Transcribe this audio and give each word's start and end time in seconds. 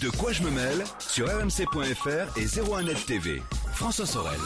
De 0.00 0.10
quoi 0.10 0.32
je 0.32 0.42
me 0.42 0.50
mêle 0.50 0.82
sur 0.98 1.26
rmc.fr 1.26 2.36
et 2.36 2.46
01net 2.46 3.06
TV. 3.06 3.40
François 3.72 4.06
Sorel. 4.06 4.38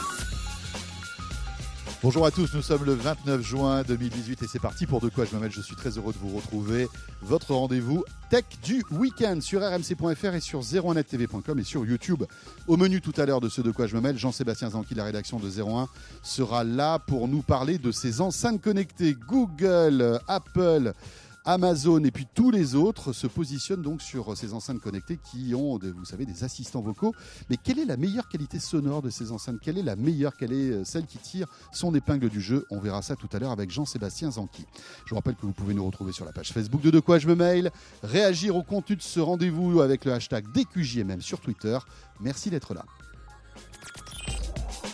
Bonjour 2.03 2.27
à 2.27 2.31
tous, 2.31 2.53
nous 2.55 2.63
sommes 2.63 2.85
le 2.85 2.93
29 2.93 3.41
juin 3.41 3.83
2018 3.83 4.43
et 4.43 4.47
c'est 4.47 4.61
parti 4.61 4.87
pour 4.87 5.01
De 5.01 5.09
quoi 5.09 5.25
je 5.25 5.35
me 5.35 5.41
mêle. 5.41 5.51
Je 5.51 5.63
suis 5.63 5.75
très 5.75 5.97
heureux 5.97 6.13
de 6.13 6.19
vous 6.19 6.37
retrouver. 6.37 6.87
Votre 7.23 7.55
rendez-vous 7.55 8.05
tech 8.31 8.45
du 8.63 8.85
week-end 8.91 9.41
sur 9.41 9.63
rmc.fr 9.63 10.35
et 10.35 10.41
sur 10.41 10.61
01nettv.com 10.61 11.59
et 11.59 11.65
sur 11.65 11.85
YouTube. 11.85 12.25
Au 12.67 12.77
menu 12.77 13.01
tout 13.01 13.15
à 13.17 13.25
l'heure 13.25 13.41
de 13.41 13.49
ce 13.49 13.63
De 13.63 13.71
quoi 13.71 13.87
je 13.87 13.97
me 13.97 14.01
mêle, 14.01 14.19
Jean-Sébastien 14.19 14.71
Zanqui, 14.71 14.95
la 14.95 15.05
rédaction 15.05 15.39
de 15.41 15.49
01, 15.51 15.89
sera 16.23 16.63
là 16.63 16.99
pour 16.99 17.27
nous 17.27 17.43
parler 17.43 17.79
de 17.79 17.91
ces 17.91 18.21
enceintes 18.21 18.61
connectées 18.61 19.17
Google, 19.27 20.21
Apple, 20.29 20.93
Amazon 21.49 22.05
et 22.05 22.11
puis 22.11 22.27
tous 22.35 22.51
les 22.51 22.75
autres 22.75 23.15
se 23.15 23.27
positionnent 23.27 23.81
donc 23.81 24.03
sur 24.03 24.37
ces 24.37 24.53
enceintes 24.53 24.81
connectées 24.81 25.17
qui 25.17 25.55
ont, 25.55 25.79
vous 25.79 26.05
savez, 26.05 26.27
des 26.27 26.45
assistants 26.45 26.83
vocaux. 26.83 27.15
Mais 27.49 27.57
quelle 27.57 27.79
est 27.79 27.87
la 27.87 27.97
meilleure 27.97 28.29
qualité 28.29 28.59
sonore 28.59 29.01
de 29.01 29.09
ces 29.09 29.33
enceintes? 29.33 29.57
Quelle 29.63 29.79
est 29.79 29.83
la 29.83 29.97
meilleure? 29.97 30.37
Quelle 30.37 30.53
est 30.53 30.71
euh, 30.73 30.85
celle 30.85 31.07
qui 31.07 31.17
tire 31.17 31.47
son 31.73 31.95
épingle 31.95 32.29
du 32.29 32.43
jeu? 32.43 32.67
On 32.69 32.79
verra 32.81 33.01
ça 33.01 33.17
tout 33.17 33.31
à 33.33 33.39
l'heure 33.39 33.51
avec 33.51 33.71
Jean-Sébastien 33.71 34.31
Zanqui. 34.33 34.67
Je 35.07 35.11
vous 35.11 35.17
rappelle 35.17 35.37
que 35.37 35.47
vous 35.47 35.55
pouvez 35.55 35.73
nous 35.73 35.87
retrouver 35.87 36.13
sur 36.13 36.27
la 36.27 36.33
page 36.33 36.53
Facebook 36.53 36.83
de 36.83 36.91
De 36.91 37.01
quoi 37.01 37.19
je 37.19 37.27
me 37.27 37.35
mail, 37.35 37.71
réagir 38.03 38.55
au 38.55 38.63
contenu 38.63 38.97
de 38.97 39.03
ce 39.03 39.19
rendez-vous 39.19 39.81
avec 39.81 40.05
le 40.05 40.13
hashtag 40.13 40.45
DQJMM 40.53 41.23
sur 41.23 41.41
Twitter. 41.41 41.79
Merci 42.21 42.51
d'être 42.51 42.75
là. 42.75 42.85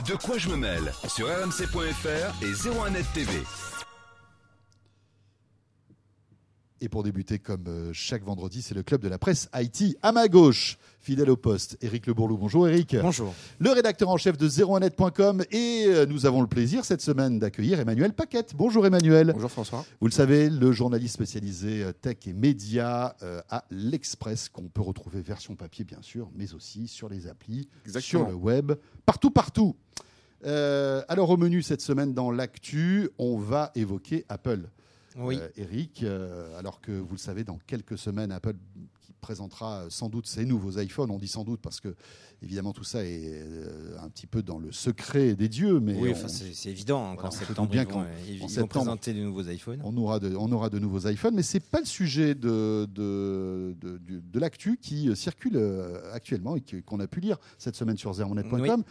De 0.07 0.15
quoi 0.15 0.39
je 0.39 0.51
me 0.51 0.57
mêle 0.57 0.93
sur 1.09 1.27
rmc.fr 1.27 2.45
et 2.45 2.53
01net 2.53 3.05
TV. 3.13 3.43
Et 6.85 6.91
pour 6.91 7.03
débuter, 7.03 7.39
comme 7.39 7.65
euh, 7.67 7.91
chaque 7.95 8.25
vendredi, 8.25 8.61
c'est 8.61 8.75
le 8.75 8.83
club 8.83 9.01
de 9.01 9.09
la 9.09 9.17
presse 9.17 9.49
Haïti 9.53 9.97
à 10.03 10.13
ma 10.13 10.29
gauche, 10.29 10.77
fidèle 11.01 11.31
au 11.31 11.37
poste, 11.39 11.79
Éric 11.81 12.07
Le 12.07 12.13
Bourlou. 12.13 12.37
Bonjour 12.37 12.69
Éric. 12.69 12.95
Bonjour. 13.01 13.33
Le 13.59 13.71
rédacteur 13.71 14.11
en 14.11 14.19
chef 14.19 14.37
de 14.37 14.47
01net.com 14.47 15.45
et 15.51 15.87
euh, 15.87 16.05
nous 16.05 16.27
avons 16.27 16.43
le 16.43 16.47
plaisir 16.47 16.85
cette 16.85 17.01
semaine 17.01 17.39
d'accueillir 17.39 17.81
Emmanuel 17.81 18.13
Paquette. 18.13 18.55
Bonjour 18.55 18.85
Emmanuel. 18.85 19.33
Bonjour 19.33 19.51
François. 19.51 19.87
Vous 19.99 20.09
le 20.09 20.13
savez, 20.13 20.51
le 20.51 20.73
journaliste 20.73 21.15
spécialisé 21.15 21.85
euh, 21.85 21.93
tech 21.93 22.19
et 22.27 22.35
médias 22.35 23.15
à 23.49 23.65
l'Express 23.71 24.51
qu'on 24.51 24.69
peut 24.69 24.83
retrouver 24.83 25.23
version 25.23 25.57
papier 25.57 25.87
bien 25.87 26.03
sûr, 26.03 26.31
mais 26.37 26.53
aussi 26.53 26.87
sur 26.87 27.09
les 27.09 27.29
applis, 27.29 27.67
sur 27.99 28.29
le 28.29 28.35
web, 28.35 28.73
partout, 29.07 29.31
partout. 29.31 29.75
alors 30.45 31.31
au 31.31 31.39
menu 31.39 31.63
cette 31.63 31.81
semaine 31.81 32.13
dans 32.13 32.31
l'actu, 32.31 33.09
on 33.17 33.39
va 33.39 33.73
évoquer 33.75 34.27
Apple 34.29 34.69
oui. 35.17 35.39
Euh, 35.41 35.49
Eric, 35.57 36.03
euh, 36.03 36.59
alors 36.59 36.81
que 36.81 36.93
vous 36.93 37.13
le 37.13 37.19
savez, 37.19 37.45
dans 37.45 37.59
quelques 37.67 37.99
semaines, 37.99 38.33
Apple 38.33 38.57
qui 39.05 39.13
présentera 39.13 39.85
sans 39.91 40.09
doute 40.09 40.27
ses 40.27 40.45
nouveaux 40.45 40.79
iPhones. 40.79 41.11
On 41.11 41.19
dit 41.19 41.29
sans 41.29 41.45
doute 41.45 41.61
parce 41.61 41.81
que 41.81 41.95
Évidemment, 42.45 42.75
tout 42.75 42.85
ça 42.85 43.03
est 43.05 43.31
euh, 43.33 43.97
un 44.03 44.11
petit 44.11 44.27
peu 44.27 44.43
dans 44.43 44.59
le 44.59 44.71
secret 44.71 45.35
des 45.35 45.49
dieux. 45.49 45.81
Mais 45.81 45.95
oui, 45.95 46.15
c'est 46.27 46.69
évident. 46.69 47.13
Hein, 47.13 47.17
qu'en 47.17 47.31
septembre, 47.31 47.71
bien 47.71 47.87
ils 48.29 48.39
vont, 48.39 48.67
présenter 48.67 49.15
de 49.15 49.21
nouveaux 49.21 49.49
iPhones. 49.49 49.81
On 49.83 49.97
aura 49.97 50.21
de, 50.21 50.37
on 50.37 50.53
aura 50.53 50.69
de 50.69 50.79
nouveaux 50.79 51.09
iPhones, 51.09 51.35
mais 51.35 51.43
c'est 51.43 51.61
pas 51.61 51.81
le 51.81 51.87
sujet 51.87 52.35
de, 52.35 52.87
de, 52.93 53.75
de, 53.81 53.99
de 53.99 54.39
l'actu 54.39 54.77
qui 54.77 55.09
euh, 55.09 55.15
circule 55.15 55.57
euh, 55.57 56.13
actuellement 56.13 56.55
et 56.57 56.83
qu'on 56.83 57.01
a 57.01 57.07
pu 57.07 57.21
lire 57.21 57.39
cette 57.57 57.77
semaine 57.77 57.97
sur 57.97 58.13
zermonet.com. 58.13 58.85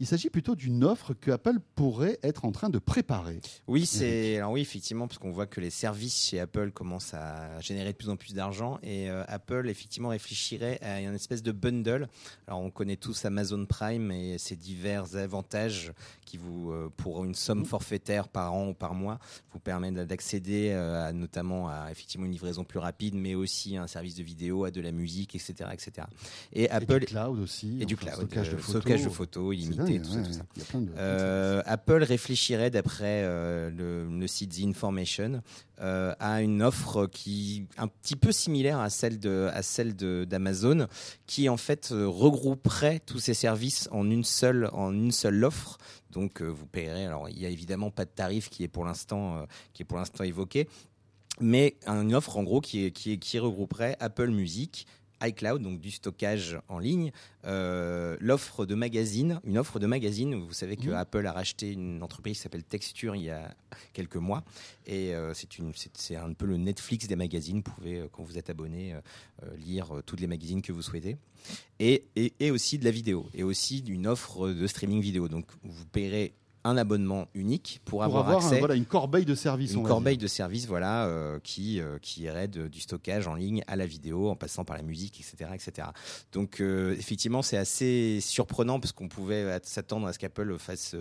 Il 0.00 0.06
s'agit 0.06 0.30
plutôt 0.30 0.54
d'une 0.54 0.82
offre 0.82 1.12
que 1.12 1.30
Apple 1.30 1.58
pourrait 1.74 2.18
être 2.22 2.46
en 2.46 2.52
train 2.52 2.70
de 2.70 2.78
préparer. 2.78 3.40
Oui, 3.66 3.84
c'est 3.84 4.38
alors 4.38 4.52
oui, 4.52 4.62
effectivement, 4.62 5.06
parce 5.06 5.18
qu'on 5.18 5.30
voit 5.30 5.46
que 5.46 5.60
les 5.60 5.70
services 5.70 6.28
chez 6.28 6.40
Apple 6.40 6.72
commencent 6.72 7.12
à 7.12 7.60
générer 7.60 7.92
de 7.92 7.98
plus 7.98 8.08
en 8.08 8.16
plus 8.16 8.32
d'argent 8.32 8.78
et 8.82 9.10
Apple 9.10 9.53
effectivement 9.66 10.10
réfléchirait 10.10 10.78
à 10.82 11.00
une 11.00 11.14
espèce 11.14 11.42
de 11.42 11.52
bundle. 11.52 12.08
Alors 12.46 12.60
on 12.60 12.70
connaît 12.70 12.96
tous 12.96 13.24
Amazon 13.24 13.64
Prime 13.66 14.10
et 14.10 14.38
ses 14.38 14.56
divers 14.56 15.16
avantages 15.16 15.92
qui 16.24 16.36
vous, 16.36 16.70
euh, 16.70 16.90
pour 16.96 17.24
une 17.24 17.34
somme 17.34 17.64
forfaitaire 17.64 18.28
par 18.28 18.54
an 18.54 18.68
ou 18.68 18.74
par 18.74 18.94
mois, 18.94 19.18
vous 19.52 19.60
permettent 19.60 19.94
d'accéder 19.94 20.70
euh, 20.72 21.12
notamment 21.12 21.68
à 21.68 21.88
effectivement 21.90 22.26
une 22.26 22.32
livraison 22.32 22.64
plus 22.64 22.78
rapide, 22.78 23.14
mais 23.14 23.34
aussi 23.34 23.76
à 23.76 23.82
un 23.82 23.86
service 23.86 24.14
de 24.14 24.22
vidéo, 24.22 24.64
à 24.64 24.70
de 24.70 24.80
la 24.80 24.92
musique, 24.92 25.34
etc., 25.34 25.70
etc. 25.72 26.06
Et 26.52 26.68
Apple 26.70 26.96
et 26.96 27.00
du 27.00 27.06
cloud 27.06 27.38
aussi, 27.38 27.78
et 27.80 27.86
du 27.86 27.96
cloud, 27.96 28.14
stockage, 28.14 28.50
de, 28.50 28.56
photos, 28.56 28.82
stockage 28.82 29.04
de 29.04 29.08
photos 29.10 29.54
illimité, 29.54 30.00
tout, 30.00 30.10
ça, 30.10 30.22
tout 30.22 30.32
ça. 30.32 31.60
Apple 31.66 32.02
réfléchirait 32.02 32.70
d'après 32.70 33.22
euh, 33.24 33.70
le, 33.70 34.08
le, 34.08 34.26
site 34.26 34.56
The 34.56 34.66
Information 34.66 35.42
euh, 35.80 36.14
à 36.20 36.40
une 36.40 36.62
offre 36.62 37.06
qui 37.06 37.66
un 37.78 37.88
petit 37.88 38.14
peu 38.14 38.30
similaire 38.30 38.78
à 38.78 38.90
celle 38.90 39.18
de 39.18 39.43
à 39.52 39.62
celle 39.62 39.94
d'Amazon, 39.94 40.86
qui 41.26 41.48
en 41.48 41.56
fait 41.56 41.90
euh, 41.92 42.06
regrouperait 42.06 43.00
tous 43.00 43.18
ces 43.18 43.34
services 43.34 43.88
en 43.92 44.10
une 44.10 44.24
seule 44.24 44.70
en 44.72 44.92
une 44.92 45.12
seule 45.12 45.44
offre. 45.44 45.78
Donc 46.10 46.40
euh, 46.40 46.46
vous 46.46 46.66
payerez. 46.66 47.06
Alors 47.06 47.28
il 47.28 47.40
y 47.40 47.46
a 47.46 47.48
évidemment 47.48 47.90
pas 47.90 48.04
de 48.04 48.10
tarif 48.10 48.48
qui 48.48 48.64
est 48.64 48.68
pour 48.68 48.84
l'instant 48.84 49.46
qui 49.72 49.82
est 49.82 49.86
pour 49.86 49.98
l'instant 49.98 50.24
évoqué, 50.24 50.68
mais 51.40 51.76
une 51.86 52.14
offre 52.14 52.36
en 52.36 52.42
gros 52.42 52.60
qui 52.60 53.38
regrouperait 53.38 53.96
Apple 54.00 54.30
Music, 54.30 54.86
iCloud, 55.22 55.62
donc 55.62 55.80
du 55.80 55.90
stockage 55.90 56.58
en 56.68 56.78
ligne, 56.78 57.12
euh, 57.44 58.16
l'offre 58.20 58.66
de 58.66 58.74
magazine, 58.74 59.40
une 59.44 59.58
offre 59.58 59.78
de 59.78 59.86
magazine. 59.86 60.34
Vous 60.34 60.52
savez 60.52 60.76
que 60.76 60.90
mmh. 60.90 60.94
Apple 60.94 61.26
a 61.26 61.32
racheté 61.32 61.72
une 61.72 62.02
entreprise 62.02 62.36
qui 62.36 62.42
s'appelle 62.42 62.64
Texture 62.64 63.16
il 63.16 63.22
y 63.22 63.30
a 63.30 63.54
quelques 63.92 64.16
mois, 64.16 64.44
et 64.86 65.14
euh, 65.14 65.32
c'est 65.34 66.16
un 66.16 66.32
peu 66.32 66.46
le 66.46 66.56
Netflix 66.56 67.06
des 67.06 67.16
magazines. 67.16 67.62
Vous 67.64 67.72
pouvez, 67.72 67.98
euh, 68.00 68.08
quand 68.10 68.22
vous 68.22 68.38
êtes 68.38 68.50
abonné, 68.50 68.94
lire 69.58 70.02
toutes 70.06 70.20
les 70.20 70.26
magazines 70.26 70.62
que 70.62 70.72
vous 70.72 70.82
souhaitez, 70.82 71.16
et, 71.78 72.04
et, 72.16 72.32
et 72.40 72.50
aussi 72.50 72.78
de 72.78 72.84
la 72.84 72.90
vidéo, 72.90 73.28
et 73.34 73.42
aussi 73.42 73.82
d'une 73.82 74.06
offre 74.06 74.48
de 74.48 74.66
streaming 74.66 75.00
vidéo. 75.00 75.28
Donc 75.28 75.46
vous 75.62 75.86
paierez 75.86 76.32
un 76.64 76.78
abonnement 76.78 77.28
unique 77.34 77.80
pour, 77.84 78.02
avoir, 78.02 78.28
accès 78.30 78.58
voilà, 78.58 78.74
une 78.74 78.86
corbeille 78.86 79.26
de 79.26 79.34
services. 79.34 79.74
Une 79.74 79.86
corbeille 79.86 80.16
de 80.16 80.26
services, 80.26 80.66
voilà, 80.66 81.04
euh, 81.06 81.38
qui 81.42 81.80
euh, 81.80 81.98
qui 82.00 82.22
irait 82.22 82.48
du 82.48 82.80
stockage 82.80 83.28
en 83.28 83.34
ligne 83.34 83.62
à 83.66 83.76
la 83.76 83.86
vidéo, 83.86 84.30
en 84.30 84.36
passant 84.36 84.64
par 84.64 84.76
la 84.76 84.82
musique, 84.82 85.20
etc., 85.20 85.50
etc. 85.54 85.88
Donc 86.32 86.60
euh, 86.60 86.96
effectivement, 86.98 87.42
c'est 87.42 87.58
assez 87.58 88.18
surprenant 88.22 88.80
parce 88.80 88.92
qu'on 88.92 89.08
pouvait 89.08 89.58
s'attendre 89.62 90.06
à 90.06 90.14
ce 90.14 90.18
qu'Apple 90.18 90.58
fasse 90.58 90.96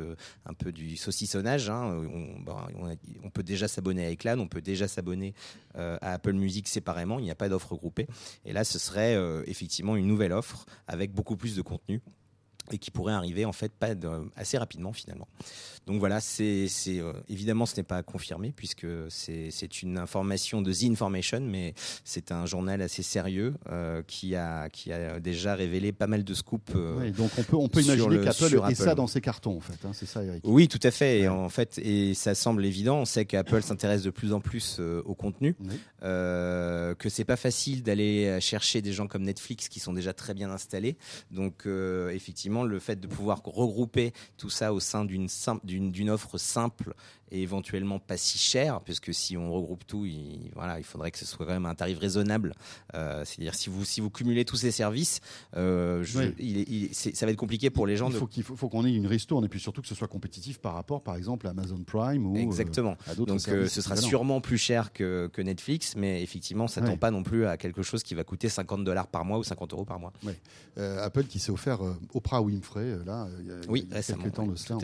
un 0.46 0.54
peu 0.54 0.74
du 0.74 0.98
saucissonnage. 0.98 1.70
Hein. 1.70 2.04
Bah, 2.46 2.68
on, 2.78 2.90
on, 3.24 3.30
peut 3.30 3.44
déjà 3.44 3.70
s'abonner 3.70 4.06
à 4.06 4.12
Eclan, 4.12 4.40
on 4.40 4.48
peut 4.48 4.62
déjà 4.62 4.90
s'abonner 4.90 5.34
à 5.76 6.14
Apple 6.14 6.34
Music 6.34 6.68
séparément. 6.68 7.20
Il 7.20 7.24
n'y 7.24 7.32
a 7.32 7.36
pas 7.36 7.48
d'offre 7.48 7.76
groupée. 7.76 8.08
Et 8.46 8.52
là, 8.52 8.66
ce 8.66 8.80
serait 8.80 9.18
effectivement 9.48 9.96
une 9.96 10.08
nouvelle 10.08 10.34
offre 10.34 10.66
avec 10.88 11.14
beaucoup 11.14 11.38
plus 11.38 11.56
de 11.56 11.62
contenu 11.62 12.02
et 12.72 12.78
qui 12.78 12.92
pourrait 12.92 13.14
arriver 13.14 13.46
en 13.46 13.52
fait 13.52 13.72
pas 13.74 13.90
assez 14.36 14.58
rapidement 14.58 14.94
finalement. 14.94 15.28
Donc 15.86 16.00
voilà, 16.00 16.22
c'est 16.22 16.68
euh, 16.88 17.14
évidemment 17.28 17.66
ce 17.66 17.76
n'est 17.76 17.84
pas 17.84 18.04
confirmé 18.04 18.54
puisque 18.56 18.88
c'est 19.10 19.82
une 19.82 19.98
information 19.98 20.62
de 20.62 20.72
The 20.72 20.84
Information, 20.84 21.42
mais 21.42 21.74
c'est 22.06 22.32
un 22.32 22.46
journal 22.46 22.82
assez 22.82 23.04
sérieux 23.04 23.54
euh, 23.70 24.02
qui 24.08 24.36
a 24.36 24.70
qui 24.70 24.94
a 24.94 25.20
déjà 25.20 25.56
révélé 25.56 25.92
pas 25.92 26.08
mal 26.08 26.24
de 26.24 26.34
scoops. 26.34 26.72
Euh, 26.76 27.00
oui, 27.00 27.12
donc 27.12 27.32
on 27.38 27.44
peut 27.44 27.58
on 27.58 27.68
peut 27.68 27.82
imaginer 27.82 28.22
qu'Apple 28.22 28.62
ait 28.70 28.76
ça 28.76 28.96
dans 28.96 29.08
ses 29.08 29.20
cartons 29.20 29.58
en 29.58 29.60
fait, 29.60 29.86
hein, 29.86 29.92
c'est 29.94 30.06
ça 30.06 30.24
Eric. 30.24 30.42
Oui, 30.46 30.70
tout 30.70 30.80
à 30.84 30.92
fait. 30.92 31.22
Et 31.22 31.28
en 31.28 31.50
fait, 31.50 31.78
et 31.80 32.14
ça 32.14 32.34
semble 32.34 32.66
évident. 32.66 33.00
On 33.00 33.06
sait 33.06 33.26
qu'Apple 33.26 33.62
s'intéresse 33.62 34.04
de 34.04 34.10
plus 34.10 34.32
en 34.32 34.40
plus 34.40 34.80
au 34.80 35.16
contenu, 35.16 35.56
que 36.02 37.10
c'est 37.10 37.26
pas 37.26 37.36
facile 37.36 37.84
d'aller 37.84 38.40
chercher 38.40 38.82
des 38.82 38.94
gens 38.94 39.08
comme 39.08 39.24
Netflix 39.24 39.68
qui 39.68 39.82
sont 39.82 39.94
déjà 39.94 40.14
très 40.14 40.34
bien 40.34 40.50
installés. 40.50 40.96
Donc 41.30 41.68
effectivement 42.12 42.64
le 42.64 42.80
fait 42.80 43.00
de 43.00 43.08
pouvoir 43.08 43.42
regrouper 43.44 44.14
tout 44.38 44.50
ça 44.50 44.74
au 44.74 44.80
sein 44.80 45.04
d'une 45.04 45.28
d'une 45.80 46.10
offre 46.10 46.38
simple 46.38 46.94
et 47.34 47.42
éventuellement 47.42 48.00
pas 48.00 48.16
si 48.16 48.38
cher, 48.38 48.80
puisque 48.82 49.14
si 49.14 49.36
on 49.36 49.52
regroupe 49.52 49.86
tout, 49.88 50.06
il, 50.06 50.52
voilà, 50.54 50.78
il 50.78 50.84
faudrait 50.84 51.10
que 51.10 51.18
ce 51.18 51.26
soit 51.26 51.46
quand 51.46 51.52
même 51.52 51.66
un 51.66 51.74
tarif 51.74 51.98
raisonnable. 51.98 52.54
Euh, 52.94 53.26
c'est-à-dire 53.26 53.56
si 53.56 53.70
vous 53.70 53.84
si 53.84 54.02
vous 54.02 54.12
cumulez 54.12 54.46
tous 54.46 54.58
ces 54.58 54.72
services, 54.72 55.20
euh, 55.58 56.06
il, 56.40 56.90
ça 56.94 57.26
va 57.26 57.32
être 57.32 57.38
compliqué 57.38 57.72
pour 57.72 57.88
les 57.88 57.98
gens. 57.98 58.12
Il 58.38 58.44
faut 58.44 58.70
qu'on 58.70 58.86
ait 58.86 58.94
une 58.94 59.08
ristourne 59.08 59.44
et 59.46 59.50
puis 59.50 59.60
surtout 59.60 59.82
que 59.82 59.88
ce 59.88 59.96
soit 59.96 60.08
compétitif 60.08 60.60
par 60.60 60.76
rapport, 60.76 61.02
par 61.02 61.16
exemple, 61.16 61.48
à 61.48 61.50
Amazon 61.50 61.84
Prime 61.84 62.28
ou 62.28 62.36
euh, 62.36 62.40
exactement. 62.40 62.96
Donc 63.18 63.42
ce 63.42 63.82
sera 63.82 63.96
sûrement 63.96 64.40
plus 64.40 64.60
cher 64.60 64.94
que, 64.94 65.28
que 65.34 65.42
Netflix, 65.42 65.96
mais 65.98 66.22
effectivement, 66.22 66.68
ça 66.68 66.82
ne 66.82 66.88
tend 66.88 66.98
pas 66.98 67.12
non 67.12 67.24
plus 67.24 67.48
à 67.48 67.58
quelque 67.58 67.82
chose 67.82 68.04
qui 68.04 68.14
va 68.14 68.24
coûter 68.24 68.48
50 68.48 68.84
dollars 68.84 69.08
par 69.08 69.26
mois 69.26 69.40
ou 69.40 69.44
50 69.44 69.74
euros 69.74 69.86
par 69.86 70.00
mois. 70.00 70.14
Apple 70.78 71.24
qui 71.24 71.40
s'est 71.40 71.52
offert 71.52 71.80
Oprah 72.14 72.42
Winfrey 72.42 72.98
là, 73.06 73.28
il 73.40 73.48
y 73.48 73.52
a, 73.52 73.56
oui, 73.68 73.88
il 73.90 73.96
y 73.96 73.98
a 73.98 74.04
quelques 74.04 74.34
temps 74.34 74.46
de 74.46 74.56
cela. 74.56 74.78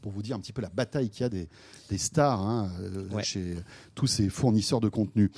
Pour 0.00 0.12
vous 0.12 0.22
dire 0.22 0.36
un 0.36 0.40
petit 0.40 0.52
peu 0.52 0.62
la 0.62 0.70
bataille 0.70 1.10
qu'il 1.10 1.22
y 1.22 1.24
a 1.24 1.28
des 1.28 1.48
des 1.90 1.98
stars 1.98 2.40
hein, 2.40 2.70
euh, 2.80 3.20
chez 3.22 3.56
tous 3.94 4.06
ces 4.06 4.28
fournisseurs 4.28 4.80
de 4.80 4.88
contenu. 4.88 5.30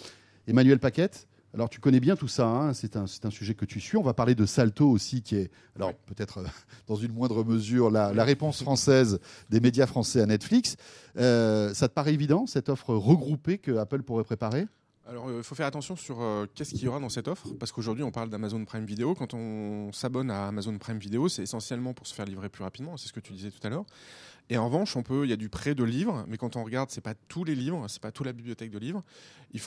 Emmanuel 0.47 0.79
Paquette, 0.79 1.29
alors 1.53 1.69
tu 1.69 1.81
connais 1.81 1.99
bien 1.99 2.15
tout 2.15 2.29
ça, 2.29 2.47
hein, 2.47 2.75
c'est 2.75 2.97
un, 2.97 3.05
un, 3.05 3.31
sujet 3.31 3.55
que 3.55 3.65
tu 3.65 3.81
suis. 3.81 3.97
On 3.97 4.03
va 4.03 4.15
parler 4.15 4.37
de 4.37 4.47
Salto 4.47 4.89
aussi, 4.89 5.23
qui 5.23 5.37
est, 5.37 5.51
alors 5.75 5.95
peut-être 6.07 6.39
euh, 6.39 6.47
dans 6.87 6.95
une 6.95 7.13
moindre 7.13 7.45
mesure, 7.45 7.91
la, 7.91 8.25
réponse 8.25 8.63
française 8.63 9.19
des 9.49 9.61
médias 9.61 9.87
français 9.87 10.21
à 10.21 10.27
Netflix. 10.27 10.77
Euh, 11.19 11.75
ça 11.75 11.89
te 11.89 11.95
paraît 11.95 12.15
évident, 12.15 12.47
cette 12.47 12.69
offre 12.69 12.95
regroupée 12.95 13.59
que 13.59 13.77
Apple 13.77 14.03
pourrait 14.03 14.25
préparer? 14.25 14.67
Alors, 15.09 15.29
il 15.29 15.43
faut 15.43 15.57
faire 15.57 15.67
attention 15.67 15.97
sur 15.97 16.19
qu'est-ce 16.55 16.71
qu'il 16.71 16.85
y 16.85 16.89
aura 16.89 17.01
dans 17.01 17.09
cette 17.09 17.27
offre, 17.27 17.49
parce 17.59 17.73
qu'aujourd'hui, 17.73 18.05
on 18.05 18.13
parle 18.13 18.31
d'Amazon 18.31 18.65
Prime 18.65 18.85
Video. 18.85 19.17
Quand 19.17 19.35
on 19.35 19.91
s'abonne 19.93 20.31
à 20.31 20.47
Amazon 20.47 20.79
Prime 20.79 20.99
Video, 20.99 21.29
c'est 21.29 21.43
essentiellement 21.43 21.95
pour 21.95 22.07
se 22.07 22.15
faire 22.15 22.27
livrer 22.27 22.49
plus 22.49 22.63
rapidement, 22.63 22.97
c'est 22.97 23.09
ce 23.09 23.13
que 23.13 23.19
tu 23.19 23.33
disais 23.33 23.51
tout 23.51 23.67
à 23.67 23.71
l'heure. 23.71 23.87
Et 24.51 24.59
en 24.59 24.65
revanche, 24.67 24.97
on 24.97 25.05
peut, 25.05 25.25
il 25.25 25.31
y 25.31 25.33
a 25.33 25.37
du 25.37 25.49
prêt 25.49 25.77
de 25.77 25.85
livres, 25.85 26.25
mais 26.29 26.37
quand 26.37 26.57
on 26.57 26.65
regarde, 26.65 26.91
c'est 26.91 27.01
pas 27.01 27.15
tous 27.29 27.45
les 27.45 27.55
livres, 27.55 27.87
c'est 27.89 28.03
pas 28.03 28.11
toute 28.11 28.27
la 28.27 28.33
bibliothèque 28.33 28.71
de 28.71 28.79
livres. 28.79 29.05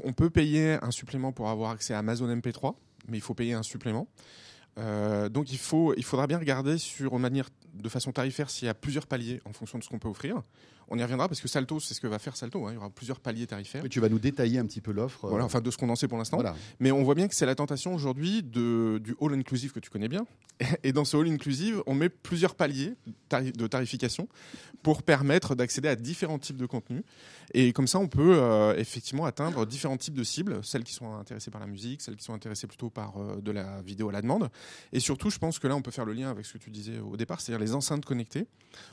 on 0.04 0.12
peut 0.12 0.30
payer 0.30 0.78
un 0.82 0.92
supplément 0.92 1.32
pour 1.32 1.50
avoir 1.50 1.72
accès 1.72 1.94
à 1.94 2.00
Amazon 2.00 2.28
MP3, 2.28 2.76
mais 3.08 3.18
il 3.18 3.22
faut 3.22 3.34
payer 3.34 3.54
un 3.54 3.64
supplément. 3.64 4.08
Euh, 4.78 5.30
donc 5.30 5.52
il, 5.52 5.58
faut, 5.58 5.94
il 5.96 6.04
faudra 6.04 6.28
bien 6.28 6.38
regarder 6.38 6.78
sur 6.78 7.18
manière 7.18 7.48
de 7.74 7.88
façon 7.90 8.12
tarifaire 8.12 8.50
s'il 8.50 8.66
y 8.66 8.70
a 8.70 8.74
plusieurs 8.74 9.08
paliers 9.08 9.40
en 9.46 9.54
fonction 9.54 9.78
de 9.78 9.84
ce 9.84 9.90
qu'on 9.90 10.00
peut 10.00 10.10
offrir. 10.10 10.42
On 10.94 11.00
y 11.00 11.02
reviendra 11.02 11.28
parce 11.28 11.42
que 11.42 11.48
Salto, 11.48 11.80
c'est 11.80 11.96
ce 11.96 12.02
que 12.02 12.06
va 12.06 12.20
faire 12.20 12.38
Salto. 12.38 12.68
Hein. 12.68 12.72
Il 12.74 12.76
y 12.76 12.78
aura 12.78 12.92
plusieurs 12.92 13.20
paliers 13.20 13.48
tarifaires. 13.48 13.84
tu 13.90 14.00
vas 14.00 14.10
nous 14.10 14.20
détailler 14.20 14.60
un 14.60 14.66
petit 14.68 14.80
peu 14.80 14.92
l'offre. 14.92 15.28
Voilà, 15.28 15.44
enfin 15.44 15.60
de 15.60 15.72
ce 15.72 15.78
qu'on 15.78 15.90
en 15.90 15.96
sait 15.96 16.08
pour 16.08 16.20
l'instant. 16.20 16.40
Mais 16.80 16.92
on 16.92 17.02
voit 17.02 17.16
bien 17.16 17.28
que 17.28 17.34
c'est 17.34 17.48
la 17.48 17.56
tentation 17.56 17.96
aujourd'hui 17.96 18.44
du 18.44 19.16
all 19.20 19.34
inclusive 19.34 19.72
que 19.72 19.80
tu 19.80 19.90
connais 19.90 20.08
bien. 20.08 20.28
Et 20.84 20.94
dans 20.94 21.04
ce 21.04 21.18
all 21.18 21.28
inclusive, 21.28 21.82
on 21.88 21.96
met 21.96 22.10
plusieurs 22.10 22.54
paliers 22.54 22.94
de 23.32 23.66
tarification 23.66 24.28
pour 24.84 25.02
permettre 25.02 25.56
d'accéder 25.56 25.88
à 25.88 25.96
différents 25.96 26.38
types 26.38 26.58
de 26.58 26.68
contenus. 26.68 27.04
Et 27.54 27.74
comme 27.74 27.88
ça, 27.88 27.98
on 27.98 28.08
peut 28.08 28.36
euh, 28.36 28.76
effectivement 28.78 29.26
atteindre 29.26 29.66
différents 29.66 29.98
types 29.98 30.14
de 30.14 30.24
cibles, 30.24 30.64
celles 30.64 30.84
qui 30.84 30.94
sont 30.94 31.16
intéressées 31.16 31.50
par 31.50 31.62
la 31.62 31.68
musique, 31.68 32.02
celles 32.02 32.18
qui 32.18 32.24
sont 32.24 32.34
intéressées 32.34 32.68
plutôt 32.68 32.90
par 32.90 33.18
euh, 33.18 33.42
de 33.42 33.52
la 33.52 33.82
vidéo 33.82 34.10
à 34.10 34.12
la 34.12 34.22
demande. 34.22 34.50
Et 34.92 35.00
surtout, 35.00 35.30
je 35.30 35.40
pense 35.40 35.58
que 35.58 35.68
là, 35.68 35.76
on 35.76 35.82
peut 35.82 35.92
faire 35.92 36.06
le 36.06 36.14
lien 36.14 36.30
avec 36.30 36.46
ce 36.46 36.54
que 36.54 36.58
tu 36.58 36.70
disais 36.70 37.00
au 37.00 37.18
départ, 37.18 37.42
c'est-à-dire 37.42 37.64
les 37.64 37.74
enceintes 37.74 38.06
connectées. 38.06 38.46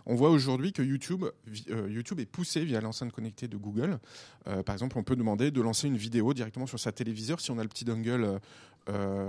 On 0.07 0.15
voit 0.15 0.31
aujourd'hui 0.31 0.73
que 0.73 0.83
YouTube, 0.83 1.25
euh, 1.71 1.89
YouTube 1.91 2.21
est 2.21 2.27
poussé 2.27 2.65
via 2.65 2.81
l'enceinte 2.81 3.13
connectée 3.13 3.49
de 3.49 3.57
Google. 3.57 3.99
par 4.45 4.75
exemple, 4.75 4.99
on 4.99 5.03
peut 5.03 5.17
demander 5.17 5.51
de 5.51 5.61
lancer 5.61 5.89
une 5.89 5.97
vidéo 5.97 6.35
directement 6.35 6.67
sur 6.67 6.79
sa 6.79 6.93
téléviseur 6.93 7.41
si 7.41 7.51
on 7.51 7.59
a 7.59 7.63
le 7.63 7.69
petit 7.69 7.85
dongle 7.85 8.41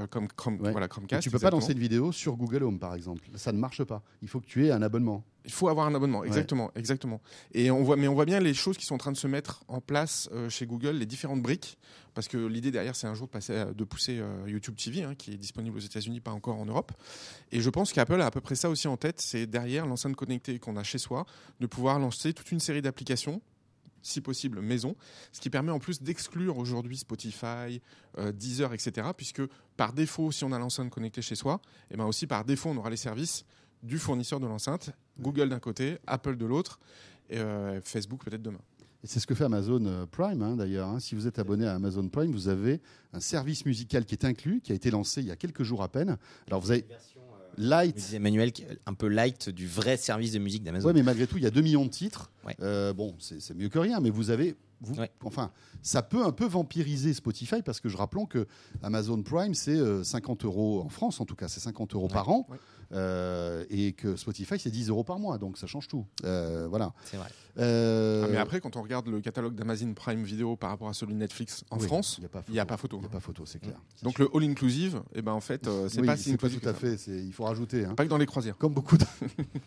comme 0.09 0.27
Chrome, 0.29 0.57
voilà, 0.59 0.87
Chromecast. 0.87 1.23
tu 1.23 1.31
peux 1.31 1.39
pas 1.39 1.49
lancer 1.49 1.73
une 1.73 1.79
vidéo 1.79 2.11
sur 2.11 2.35
Google 2.35 2.63
Home, 2.63 2.79
par 2.79 2.95
exemple. 2.95 3.23
Ça 3.35 3.51
ne 3.51 3.57
marche 3.57 3.83
pas. 3.83 4.01
Il 4.21 4.27
faut 4.27 4.39
que 4.39 4.45
tu 4.45 4.65
aies 4.65 4.71
un 4.71 4.81
abonnement. 4.81 5.23
Il 5.45 5.51
faut 5.51 5.69
avoir 5.69 5.87
un 5.87 5.95
abonnement, 5.95 6.23
exactement, 6.23 6.71
exactement. 6.75 7.19
Et 7.53 7.71
on 7.71 7.83
voit, 7.83 7.95
mais 7.95 8.07
on 8.07 8.13
voit 8.13 8.25
bien 8.25 8.39
les 8.39 8.53
choses 8.53 8.77
qui 8.77 8.85
sont 8.85 8.95
en 8.95 8.99
train 8.99 9.11
de 9.11 9.17
se 9.17 9.25
mettre 9.25 9.63
en 9.67 9.81
place 9.81 10.29
euh, 10.33 10.49
chez 10.49 10.67
Google, 10.67 10.97
les 10.97 11.07
différentes 11.07 11.41
briques, 11.41 11.79
parce 12.13 12.27
que 12.27 12.37
l'idée 12.37 12.69
derrière, 12.69 12.95
c'est 12.95 13.07
un 13.07 13.15
jour 13.15 13.25
de, 13.25 13.31
passer, 13.31 13.65
de 13.75 13.83
pousser 13.83 14.19
euh, 14.19 14.43
YouTube 14.45 14.75
TV, 14.75 15.03
hein, 15.03 15.15
qui 15.15 15.33
est 15.33 15.37
disponible 15.37 15.77
aux 15.77 15.81
États-Unis, 15.81 16.19
pas 16.19 16.31
encore 16.31 16.59
en 16.59 16.65
Europe. 16.65 16.91
Et 17.51 17.59
je 17.59 17.69
pense 17.71 17.91
qu'Apple 17.91 18.21
a 18.21 18.27
à 18.27 18.31
peu 18.31 18.41
près 18.41 18.55
ça 18.55 18.69
aussi 18.69 18.87
en 18.87 18.97
tête, 18.97 19.19
c'est 19.19 19.47
derrière 19.47 19.87
l'enceinte 19.87 20.15
connectée 20.15 20.59
qu'on 20.59 20.77
a 20.77 20.83
chez 20.83 20.99
soi, 20.99 21.25
de 21.59 21.65
pouvoir 21.65 21.97
lancer 21.97 22.33
toute 22.33 22.51
une 22.51 22.59
série 22.59 22.83
d'applications 22.83 23.41
si 24.01 24.21
possible 24.21 24.62
maison, 24.62 24.95
ce 25.31 25.39
qui 25.39 25.50
permet 25.50 25.71
en 25.71 25.80
plus 25.80 26.01
d'exclure 26.01 26.57
aujourd'hui 26.57 26.98
Spotify, 26.98 27.81
euh, 28.18 28.31
Deezer, 28.31 28.74
etc. 28.74 29.09
Puisque 29.15 29.42
par 29.77 29.94
défaut, 29.94 30.31
si 30.31 30.44
on 30.44 30.51
a 30.51 30.59
l'enceinte 30.59 30.89
connectée 30.89 31.21
chez 31.21 31.36
soi, 31.36 31.62
et 31.89 31.94
eh 31.94 31.98
ben 31.98 32.06
aussi 32.06 32.27
par 32.27 32.45
défaut, 32.45 32.69
on 32.69 32.77
aura 32.77 32.89
les 32.89 32.98
services 32.98 33.45
du 33.83 33.98
fournisseur 33.98 34.39
de 34.39 34.48
l'enceinte, 34.48 34.92
Google 35.19 35.50
d'un 35.50 35.59
côté, 35.59 35.98
Apple 36.07 36.38
de 36.38 36.45
l'autre, 36.45 36.80
et 37.30 37.39
euh, 37.39 37.81
Facebook 37.81 38.24
peut-être 38.24 38.42
demain. 38.42 38.62
Et 39.03 39.07
c'est 39.07 39.19
ce 39.19 39.25
que 39.25 39.33
fait 39.33 39.45
Amazon 39.45 39.83
euh, 39.86 40.06
Prime, 40.06 40.44
hein, 40.44 40.56
d'ailleurs. 40.56 40.88
Hein. 40.88 41.00
Si 41.00 41.15
vous 41.15 41.25
êtes 41.25 41.39
abonné 41.39 41.65
à 41.65 41.74
Amazon 41.74 42.07
Prime, 42.07 42.31
vous 42.31 42.50
avez 42.50 42.81
un 43.13 43.19
service 43.19 43.65
musical 43.65 44.06
qui 44.06 44.13
est 44.13 44.25
inclus, 44.25 44.62
qui 44.62 44.71
a 44.71 44.75
été 44.75 44.92
lancé 44.92 45.21
il 45.21 45.27
y 45.27 45.31
a 45.31 45.36
quelques 45.36 45.63
jours 45.63 45.81
à 45.81 45.89
peine. 45.89 46.18
Alors 46.47 46.62
vous 46.62 46.71
avez 46.71 46.86
light, 47.61 48.13
Emmanuel, 48.13 48.51
un 48.85 48.93
peu 48.93 49.07
light 49.07 49.49
du 49.49 49.67
vrai 49.67 49.97
service 49.97 50.31
de 50.31 50.39
musique 50.39 50.63
d'Amazon. 50.63 50.87
Oui, 50.89 50.93
mais 50.93 51.03
malgré 51.03 51.27
tout, 51.27 51.37
il 51.37 51.43
y 51.43 51.47
a 51.47 51.51
2 51.51 51.61
millions 51.61 51.85
de 51.85 51.89
titres. 51.89 52.31
bon, 52.59 53.15
c'est 53.19 53.55
mieux 53.55 53.69
que 53.69 53.79
rien, 53.79 53.99
mais 53.99 54.09
vous 54.09 54.29
avez 54.29 54.55
Enfin, 55.23 55.51
ça 55.83 56.01
peut 56.01 56.25
un 56.25 56.31
peu 56.31 56.45
vampiriser 56.45 57.13
Spotify 57.13 57.61
parce 57.61 57.79
que 57.79 57.87
je 57.87 57.97
rappelons 57.97 58.25
que 58.25 58.47
Amazon 58.81 59.21
Prime, 59.21 59.53
c'est 59.53 60.03
50 60.03 60.45
euros 60.45 60.81
en 60.83 60.89
France, 60.89 61.21
en 61.21 61.25
tout 61.25 61.35
cas, 61.35 61.47
c'est 61.47 61.59
50 61.59 61.93
euros 61.93 62.07
par 62.07 62.29
an. 62.29 62.47
Euh, 62.93 63.63
et 63.69 63.93
que 63.93 64.15
Spotify, 64.15 64.59
c'est 64.59 64.69
10 64.69 64.89
euros 64.89 65.03
par 65.03 65.19
mois, 65.19 65.38
donc 65.38 65.57
ça 65.57 65.67
change 65.67 65.88
tout. 65.88 66.05
Euh, 66.25 66.67
voilà. 66.69 66.93
C'est 67.05 67.17
vrai. 67.17 67.29
Euh, 67.57 68.23
ah, 68.25 68.29
mais 68.31 68.38
après, 68.38 68.61
quand 68.61 68.77
on 68.77 68.81
regarde 68.81 69.07
le 69.07 69.19
catalogue 69.19 69.55
d'Amazon 69.55 69.93
Prime 69.93 70.23
Vidéo 70.23 70.55
par 70.55 70.69
rapport 70.69 70.88
à 70.88 70.93
celui 70.93 71.13
de 71.13 71.19
Netflix 71.19 71.65
en 71.69 71.79
France, 71.79 72.15
il 72.17 72.21
n'y 72.21 72.59
a 72.59 72.65
pas 72.65 72.77
photo. 72.77 72.97
Il 72.97 73.01
n'y 73.01 73.05
a 73.07 73.09
pas 73.09 73.19
photo, 73.19 73.45
c'est 73.45 73.59
clair. 73.59 73.75
Donc 74.03 74.19
le 74.19 74.29
all 74.33 74.43
inclusive, 74.43 75.01
eh 75.13 75.21
ben 75.21 75.33
en 75.33 75.41
fait, 75.41 75.69
c'est 75.89 76.01
pas 76.01 76.17
si 76.17 76.35
pas 76.38 76.49
tout 76.49 76.67
à 76.67 76.73
fait. 76.73 76.95
Il 77.07 77.33
faut 77.33 77.43
rajouter. 77.43 77.85
Hein. 77.85 77.95
Pas 77.95 78.05
que 78.05 78.09
dans 78.09 78.17
les 78.17 78.25
croisières. 78.25 78.57
Comme 78.57 78.73
beaucoup. 78.73 78.97
De... 78.97 79.05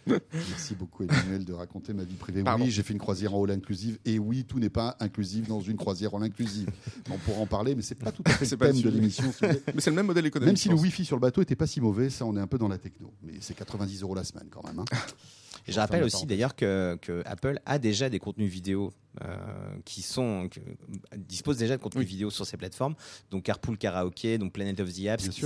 Merci 0.32 0.74
beaucoup 0.74 1.04
Emmanuel 1.04 1.44
de 1.44 1.52
raconter 1.52 1.92
ma 1.92 2.04
vie 2.04 2.14
privée. 2.14 2.42
Oui, 2.58 2.70
j'ai 2.70 2.82
fait 2.82 2.94
une 2.94 2.98
croisière 2.98 3.34
en 3.34 3.44
all 3.44 3.50
inclusive 3.50 3.98
et 4.04 4.18
oui, 4.18 4.44
tout 4.44 4.58
n'est 4.58 4.70
pas 4.70 4.96
inclusif 5.00 5.48
dans 5.48 5.60
une 5.60 5.76
croisière 5.76 6.14
all 6.14 6.22
inclusive. 6.22 6.70
On 7.10 7.18
pourra 7.18 7.40
en 7.40 7.46
parler, 7.46 7.74
mais 7.74 7.82
c'est 7.82 7.94
pas 7.94 8.12
tout 8.12 8.22
à 8.26 8.30
fait 8.30 8.50
le 8.50 8.56
thème 8.56 8.80
de 8.80 8.90
l'émission. 8.90 9.30
mais 9.42 9.80
c'est 9.80 9.90
le 9.90 9.96
même 9.96 10.06
modèle 10.06 10.26
économique. 10.26 10.48
Même 10.48 10.56
si 10.56 10.68
le 10.68 10.74
Wi-Fi 10.74 11.04
sur 11.04 11.16
le 11.16 11.20
bateau 11.20 11.42
était 11.42 11.56
pas 11.56 11.66
si 11.66 11.80
mauvais, 11.80 12.10
ça, 12.10 12.24
on 12.24 12.36
est 12.36 12.40
un 12.40 12.46
peu 12.46 12.58
dans 12.58 12.68
la 12.68 12.78
techno. 12.78 13.12
Mais 13.22 13.34
c'est 13.40 13.54
90 13.54 14.02
euros 14.02 14.14
la 14.14 14.24
semaine 14.24 14.48
quand 14.50 14.64
même. 14.64 14.78
Hein. 14.78 14.84
je 15.68 15.78
rappelle 15.78 16.02
aussi 16.02 16.26
d'ailleurs 16.26 16.54
que, 16.54 16.98
Apple 17.24 17.60
a 17.66 17.78
déjà 17.78 18.08
des 18.08 18.18
contenus 18.18 18.50
vidéo 18.50 18.92
euh, 19.22 19.36
qui 19.84 20.02
sont 20.02 20.48
disposent 21.16 21.58
déjà 21.58 21.76
de 21.76 21.82
contenus 21.82 22.04
vidéo 22.04 22.30
sur 22.30 22.44
ces 22.44 22.56
plateformes, 22.56 22.96
donc 23.30 23.44
Carpool 23.44 23.78
Karaoke, 23.78 24.38
donc 24.38 24.52
Planet 24.52 24.80
of 24.80 24.92
the 24.92 25.06
Apps, 25.06 25.28
qui, 25.28 25.44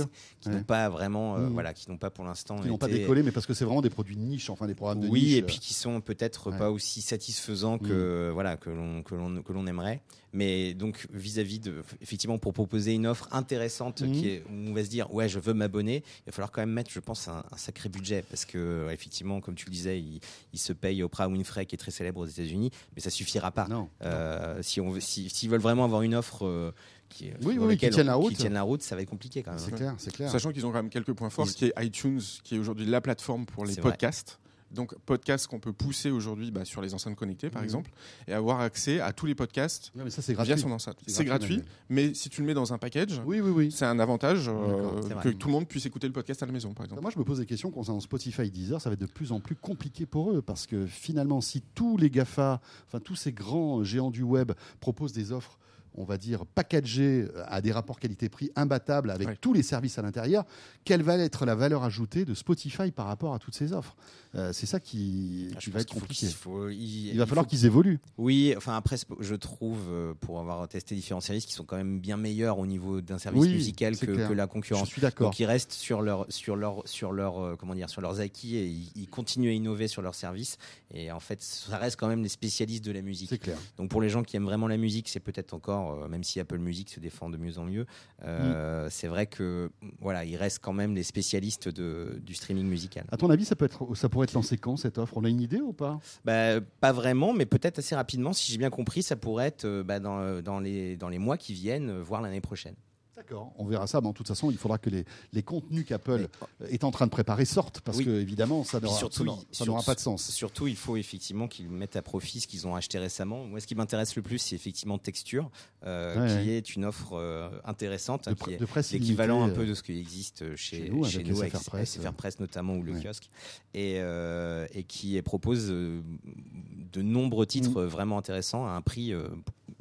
n'ont 0.49 0.63
pas 0.63 0.89
vraiment, 0.89 1.35
euh, 1.35 1.41
mmh. 1.41 1.53
voilà, 1.53 1.73
qui 1.75 1.89
n'ont 1.89 1.97
pas 1.97 2.09
pour 2.09 2.25
l'instant, 2.25 2.59
qui 2.59 2.67
n'ont 2.67 2.79
pas 2.79 2.87
décollé, 2.87 3.21
mais 3.21 3.31
parce 3.31 3.45
que 3.45 3.53
c'est 3.53 3.65
vraiment 3.65 3.83
des 3.83 3.91
produits 3.91 4.15
de 4.15 4.21
niche, 4.21 4.49
enfin 4.49 4.65
des 4.65 4.73
programmes 4.73 5.01
de 5.01 5.07
niche. 5.07 5.13
Oui, 5.13 5.35
et 5.35 5.43
puis 5.43 5.59
qui 5.59 5.75
sont 5.75 6.01
peut-être 6.01 6.49
pas 6.51 6.71
aussi 6.71 7.01
satisfaisants 7.01 7.77
que 7.77 8.29
mmh. 8.29 8.33
voilà 8.33 8.57
que 8.57 8.71
l'on 8.71 9.03
que 9.03 9.13
l'on 9.13 9.43
que 9.43 9.53
l'on 9.53 9.67
aimerait. 9.67 10.01
Mais 10.31 10.75
donc 10.75 11.07
vis-à-vis 11.11 11.59
de, 11.59 11.83
effectivement, 12.01 12.37
pour 12.37 12.53
proposer 12.53 12.93
une 12.93 13.07
offre 13.07 13.27
intéressante 13.31 14.01
mmh. 14.01 14.11
qui 14.11 14.29
est, 14.29 14.43
où 14.47 14.69
on 14.69 14.73
va 14.73 14.83
se 14.83 14.89
dire 14.89 15.11
ouais, 15.13 15.27
je 15.27 15.39
veux 15.39 15.53
m'abonner, 15.53 16.03
il 16.05 16.25
va 16.27 16.31
falloir 16.31 16.51
quand 16.51 16.61
même 16.61 16.71
mettre, 16.71 16.91
je 16.91 16.99
pense, 16.99 17.27
un, 17.27 17.43
sacré 17.57 17.89
budget 17.89 18.23
parce 18.29 18.45
que 18.45 18.87
effectivement, 18.91 19.41
comme 19.41 19.55
tu 19.55 19.65
le 19.65 19.71
disais, 19.71 19.99
il, 19.99 20.19
il 20.53 20.59
se 20.59 20.73
paye 20.73 21.01
Oprah 21.03 21.27
Winfrey 21.27 21.65
qui 21.65 21.75
est 21.75 21.77
très 21.77 21.91
célèbre 21.91 22.21
aux 22.21 22.25
États-Unis, 22.25 22.71
mais 22.95 23.01
ça 23.01 23.09
suffira 23.09 23.51
pas. 23.51 23.58
Non. 23.67 23.89
Euh, 24.03 24.59
si 24.61 24.79
on 24.79 24.99
s'ils 24.99 25.49
veulent 25.49 25.59
vraiment 25.59 25.85
avoir 25.85 26.01
une 26.01 26.15
offre 26.15 26.45
euh, 26.45 26.71
qui, 27.09 27.31
oui, 27.43 27.57
oui, 27.59 27.77
qui 27.77 27.89
tienne 27.89 28.07
la 28.07 28.15
route. 28.15 28.35
Qui 28.35 28.47
la 28.47 28.61
route, 28.61 28.81
ça 28.81 28.95
va 28.95 29.01
être 29.01 29.09
compliqué 29.09 29.43
quand 29.43 29.51
même. 29.51 29.59
C'est 29.59 29.75
clair, 29.75 29.95
c'est 29.97 30.13
clair. 30.13 30.29
Sachant 30.29 30.51
qu'ils 30.51 30.65
ont 30.65 30.71
quand 30.71 30.83
même 30.83 30.89
quelques 30.89 31.13
points 31.13 31.29
forts, 31.29 31.47
ce 31.47 31.55
qui 31.55 31.65
est 31.65 31.73
iTunes, 31.79 32.21
qui 32.43 32.55
est 32.55 32.59
aujourd'hui 32.59 32.85
la 32.85 33.01
plateforme 33.01 33.45
pour 33.45 33.65
les 33.65 33.75
podcasts. 33.75 34.39
Donc 34.71 34.95
podcast 35.05 35.47
qu'on 35.47 35.59
peut 35.59 35.73
pousser 35.73 36.11
aujourd'hui 36.11 36.51
bah, 36.51 36.65
sur 36.65 36.81
les 36.81 36.93
enceintes 36.93 37.15
connectées 37.15 37.49
par 37.49 37.61
mhm. 37.61 37.65
exemple 37.65 37.91
et 38.27 38.33
avoir 38.33 38.61
accès 38.61 38.99
à 38.99 39.13
tous 39.13 39.25
les 39.25 39.35
podcasts 39.35 39.91
mais 39.95 40.09
ça, 40.09 40.21
via 40.43 40.57
son 40.57 40.71
enceinte. 40.71 40.99
C'est 41.07 41.25
gratuit, 41.25 41.61
mais 41.89 42.13
si 42.13 42.29
tu 42.29 42.41
le 42.41 42.47
mets 42.47 42.53
dans 42.53 42.73
un 42.73 42.77
package, 42.77 43.21
oui, 43.25 43.41
oui, 43.41 43.49
oui. 43.49 43.71
c'est 43.71 43.85
un 43.85 43.99
avantage 43.99 44.47
euh, 44.47 45.01
que 45.21 45.29
tout 45.29 45.47
le 45.47 45.53
monde 45.53 45.67
puisse 45.67 45.85
écouter 45.85 46.07
le 46.07 46.13
podcast 46.13 46.43
à 46.43 46.45
la 46.45 46.51
maison 46.51 46.73
par 46.73 46.85
exemple. 46.85 47.01
Moi 47.01 47.11
je 47.11 47.19
me 47.19 47.23
pose 47.23 47.39
des 47.39 47.45
questions 47.45 47.71
concernant 47.71 47.99
Spotify 47.99 48.49
Deezer, 48.49 48.81
ça 48.81 48.89
va 48.89 48.93
être 48.93 49.01
de 49.01 49.05
plus 49.05 49.31
en 49.31 49.39
plus 49.39 49.55
compliqué 49.55 50.05
pour 50.05 50.31
eux 50.31 50.41
parce 50.41 50.67
que 50.67 50.85
finalement 50.85 51.41
si 51.41 51.61
tous 51.61 51.97
les 51.97 52.09
GAFA, 52.09 52.61
enfin 52.87 52.99
tous 52.99 53.15
ces 53.15 53.31
grands 53.31 53.83
géants 53.83 54.11
du 54.11 54.23
web 54.23 54.51
proposent 54.79 55.13
des 55.13 55.31
offres 55.31 55.59
on 55.99 56.05
va 56.05 56.17
dire, 56.17 56.45
packagé 56.45 57.27
euh, 57.35 57.43
à 57.47 57.61
des 57.61 57.73
rapports 57.73 57.99
qualité-prix 57.99 58.51
imbattables 58.55 59.11
avec 59.11 59.41
tous 59.41 59.53
les 59.53 59.61
services 59.61 59.99
à 59.99 60.01
l'intérieur, 60.01 60.45
quelle 60.85 61.03
va 61.03 61.17
être 61.17 61.45
la 61.45 61.55
valeur 61.55 61.83
ajoutée 61.83 62.23
de 62.23 62.33
Spotify 62.33 62.89
par 62.91 63.05
rapport 63.05 63.33
à 63.33 63.39
toutes 63.39 63.53
ces 63.53 63.73
offres? 63.73 63.97
Euh, 64.35 64.53
C'est 64.53 64.65
ça 64.65 64.79
qui, 64.79 65.49
ah, 65.53 65.59
va 65.71 65.81
être 65.81 65.93
compliqué. 65.93 66.27
Il, 66.71 67.17
va 67.17 67.25
falloir 67.25 67.45
qu'ils 67.45 67.65
évoluent. 67.65 67.99
Oui, 68.17 68.53
enfin 68.55 68.77
après, 68.77 68.95
je 69.19 69.35
trouve, 69.35 69.79
euh, 69.89 70.13
pour 70.21 70.39
avoir 70.39 70.65
testé 70.69 70.95
différents 70.95 71.19
services, 71.19 71.45
qui 71.45 71.53
sont 71.53 71.65
quand 71.65 71.75
même 71.75 71.99
bien 71.99 72.15
meilleurs 72.15 72.59
au 72.59 72.65
niveau 72.65 73.01
d'un 73.01 73.17
service 73.17 73.43
musical 73.43 73.97
que, 73.97 74.33
la 74.33 74.47
concurrence. 74.47 74.87
Je 74.87 74.93
suis 74.93 75.01
d'accord. 75.01 75.27
Donc 75.27 75.39
ils 75.39 75.45
restent 75.45 75.73
sur 75.73 76.01
leur, 76.01 76.25
sur 76.29 76.55
leur, 76.55 76.87
sur 76.87 77.11
leur, 77.11 77.57
comment 77.57 77.75
dire, 77.75 77.89
sur 77.89 77.99
leurs 77.99 78.21
acquis 78.21 78.55
et 78.55 78.67
ils, 78.95 79.09
continuent 79.09 79.49
à 79.49 79.53
innover 79.53 79.89
sur 79.89 80.01
leurs 80.01 80.15
services. 80.15 80.57
Et 80.93 81.11
en 81.11 81.19
fait, 81.19 81.41
ça 81.41 81.77
reste 81.77 81.99
quand 81.99 82.07
même 82.07 82.23
les 82.23 82.29
spécialistes 82.29 82.85
de 82.85 82.91
la 82.91 83.01
musique. 83.01 83.29
C'est 83.29 83.37
clair. 83.37 83.57
Donc 83.77 83.89
pour 83.89 84.01
les 84.01 84.09
gens 84.09 84.23
qui 84.23 84.37
aiment 84.37 84.45
vraiment 84.45 84.67
la 84.67 84.77
musique, 84.77 85.09
c'est 85.09 85.19
peut-être 85.19 85.53
encore 85.53 85.88
euh, 85.93 86.07
même 86.07 86.23
si 86.23 86.39
Apple 86.39 86.57
Music 86.57 86.89
se 86.89 86.99
défend 86.99 87.29
de 87.29 87.37
mieux 87.37 87.57
en 87.57 87.65
mieux, 87.65 87.85
euh, 88.23 88.85
mm. 88.85 88.89
c'est 88.89 89.07
vrai 89.07 89.27
que 89.27 89.71
voilà, 89.99 90.25
il 90.25 90.35
reste 90.35 90.59
quand 90.61 90.73
même 90.73 90.95
les 90.95 91.03
spécialistes 91.03 91.69
de, 91.69 92.19
du 92.23 92.33
streaming 92.33 92.67
musical. 92.67 93.05
À 93.11 93.17
ton 93.17 93.29
avis, 93.29 93.45
ça, 93.45 93.55
peut 93.55 93.65
être, 93.65 93.95
ça 93.95 94.09
pourrait 94.09 94.25
être 94.25 94.33
lancé 94.33 94.57
quand 94.57 94.77
cette 94.77 94.97
offre? 94.97 95.15
On 95.17 95.23
a 95.23 95.29
une 95.29 95.41
idée 95.41 95.61
ou 95.61 95.73
pas? 95.73 95.99
Bah, 96.25 96.59
Pas 96.79 96.91
vraiment, 96.91 97.33
mais 97.33 97.45
peut-être 97.45 97.79
assez 97.79 97.95
rapidement. 97.95 98.33
Si 98.33 98.51
j'ai 98.51 98.57
bien 98.57 98.69
compris, 98.69 99.03
ça 99.03 99.15
pourrait 99.15 99.47
être 99.47 99.65
euh, 99.65 99.83
bah, 99.83 99.99
dans, 99.99 100.41
dans, 100.41 100.59
les, 100.59 100.97
dans 100.97 101.09
les 101.09 101.19
mois 101.19 101.37
qui 101.37 101.53
viennent, 101.53 101.99
voire 101.99 102.21
l'année 102.21 102.41
prochaine. 102.41 102.75
D'accord, 103.19 103.51
on 103.57 103.65
verra 103.65 103.85
ça. 103.85 103.99
Mais 103.99 104.07
en 104.07 104.13
toute 104.13 104.29
façon, 104.29 104.49
il 104.49 104.57
faudra 104.57 104.77
que 104.77 104.89
les, 104.89 105.03
les 105.33 105.43
contenus 105.43 105.85
qu'Apple 105.85 106.29
est 106.69 106.85
en 106.85 106.91
train 106.91 107.05
de 107.05 107.11
préparer 107.11 107.43
sortent 107.43 107.81
parce 107.81 107.97
que 107.97 108.09
évidemment, 108.09 108.63
ça 108.63 108.79
n'aura 108.79 109.83
pas 109.83 109.95
de 109.95 109.99
sens. 109.99 110.29
Surtout, 110.31 110.67
il 110.67 110.77
faut 110.77 110.95
effectivement 110.95 111.49
qu'ils 111.49 111.69
mettent 111.69 111.97
à 111.97 112.01
profit 112.01 112.39
ce 112.39 112.47
qu'ils 112.47 112.65
ont 112.65 112.75
acheté 112.75 112.97
récemment. 112.97 113.43
Moi, 113.43 113.59
ce 113.59 113.67
qui 113.67 113.75
m'intéresse 113.75 114.15
le 114.15 114.21
plus, 114.21 114.37
c'est 114.37 114.55
effectivement 114.55 114.97
Texture, 114.97 115.51
euh, 115.85 116.41
qui 116.41 116.49
est 116.49 116.77
une 116.77 116.85
offre 116.85 117.13
euh, 117.13 117.49
intéressante, 117.65 118.29
de, 118.29 118.35
qui 118.35 118.53
est 118.53 118.91
l'équivalent 118.93 119.43
un 119.43 119.49
peu 119.49 119.65
de 119.65 119.73
ce 119.73 119.83
qui 119.83 119.99
existe 119.99 120.55
chez, 120.55 120.85
chez 120.85 120.89
nous, 120.89 121.03
avec, 121.41 121.55
SFR 121.57 122.13
Press, 122.13 122.39
notamment 122.39 122.75
ou 122.75 122.83
le 122.83 122.93
kiosque, 123.01 123.29
et, 123.73 123.95
euh, 123.97 124.65
et 124.71 124.83
qui 124.83 125.21
propose 125.23 125.67
de 125.67 127.01
nombreux 127.01 127.45
titres 127.45 127.81
mm. 127.81 127.87
vraiment 127.87 128.17
intéressants 128.17 128.65
à 128.65 128.69
un 128.69 128.81
prix 128.81 129.13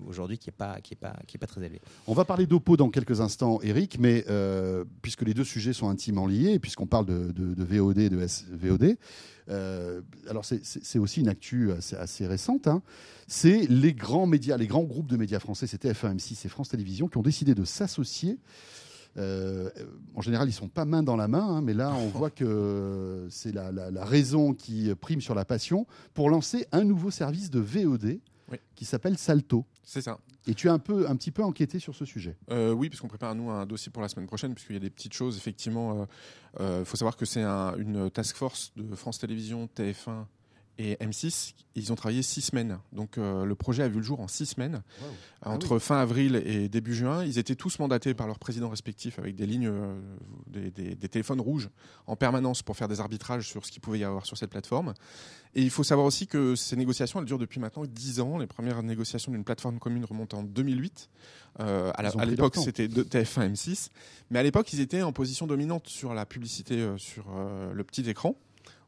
aujourd'hui 0.06 0.38
qui 0.38 0.48
n'est 0.48 0.52
pas, 0.52 0.80
très 1.46 1.60
élevé. 1.62 1.80
On 2.06 2.14
va 2.14 2.24
parler 2.24 2.46
d'Oppo 2.46 2.76
dans 2.76 2.90
quelques 2.90 3.20
instants, 3.20 3.60
Eric, 3.62 3.98
mais 3.98 4.24
puisque 5.02 5.22
les 5.22 5.34
deux 5.34 5.44
sujets 5.44 5.72
sont 5.72 5.88
intimement 5.88 6.26
liés, 6.26 6.58
puisqu'on 6.58 6.86
parle 6.86 7.06
de, 7.06 7.64
VOD 7.64 7.98
et 7.98 8.10
de 8.10 8.26
SVOD, 8.26 8.96
alors 9.48 10.44
c'est 10.44 10.98
aussi 10.98 11.20
une 11.20 11.28
actu 11.28 11.70
assez, 11.72 12.26
récente. 12.26 12.66
Hein. 12.66 12.82
C'est 13.26 13.66
les 13.68 13.92
grands 13.92 14.26
médias, 14.26 14.56
les 14.56 14.66
grands 14.66 14.84
groupes 14.84 15.08
de 15.08 15.16
médias 15.16 15.40
français, 15.40 15.66
c'était 15.66 15.92
F1, 15.92 16.16
M6 16.16 16.46
et 16.46 16.48
France 16.48 16.68
Télévisions, 16.70 17.08
qui 17.08 17.18
ont 17.18 17.22
décidé 17.22 17.54
de 17.54 17.64
s'associer 17.64 18.38
euh, 19.18 19.68
en 20.14 20.20
général, 20.20 20.48
ils 20.48 20.52
sont 20.52 20.68
pas 20.68 20.84
main 20.84 21.02
dans 21.02 21.16
la 21.16 21.28
main, 21.28 21.44
hein, 21.44 21.62
mais 21.62 21.74
là, 21.74 21.92
on 21.94 22.08
voit 22.08 22.30
que 22.30 23.26
c'est 23.30 23.52
la, 23.52 23.70
raison 24.04 24.54
qui 24.54 24.92
prime 25.00 25.20
sur 25.20 25.34
la 25.34 25.44
passion 25.44 25.86
pour 26.14 26.30
lancer 26.30 26.66
un 26.72 26.84
nouveau 26.84 27.10
service 27.10 27.50
de 27.50 27.60
VOD 27.60 28.20
qui 28.74 28.84
s'appelle 28.84 29.18
Salto. 29.18 29.64
C'est 29.82 30.02
ça. 30.02 30.18
Et 30.46 30.54
tu 30.54 30.68
as 30.68 30.72
un, 30.72 30.78
peu, 30.78 31.08
un 31.08 31.16
petit 31.16 31.30
peu 31.30 31.42
enquêté 31.42 31.78
sur 31.78 31.94
ce 31.94 32.04
sujet 32.04 32.36
euh, 32.50 32.72
Oui, 32.72 32.88
puisqu'on 32.88 33.08
prépare 33.08 33.34
nous 33.34 33.50
un 33.50 33.66
dossier 33.66 33.92
pour 33.92 34.02
la 34.02 34.08
semaine 34.08 34.26
prochaine, 34.26 34.54
puisqu'il 34.54 34.74
y 34.74 34.76
a 34.76 34.80
des 34.80 34.90
petites 34.90 35.12
choses. 35.12 35.36
Effectivement, 35.36 36.06
il 36.58 36.62
euh, 36.62 36.84
faut 36.84 36.96
savoir 36.96 37.16
que 37.16 37.26
c'est 37.26 37.42
une 37.42 38.10
task 38.10 38.36
force 38.36 38.72
de 38.76 38.94
France 38.94 39.18
Télévisions, 39.18 39.68
TF1 39.76 40.24
et 40.78 40.94
M6, 40.96 41.54
ils 41.74 41.92
ont 41.92 41.96
travaillé 41.96 42.22
six 42.22 42.40
semaines. 42.40 42.78
Donc 42.92 43.18
euh, 43.18 43.44
le 43.44 43.54
projet 43.56 43.82
a 43.82 43.88
vu 43.88 43.96
le 43.96 44.02
jour 44.02 44.20
en 44.20 44.28
six 44.28 44.46
semaines. 44.46 44.82
Ah 45.42 45.50
Entre 45.50 45.78
fin 45.80 45.98
avril 45.98 46.36
et 46.36 46.68
début 46.68 46.94
juin, 46.94 47.24
ils 47.24 47.38
étaient 47.38 47.56
tous 47.56 47.80
mandatés 47.80 48.14
par 48.14 48.28
leurs 48.28 48.38
présidents 48.38 48.68
respectifs 48.68 49.18
avec 49.18 49.34
des 49.34 49.46
lignes, 49.46 49.68
euh, 49.68 50.00
des, 50.46 50.94
téléphones 51.08 51.40
rouges 51.40 51.68
en 52.06 52.14
permanence 52.14 52.62
pour 52.62 52.76
faire 52.76 52.86
des 52.86 53.00
arbitrages 53.00 53.48
sur 53.48 53.66
ce 53.66 53.72
qu'il 53.72 53.80
pouvait 53.80 53.98
y 53.98 54.04
avoir 54.04 54.24
sur 54.24 54.36
cette 54.36 54.50
plateforme. 54.50 54.94
Et 55.56 55.62
il 55.62 55.70
faut 55.70 55.82
savoir 55.82 56.06
aussi 56.06 56.28
que 56.28 56.54
ces 56.54 56.76
négociations, 56.76 57.18
elles 57.18 57.26
durent 57.26 57.38
depuis 57.38 57.58
maintenant 57.58 57.84
dix 57.84 58.20
ans. 58.20 58.38
Les 58.38 58.46
premières 58.46 58.82
négociations 58.84 59.32
d'une 59.32 59.44
plateforme 59.44 59.80
commune 59.80 60.04
remontent 60.04 60.38
en 60.38 60.42
2008. 60.44 61.10
Euh, 61.60 61.90
à 61.94 62.24
l'époque, 62.24 62.54
c'était 62.56 62.86
TF1 62.86 63.52
M6. 63.52 63.88
Mais 64.30 64.38
à 64.38 64.42
l'époque, 64.44 64.72
ils 64.72 64.80
étaient 64.80 65.02
en 65.02 65.12
position 65.12 65.48
dominante 65.48 65.88
sur 65.88 66.14
la 66.14 66.24
publicité 66.24 66.88
sur 66.98 67.24
le 67.72 67.84
petit 67.84 68.08
écran 68.08 68.36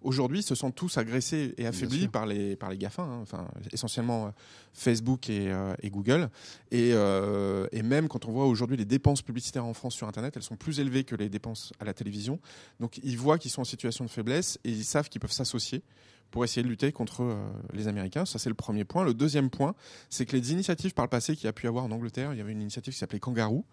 aujourd'hui 0.02 0.42
se 0.42 0.54
sentent 0.54 0.74
tous 0.74 0.98
agressés 0.98 1.54
et 1.58 1.66
affaiblis 1.66 2.08
par 2.08 2.26
les, 2.26 2.56
par 2.56 2.70
les 2.70 2.78
GAFA, 2.78 3.02
hein, 3.02 3.20
enfin, 3.22 3.48
essentiellement 3.72 4.26
euh, 4.26 4.30
Facebook 4.72 5.28
et, 5.28 5.50
euh, 5.50 5.74
et 5.82 5.90
Google. 5.90 6.28
Et, 6.70 6.90
euh, 6.92 7.66
et, 7.72 7.82
même 7.82 8.08
quand 8.08 8.26
on 8.26 8.32
voit 8.32 8.46
aujourd'hui 8.46 8.76
les 8.76 8.84
dépenses 8.84 9.22
publicitaires 9.22 9.64
en 9.64 9.74
France 9.74 9.94
sur 9.94 10.08
Internet, 10.08 10.36
elles 10.36 10.42
sont 10.42 10.56
plus 10.56 10.80
élevées 10.80 11.04
que 11.04 11.14
les 11.14 11.28
dépenses 11.28 11.72
à 11.80 11.84
la 11.84 11.94
télévision. 11.94 12.38
Donc 12.78 12.98
ils 13.02 13.18
voient 13.18 13.38
qu'ils 13.38 13.50
sont 13.50 13.62
en 13.62 13.64
situation 13.64 14.04
de 14.04 14.10
faiblesse 14.10 14.58
et 14.64 14.70
ils 14.70 14.84
savent 14.84 15.08
qu'ils 15.08 15.20
peuvent 15.20 15.32
s'associer 15.32 15.82
pour 16.30 16.44
essayer 16.44 16.62
de 16.62 16.68
lutter 16.68 16.92
contre 16.92 17.22
euh, 17.22 17.36
les 17.72 17.88
Américains. 17.88 18.24
Ça, 18.24 18.38
c'est 18.38 18.48
le 18.48 18.54
premier 18.54 18.84
point. 18.84 19.04
Le 19.04 19.14
deuxième 19.14 19.50
point, 19.50 19.74
c'est 20.08 20.26
que 20.26 20.36
les 20.36 20.52
initiatives 20.52 20.94
par 20.94 21.04
le 21.04 21.10
passé 21.10 21.34
qu'il 21.34 21.44
y 21.44 21.48
a 21.48 21.52
pu 21.52 21.66
avoir 21.66 21.84
en 21.84 21.90
Angleterre, 21.90 22.32
il 22.32 22.38
y 22.38 22.40
avait 22.40 22.52
une 22.52 22.62
initiative 22.62 22.92
qui 22.92 22.98
s'appelait 22.98 23.20
Kangaroo. 23.20 23.64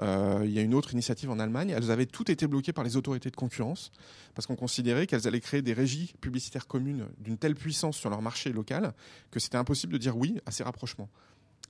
Euh, 0.00 0.42
il 0.44 0.50
y 0.50 0.58
a 0.58 0.62
une 0.62 0.74
autre 0.74 0.92
initiative 0.92 1.30
en 1.30 1.38
Allemagne. 1.38 1.70
Elles 1.70 1.90
avaient 1.90 2.06
toutes 2.06 2.30
été 2.30 2.46
bloquées 2.46 2.72
par 2.72 2.84
les 2.84 2.96
autorités 2.96 3.30
de 3.30 3.36
concurrence 3.36 3.92
parce 4.34 4.46
qu'on 4.46 4.56
considérait 4.56 5.06
qu'elles 5.06 5.26
allaient 5.26 5.40
créer 5.40 5.62
des 5.62 5.72
régies 5.74 6.14
publicitaires 6.20 6.66
communes 6.66 7.06
d'une 7.18 7.38
telle 7.38 7.54
puissance 7.54 7.96
sur 7.96 8.10
leur 8.10 8.22
marché 8.22 8.52
local 8.52 8.94
que 9.30 9.40
c'était 9.40 9.58
impossible 9.58 9.92
de 9.92 9.98
dire 9.98 10.16
oui 10.16 10.40
à 10.46 10.50
ces 10.50 10.62
rapprochements. 10.62 11.08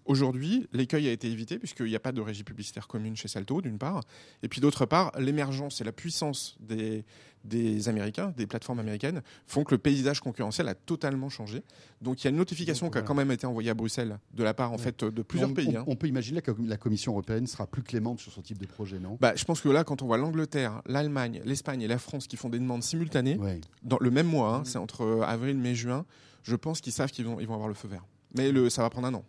Aujourd'hui, 0.05 0.69
l'écueil 0.73 1.09
a 1.09 1.13
été 1.13 1.31
évité 1.31 1.59
puisqu'il 1.59 1.87
n'y 1.87 1.97
a 1.97 2.01
pas 2.01 2.13
de 2.13 2.21
régie 2.21 2.45
publicitaire 2.45 2.89
commune 2.89 3.17
chez 3.17 3.29
Salto, 3.29 3.61
d'une 3.61 3.79
part, 3.79 4.03
et 4.43 4.49
puis 4.49 4.61
d'autre 4.61 4.87
part, 4.87 5.13
l'émergence 5.19 5.81
et 5.81 5.85
la 5.85 5.93
puissance 5.93 6.57
des, 6.61 7.05
des 7.45 7.89
Américains, 7.89 8.33
des 8.37 8.47
plateformes 8.47 8.81
américaines, 8.81 9.23
font 9.47 9.65
que 9.65 9.75
le 9.75 9.79
paysage 9.79 10.21
concurrentiel 10.21 10.69
a 10.69 10.75
totalement 10.75 11.29
changé. 11.29 11.63
Donc 12.01 12.21
il 12.21 12.25
y 12.25 12.27
a 12.29 12.31
une 12.31 12.37
notification 12.37 12.91
qui 12.91 12.99
a 12.99 13.03
quand 13.03 13.15
même 13.15 13.31
été 13.31 13.47
envoyée 13.47 13.71
à 13.71 13.75
Bruxelles 13.75 14.19
de 14.35 14.43
la 14.43 14.55
part 14.55 14.73
en 14.73 14.79
fait 14.79 15.05
de 15.05 15.23
plusieurs 15.23 15.55
pays. 15.55 15.77
Hein. 15.77 15.85
On, 15.87 15.97
peut 15.97 16.09
imaginer 16.09 16.43
que 16.43 16.53
la 16.67 16.77
Commission 16.77 17.13
européenne 17.13 17.47
sera 17.47 17.67
plus 17.67 17.83
clémente 17.83 18.21
sur 18.21 18.33
ce 18.33 18.41
type 18.41 18.59
de 18.59 18.67
projet, 18.67 18.99
non? 18.99 19.19
Bah, 19.21 19.35
Je 19.37 19.45
pense 19.45 19.61
que 19.61 19.69
là, 19.69 19.85
quand 19.85 20.03
on 20.03 20.07
voit 20.07 20.19
l'Angleterre, 20.19 20.83
l'Allemagne, 20.87 21.41
l'Espagne 21.45 21.83
et 21.83 21.89
la 21.89 21.99
France 21.99 22.27
qui 22.27 22.37
font 22.37 22.49
des 22.49 22.59
demandes 22.59 22.83
simultanées 22.83 23.39
dans 23.83 23.99
le 24.01 24.11
même 24.11 24.27
mois, 24.27 24.57
hein, 24.57 24.61
mmh. 24.61 24.65
c'est 24.65 24.79
entre 24.79 25.23
avril, 25.27 25.57
mai, 25.59 25.75
juin, 25.75 26.05
je 26.43 26.57
pense 26.57 26.81
qu'ils 26.81 26.93
savent 26.93 27.11
qu'ils 27.11 27.25
vont, 27.25 27.41
ils 27.41 27.47
vont 27.47 27.55
avoir 27.55 27.69
le 27.69 27.75
feu 27.75 27.89
vert. 27.89 28.05
Mais 28.35 28.51
le, 28.51 28.71
ça 28.71 28.83
va 28.83 28.91
prendre 28.91 29.09
un 29.09 29.15
an. 29.15 29.25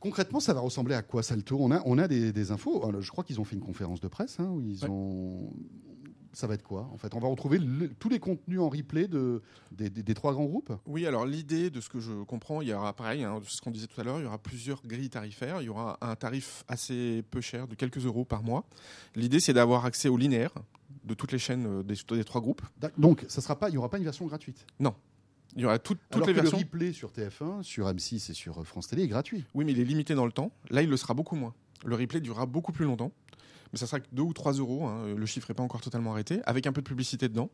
Concrètement, 0.00 0.40
ça 0.40 0.54
va 0.54 0.60
ressembler 0.60 0.94
à 0.94 1.02
quoi 1.02 1.22
Salto? 1.22 1.56
On 1.60 1.70
a, 1.72 1.82
on 1.84 1.98
a 1.98 2.06
des, 2.06 2.50
infos. 2.50 2.82
je 3.00 3.10
crois 3.10 3.24
qu'ils 3.24 3.40
ont 3.40 3.44
fait 3.44 3.56
une 3.56 3.62
conférence 3.62 4.00
de 4.00 4.08
presse 4.08 4.38
hein, 4.38 4.48
où 4.48 4.60
ils 4.60 4.84
ont. 4.86 5.52
Ça 6.34 6.46
va 6.46 6.54
être 6.54 6.62
quoi 6.62 6.88
En 6.92 6.98
fait, 6.98 7.14
on 7.14 7.20
va 7.20 7.26
retrouver 7.26 7.58
tous 7.98 8.08
les 8.08 8.20
contenus 8.20 8.60
en 8.60 8.68
replay 8.68 9.08
de, 9.08 9.42
des, 9.72 10.14
trois 10.14 10.32
grands 10.32 10.44
groupes? 10.44 10.72
Oui, 10.86 11.04
alors 11.06 11.26
l'idée 11.26 11.70
de 11.70 11.80
ce 11.80 11.88
que 11.88 11.98
je 11.98 12.22
comprends, 12.24 12.60
il 12.60 12.68
y 12.68 12.72
aura 12.72 12.92
pareil, 12.92 13.24
hein, 13.24 13.40
ce 13.48 13.60
qu'on 13.60 13.70
disait 13.70 13.86
tout 13.86 14.00
à 14.00 14.04
l'heure, 14.04 14.20
il 14.20 14.24
y 14.24 14.26
aura 14.26 14.38
plusieurs 14.38 14.82
grilles 14.82 15.10
tarifaires. 15.10 15.62
Il 15.62 15.64
y 15.64 15.68
aura 15.68 15.98
un 16.00 16.14
tarif 16.14 16.64
assez 16.68 17.24
peu 17.30 17.40
cher, 17.40 17.66
de 17.66 17.74
quelques 17.74 18.04
euros 18.04 18.24
par 18.24 18.44
mois. 18.44 18.64
L'idée, 19.16 19.40
c'est 19.40 19.54
d'avoir 19.54 19.84
accès 19.84 20.08
au 20.08 20.16
linéaire 20.16 20.52
de 21.04 21.14
toutes 21.14 21.32
les 21.32 21.38
chaînes 21.38 21.66
euh, 21.66 21.82
des, 21.82 21.96
des 22.10 22.24
trois 22.24 22.40
groupes. 22.40 22.62
Donc, 22.98 23.24
ça 23.28 23.40
sera 23.40 23.58
pas, 23.58 23.68
il 23.68 23.72
n'y 23.72 23.78
aura 23.78 23.88
pas 23.88 23.98
une 23.98 24.04
version 24.04 24.26
gratuite? 24.26 24.66
Non, 24.78 24.94
il 25.56 25.62
y 25.62 25.64
aura 25.64 25.78
toutes 25.78 25.98
les 26.14 26.20
que 26.20 26.30
versions. 26.30 26.58
Le 26.58 26.64
replay 26.64 26.92
sur 26.92 27.10
TF1, 27.10 27.62
sur 27.62 27.88
M6 27.88 28.30
et 28.30 28.34
sur 28.34 28.64
France 28.66 28.88
Télé 28.88 29.04
est 29.04 29.08
gratuit. 29.08 29.44
Oui, 29.54 29.64
mais 29.64 29.72
il 29.72 29.80
est 29.80 29.84
limité 29.84 30.14
dans 30.14 30.26
le 30.26 30.32
temps. 30.32 30.52
Là, 30.70 30.82
il 30.82 30.90
le 30.90 30.96
sera 30.96 31.14
beaucoup 31.14 31.36
moins. 31.36 31.54
Le 31.84 31.94
replay 31.94 32.20
durera 32.20 32.46
beaucoup 32.46 32.72
plus 32.72 32.84
longtemps. 32.84 33.12
Mais 33.72 33.78
ça 33.78 33.86
sera 33.86 34.00
que 34.00 34.06
2 34.12 34.22
ou 34.22 34.32
3 34.32 34.54
euros. 34.54 34.86
Hein. 34.86 35.14
Le 35.14 35.26
chiffre 35.26 35.46
n'est 35.48 35.54
pas 35.54 35.62
encore 35.62 35.80
totalement 35.80 36.12
arrêté, 36.12 36.40
avec 36.44 36.66
un 36.66 36.72
peu 36.72 36.80
de 36.80 36.86
publicité 36.86 37.28
dedans. 37.28 37.50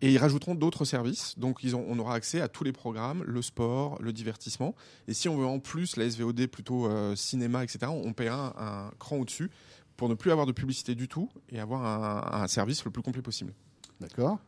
Et 0.00 0.10
ils 0.10 0.18
rajouteront 0.18 0.54
d'autres 0.54 0.84
services. 0.84 1.38
Donc, 1.38 1.60
ils 1.62 1.76
ont, 1.76 1.84
on 1.88 1.98
aura 1.98 2.14
accès 2.14 2.40
à 2.40 2.48
tous 2.48 2.64
les 2.64 2.72
programmes, 2.72 3.22
le 3.26 3.42
sport, 3.42 4.00
le 4.00 4.12
divertissement. 4.12 4.74
Et 5.06 5.14
si 5.14 5.28
on 5.28 5.36
veut 5.36 5.46
en 5.46 5.60
plus 5.60 5.96
la 5.96 6.08
SVOD 6.08 6.46
plutôt 6.46 6.86
euh, 6.86 7.14
cinéma, 7.14 7.62
etc., 7.62 7.86
on 7.88 8.12
paiera 8.12 8.54
un, 8.58 8.90
cran 8.98 9.16
au-dessus 9.16 9.50
pour 9.96 10.08
ne 10.08 10.14
plus 10.14 10.32
avoir 10.32 10.46
de 10.46 10.52
publicité 10.52 10.94
du 10.94 11.06
tout 11.06 11.28
et 11.50 11.60
avoir 11.60 12.34
un 12.34 12.48
service 12.48 12.84
le 12.84 12.90
plus 12.90 13.02
complet 13.02 13.22
possible. 13.22 13.52
D'accord 14.00 14.40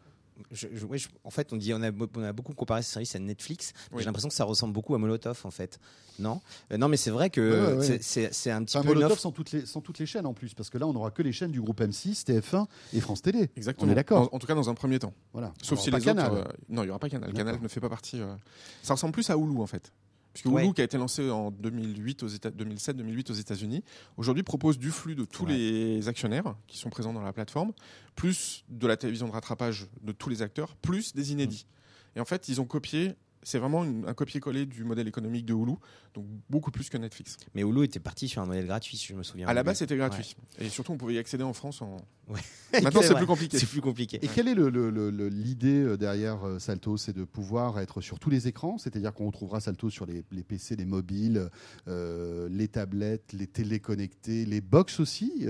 en 1.25 1.31
fait, 1.31 1.53
on 1.53 1.57
dit 1.57 1.73
on 1.75 1.83
a, 1.83 1.91
on 1.91 2.23
a 2.23 2.33
beaucoup 2.33 2.55
comparé 2.55 2.83
ce 2.83 2.91
service 2.91 3.15
à 3.15 3.19
Netflix. 3.19 3.73
J'ai 3.97 4.05
l'impression 4.05 4.29
que 4.29 4.35
ça 4.35 4.45
ressemble 4.45 4.73
beaucoup 4.73 4.95
à 4.95 4.99
Molotov, 4.99 5.41
en 5.45 5.51
fait. 5.51 5.79
Non, 6.19 6.41
euh, 6.73 6.77
non, 6.77 6.89
mais 6.89 6.97
c'est 6.97 7.11
vrai 7.11 7.31
que 7.31 7.81
c'est 8.01 8.51
un 8.51 8.65
petit 8.65 8.79
peu 8.79 8.87
Molotov 8.95 9.19
sans 9.19 9.33
toutes 9.33 9.53
les 9.53 9.67
sans 9.67 9.81
toutes 9.81 9.99
les 9.99 10.07
chaînes 10.07 10.27
en 10.27 10.35
plus, 10.35 10.55
parce 10.55 10.71
que 10.71 10.79
là, 10.79 10.87
on 10.87 10.93
n'aura 10.93 11.11
que 11.11 11.23
les 11.23 11.33
chaînes 11.33 11.51
du 11.51 11.61
groupe 11.61 11.81
M6, 11.81 12.25
TF1 12.25 12.67
et 12.93 13.01
France 13.01 13.23
Télé. 13.23 13.51
Exactement. 13.57 13.89
On 13.89 13.93
est 13.93 13.97
d'accord. 13.97 14.29
En, 14.33 14.39
tout 14.39 14.47
cas, 14.47 14.55
dans 14.55 14.71
un 14.71 14.75
premier 14.75 14.99
temps. 14.99 15.13
Voilà. 15.33 15.53
Sauf 15.63 15.81
si 15.81 15.91
les 15.91 16.01
Canal. 16.01 16.33
autres. 16.33 16.49
Euh, 16.49 16.53
non, 16.69 16.83
il 16.83 16.87
y 16.87 16.91
aura 16.91 16.99
pas 16.99 17.09
Canal. 17.09 17.33
Canal 17.33 17.59
ne 17.61 17.69
fait 17.69 17.81
pas 17.81 17.89
partie. 17.89 18.21
Euh, 18.21 18.35
ça 18.83 18.95
ressemble 18.95 19.13
plus 19.13 19.29
à 19.31 19.37
Hulu, 19.37 19.61
en 19.61 19.67
fait. 19.67 19.93
Puisque 20.35 20.47
Hulu, 20.47 20.75
qui 20.75 20.81
a 20.81 20.85
été 20.85 20.99
lancé 20.99 21.31
en 21.31 21.53
2008 21.53 22.25
aux 22.25 22.29
2007-2008 22.29 23.31
aux 23.31 23.35
États-Unis, 23.35 23.85
aujourd'hui 24.17 24.43
propose 24.43 24.79
du 24.79 24.91
flux 24.91 25.15
de 25.15 25.25
tous 25.25 25.47
les 25.47 26.09
actionnaires 26.09 26.57
qui 26.67 26.77
sont 26.77 26.91
présents 26.91 27.13
dans 27.13 27.23
la 27.23 27.33
plateforme, 27.33 27.73
plus 28.17 28.65
de 28.69 28.87
la 28.89 28.97
télévision 28.97 29.29
de 29.29 29.33
rattrapage 29.33 29.87
de 30.03 30.11
tous 30.11 30.29
les 30.29 30.43
acteurs, 30.43 30.75
plus 30.77 31.15
des 31.15 31.31
inédits. 31.31 31.67
Mmh. 31.67 32.19
Et 32.19 32.21
en 32.21 32.25
fait, 32.25 32.49
ils 32.49 32.61
ont 32.61 32.65
copié 32.65 33.15
c'est 33.45 33.59
vraiment 33.59 33.83
un 33.83 34.15
copier-coller 34.15 34.67
du 34.67 34.85
modèle 34.85 35.07
économique 35.07 35.45
de 35.45 35.55
Hulu, 35.55 35.75
donc 36.15 36.25
beaucoup 36.49 36.71
plus 36.71 36.89
que 36.89 36.97
Netflix. 36.97 37.37
Mais 37.55 37.63
Hulu 37.63 37.85
était 37.85 38.01
parti 38.01 38.27
sur 38.27 38.43
un 38.43 38.47
modèle 38.47 38.67
gratuit, 38.67 38.97
si 38.97 39.07
je 39.07 39.15
me 39.15 39.23
souviens. 39.23 39.47
À 39.47 39.55
la 39.55 39.63
base, 39.63 39.79
c'était 39.79 39.97
gratuit. 39.97 40.35
Et 40.59 40.69
surtout, 40.69 40.93
on 40.93 40.97
pouvait 40.97 41.15
y 41.15 41.19
accéder 41.19 41.45
en 41.45 41.53
France. 41.53 41.83
En... 41.83 41.99
Maintenant, 42.83 43.03
c'est 43.03 43.15
plus 43.15 43.27
compliqué. 43.27 43.59
C'est 43.59 43.69
plus 43.69 43.81
compliqué. 43.81 44.19
Et 44.23 44.29
quelle 44.29 44.49
est 44.49 44.55
l'idée 44.55 45.83
euh, 45.83 45.97
derrière 45.97 46.45
euh, 46.45 46.59
Salto? 46.59 46.97
C'est 46.97 47.15
de 47.15 47.25
pouvoir 47.25 47.79
être 47.81 48.01
sur 48.01 48.19
tous 48.19 48.31
les 48.31 48.49
écrans, 48.49 48.79
c'est-à-dire 48.79 49.13
qu'on 49.13 49.27
retrouvera 49.27 49.61
Salto 49.61 49.91
sur 49.91 50.07
les, 50.07 50.23
PC, 50.23 50.77
les 50.77 50.87
mobiles, 50.87 51.49
euh, 51.89 52.49
les 52.51 52.69
tablettes, 52.69 53.33
les 53.33 53.47
téléconnectés, 53.47 54.47
les 54.47 54.61
box 54.61 55.01
aussi. 55.01 55.47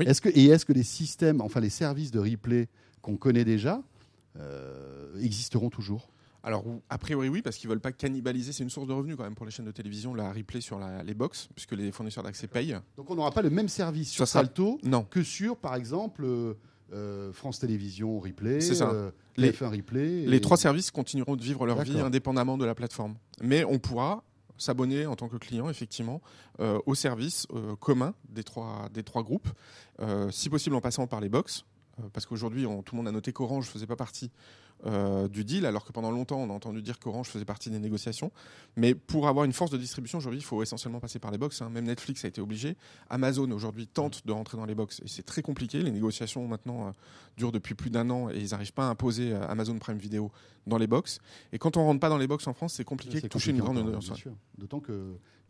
est-ce 0.00 0.20
que, 0.20 0.28
et 0.28 0.46
est-ce 0.46 0.64
que 0.64 0.72
les 0.72 0.82
systèmes, 0.82 1.40
enfin 1.40 1.60
les 1.60 1.70
services 1.70 2.10
de 2.10 2.20
replay 2.20 2.68
qu'on 3.02 3.16
connaît 3.16 3.44
déjà, 3.44 3.82
existeront 5.20 5.70
toujours? 5.70 6.13
Alors, 6.44 6.62
a 6.90 6.98
priori, 6.98 7.30
oui, 7.30 7.40
parce 7.40 7.56
qu'ils 7.56 7.70
veulent 7.70 7.80
pas 7.80 7.90
cannibaliser. 7.90 8.52
C'est 8.52 8.62
une 8.62 8.70
source 8.70 8.86
de 8.86 8.92
revenus 8.92 9.16
quand 9.16 9.22
même 9.22 9.34
pour 9.34 9.46
les 9.46 9.50
chaînes 9.50 9.64
de 9.64 9.70
télévision, 9.70 10.14
la 10.14 10.30
replay 10.30 10.60
sur 10.60 10.78
les 10.78 11.14
box, 11.14 11.48
puisque 11.54 11.72
les 11.72 11.90
fournisseurs 11.90 12.22
d'accès 12.22 12.46
payent. 12.46 12.76
Donc, 12.98 13.10
on 13.10 13.14
n'aura 13.14 13.30
pas 13.30 13.40
le 13.40 13.48
même 13.48 13.68
service 13.68 14.10
sur 14.10 14.28
Salto 14.28 14.78
que 15.10 15.22
sur, 15.22 15.56
par 15.56 15.74
exemple, 15.74 16.22
euh, 16.24 16.52
euh, 16.92 17.32
France 17.32 17.60
Télévisions 17.60 18.20
Replay, 18.20 18.60
ça. 18.60 18.90
Euh, 18.90 19.10
les, 19.38 19.52
F1 19.52 19.74
Replay. 19.74 20.26
Les 20.26 20.40
trois 20.42 20.58
services 20.58 20.90
continueront 20.90 21.34
de 21.34 21.42
vivre 21.42 21.64
leur 21.64 21.80
vie 21.80 21.98
indépendamment 21.98 22.58
de 22.58 22.66
la 22.66 22.74
plateforme. 22.74 23.14
Mais 23.40 23.64
on 23.64 23.78
pourra 23.78 24.22
s'abonner 24.58 25.06
en 25.06 25.16
tant 25.16 25.28
que 25.28 25.36
client, 25.38 25.70
effectivement, 25.70 26.20
au 26.58 26.94
service 26.94 27.46
commun 27.80 28.14
des 28.28 28.44
trois, 28.44 28.90
des 28.92 29.02
trois 29.02 29.22
groupes, 29.22 29.48
si 30.30 30.50
possible 30.50 30.76
en 30.76 30.80
passant 30.82 31.06
par 31.06 31.20
les 31.20 31.30
box, 31.30 31.64
parce 32.12 32.26
qu'aujourd'hui, 32.26 32.64
tout 32.84 32.94
le 32.94 32.98
monde 32.98 33.08
a 33.08 33.12
noté 33.12 33.32
qu'Orange 33.32 33.66
ne 33.66 33.70
faisait 33.70 33.86
pas 33.86 33.96
partie 33.96 34.30
euh, 34.86 35.28
du 35.28 35.44
deal, 35.44 35.64
alors 35.66 35.84
que 35.84 35.92
pendant 35.92 36.10
longtemps, 36.10 36.38
on 36.38 36.50
a 36.50 36.52
entendu 36.52 36.82
dire 36.82 36.98
qu'Orange 36.98 37.28
faisait 37.28 37.44
partie 37.44 37.70
des 37.70 37.78
négociations. 37.78 38.30
Mais 38.76 38.94
pour 38.94 39.28
avoir 39.28 39.44
une 39.44 39.52
force 39.52 39.70
de 39.70 39.78
distribution, 39.78 40.18
aujourd'hui, 40.18 40.40
il 40.40 40.44
faut 40.44 40.62
essentiellement 40.62 41.00
passer 41.00 41.18
par 41.18 41.30
les 41.30 41.38
box. 41.38 41.62
Hein. 41.62 41.70
Même 41.70 41.84
Netflix 41.84 42.24
a 42.24 42.28
été 42.28 42.40
obligé. 42.40 42.76
Amazon, 43.08 43.50
aujourd'hui, 43.50 43.86
tente 43.86 44.26
de 44.26 44.32
rentrer 44.32 44.56
dans 44.56 44.66
les 44.66 44.74
box. 44.74 45.00
Et 45.04 45.08
c'est 45.08 45.22
très 45.22 45.42
compliqué. 45.42 45.82
Les 45.82 45.90
négociations, 45.90 46.46
maintenant, 46.46 46.88
euh, 46.88 46.90
durent 47.36 47.52
depuis 47.52 47.74
plus 47.74 47.90
d'un 47.90 48.10
an 48.10 48.30
et 48.30 48.38
ils 48.38 48.50
n'arrivent 48.50 48.72
pas 48.72 48.86
à 48.86 48.90
imposer 48.90 49.32
euh, 49.32 49.48
Amazon 49.48 49.78
Prime 49.78 49.98
Video 49.98 50.30
dans 50.66 50.78
les 50.78 50.86
box. 50.86 51.18
Et 51.52 51.58
quand 51.58 51.76
on 51.76 51.84
rentre 51.84 52.00
pas 52.00 52.08
dans 52.08 52.18
les 52.18 52.26
box 52.26 52.46
en 52.46 52.52
France, 52.52 52.74
c'est 52.74 52.84
compliqué 52.84 53.20
de 53.20 53.28
toucher 53.28 53.52
une 53.52 53.58
grande 53.58 53.78
audience. 53.78 54.12
D'autant 54.58 54.80
qu'il 54.80 54.94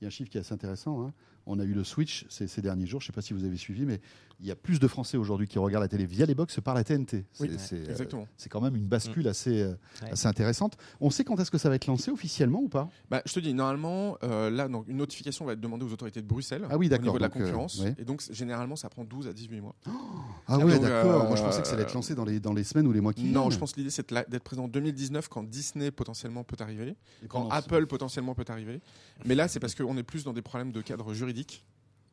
il 0.00 0.04
y 0.04 0.04
a 0.04 0.08
un 0.08 0.10
chiffre 0.10 0.30
qui 0.30 0.38
est 0.38 0.40
assez 0.40 0.54
intéressant. 0.54 1.02
Hein. 1.02 1.12
On 1.46 1.58
a 1.58 1.64
eu 1.64 1.74
le 1.74 1.84
switch 1.84 2.26
ces, 2.28 2.46
ces 2.46 2.62
derniers 2.62 2.86
jours. 2.86 3.00
Je 3.00 3.06
ne 3.06 3.08
sais 3.08 3.12
pas 3.12 3.22
si 3.22 3.34
vous 3.34 3.44
avez 3.44 3.56
suivi, 3.56 3.84
mais 3.84 4.00
il 4.40 4.46
y 4.46 4.50
a 4.50 4.56
plus 4.56 4.78
de 4.78 4.88
Français 4.88 5.16
aujourd'hui 5.16 5.46
qui 5.46 5.58
regardent 5.58 5.84
la 5.84 5.88
télé 5.88 6.06
via 6.06 6.26
les 6.26 6.34
box 6.34 6.60
par 6.60 6.74
la 6.74 6.84
TNT. 6.84 7.24
C'est 7.32 7.72
euh, 7.72 8.24
quand 8.50 8.60
même 8.60 8.76
une 8.76 8.86
bascule 8.86 9.24
mm. 9.24 9.28
assez, 9.28 9.62
euh, 9.62 9.74
assez 10.10 10.26
intéressante. 10.26 10.76
On 11.00 11.10
sait 11.10 11.24
quand 11.24 11.38
est-ce 11.40 11.50
que 11.50 11.58
ça 11.58 11.68
va 11.68 11.76
être 11.76 11.86
lancé 11.86 12.10
officiellement 12.10 12.60
ou 12.60 12.68
pas? 12.68 12.88
Bah, 13.10 13.22
Je 13.26 13.32
te 13.32 13.40
dis, 13.40 13.54
normalement, 13.54 14.18
euh, 14.22 14.50
là, 14.50 14.68
donc, 14.68 14.86
une 14.88 14.96
notification 14.96 15.44
va 15.44 15.52
être 15.52 15.60
demandée 15.60 15.84
aux 15.84 15.92
autorités 15.92 16.20
de 16.20 16.26
Bruxelles 16.26 16.66
ah 16.68 16.76
oui, 16.76 16.90
au 16.92 16.98
niveau 16.98 17.16
de 17.16 17.22
la 17.22 17.28
concurrence. 17.28 17.82
et 17.98 18.04
donc, 18.04 18.22
généralement, 18.30 18.76
ça 18.76 18.88
prend 18.88 19.04
12 19.04 19.28
à 19.28 19.32
18 19.32 19.60
mois. 19.60 19.74
ah 20.48 20.58
oui, 20.58 20.78
d'accord. 20.78 21.26
Moi, 21.26 21.36
je 21.36 21.42
pensais 21.42 21.62
que 21.62 21.68
ça 21.68 21.74
allait 21.74 21.84
être 21.84 21.94
lancé 21.94 22.14
dans 22.14 22.24
les, 22.24 22.40
dans 22.40 22.52
les 22.52 22.64
semaines 22.64 22.86
ou 22.86 22.92
les 22.92 23.00
mois 23.00 23.12
qui 23.12 23.22
viennent. 23.22 23.34
Non, 23.34 23.50
je 23.50 23.58
pense 23.58 23.72
que 23.72 23.78
l'idée, 23.78 23.90
c'est 23.90 24.12
d'être 24.12 24.44
présent 24.44 24.64
en 24.64 24.68
2019 24.68 25.28
quand 25.28 25.44
Disney 25.44 25.90
potentiellement 25.90 26.44
peut 26.44 26.56
arriver, 26.60 26.96
et 27.22 27.28
quand 27.28 27.48
Apple 27.48 27.86
potentiellement 27.86 28.34
peut 28.34 28.44
arriver. 28.48 28.80
Mais 29.24 29.34
là, 29.34 29.48
c'est 29.48 29.60
parce 29.60 29.74
qu'on 29.74 29.96
est 29.96 30.02
plus 30.02 30.24
dans 30.24 30.32
des 30.32 30.42
problèmes 30.42 30.72
de 30.72 30.80
cadre 30.80 31.14
juridique 31.14 31.33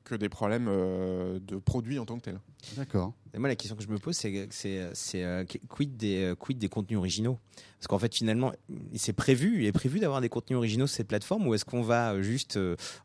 que 0.03 0.15
des 0.15 0.29
problèmes 0.29 0.67
euh, 0.69 1.39
de 1.39 1.57
produits 1.57 1.99
en 1.99 2.05
tant 2.05 2.17
que 2.17 2.23
tel. 2.25 2.39
D'accord. 2.75 3.13
Et 3.33 3.39
moi, 3.39 3.47
la 3.47 3.55
question 3.55 3.75
que 3.75 3.83
je 3.83 3.87
me 3.87 3.97
pose, 3.97 4.15
c'est, 4.15 4.49
c'est, 4.51 5.23
euh, 5.23 5.45
quid, 5.69 5.95
des, 5.95 6.23
euh, 6.23 6.35
quid 6.35 6.57
des 6.57 6.67
contenus 6.67 6.97
originaux? 6.97 7.39
Parce 7.77 7.87
qu'en 7.87 7.97
fait, 7.97 8.13
finalement, 8.13 8.51
c'est 8.93 9.13
prévu, 9.13 9.61
il 9.61 9.65
est 9.65 9.71
prévu 9.71 9.99
d'avoir 9.99 10.21
des 10.21 10.29
contenus 10.29 10.57
originaux 10.57 10.85
sur 10.85 10.97
cette 10.97 11.07
plateforme 11.07 11.47
ou 11.47 11.55
est-ce 11.55 11.65
qu'on 11.65 11.81
va 11.81 12.21
juste 12.21 12.59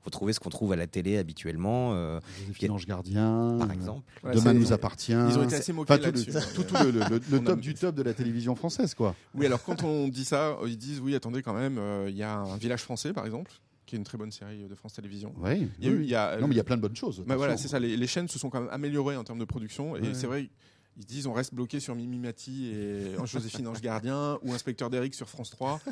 retrouver 0.04 0.32
ce 0.32 0.40
qu'on 0.40 0.50
trouve 0.50 0.72
à 0.72 0.76
la 0.76 0.86
télé 0.86 1.16
habituellement 1.16 1.94
Joséphine 2.40 2.72
Ange 2.72 2.86
Gardien, 2.86 3.56
par 3.58 3.72
exemple? 3.72 4.02
Demain 4.34 4.52
nous 4.52 4.74
appartient. 4.74 5.12
Ils 5.12 5.38
ont 5.38 5.44
été 5.44 5.54
assez 5.54 5.72
moqués 5.72 5.96
là-dessus. 5.96 6.30
Tout, 6.54 6.64
le, 6.74 7.38
top 7.44 7.60
du 7.60 7.72
top 7.72 7.94
de 7.94 8.02
la 8.02 8.12
télévision 8.12 8.54
française, 8.54 8.94
quoi. 8.94 9.14
Oui, 9.34 9.46
alors 9.46 9.62
quand 9.62 9.82
on 9.82 10.08
dit 10.08 10.26
ça, 10.26 10.58
ils 10.66 10.76
disent 10.76 11.00
oui, 11.00 11.14
attendez 11.14 11.42
quand 11.42 11.54
même, 11.54 11.80
il 12.08 12.16
y 12.16 12.22
a 12.22 12.36
un 12.36 12.58
village 12.58 12.82
français, 12.82 13.14
par 13.14 13.24
exemple, 13.24 13.52
qui 13.86 13.94
est 13.94 13.98
une 13.98 14.04
très 14.04 14.18
bonne 14.18 14.32
série 14.32 14.66
de 14.68 14.74
France 14.74 14.94
Télévisions. 14.94 15.32
Oui, 15.38 15.68
il 15.78 15.84
y 15.84 15.88
a 15.88 15.92
eu, 15.92 16.02
il 16.02 16.08
y 16.10 16.14
a, 16.14 16.38
non, 16.38 16.48
mais 16.48 16.54
il 16.54 16.58
y 16.58 16.60
a 16.60 16.64
plein 16.64 16.76
de 16.76 16.82
bonnes 16.82 16.96
choses. 16.96 17.22
Bah 17.26 17.36
voilà, 17.36 17.56
c'est 17.56 17.68
ça. 17.68 17.78
Les, 17.78 18.06
chaînes 18.06 18.28
se 18.28 18.38
sont 18.38 18.50
quand 18.50 18.60
même 18.60 18.70
améliorées 18.70 19.16
en 19.16 19.24
termes 19.24 19.38
de 19.38 19.44
production. 19.44 19.96
Et 19.96 20.12
c'est 20.12 20.26
vrai, 20.26 20.50
ils 20.98 21.04
disent 21.04 21.26
on 21.26 21.32
reste 21.32 21.54
bloqué 21.54 21.80
sur 21.80 21.94
Mimi 21.94 22.18
Mati 22.18 22.68
et 22.68 23.14
Joséphine 23.26 23.68
Ange 23.68 23.80
Gardien 23.80 24.38
ou 24.42 24.52
Inspecteur 24.52 24.90
d'Eric 24.90 25.14
sur 25.14 25.28
France 25.28 25.50
3. 25.50 25.80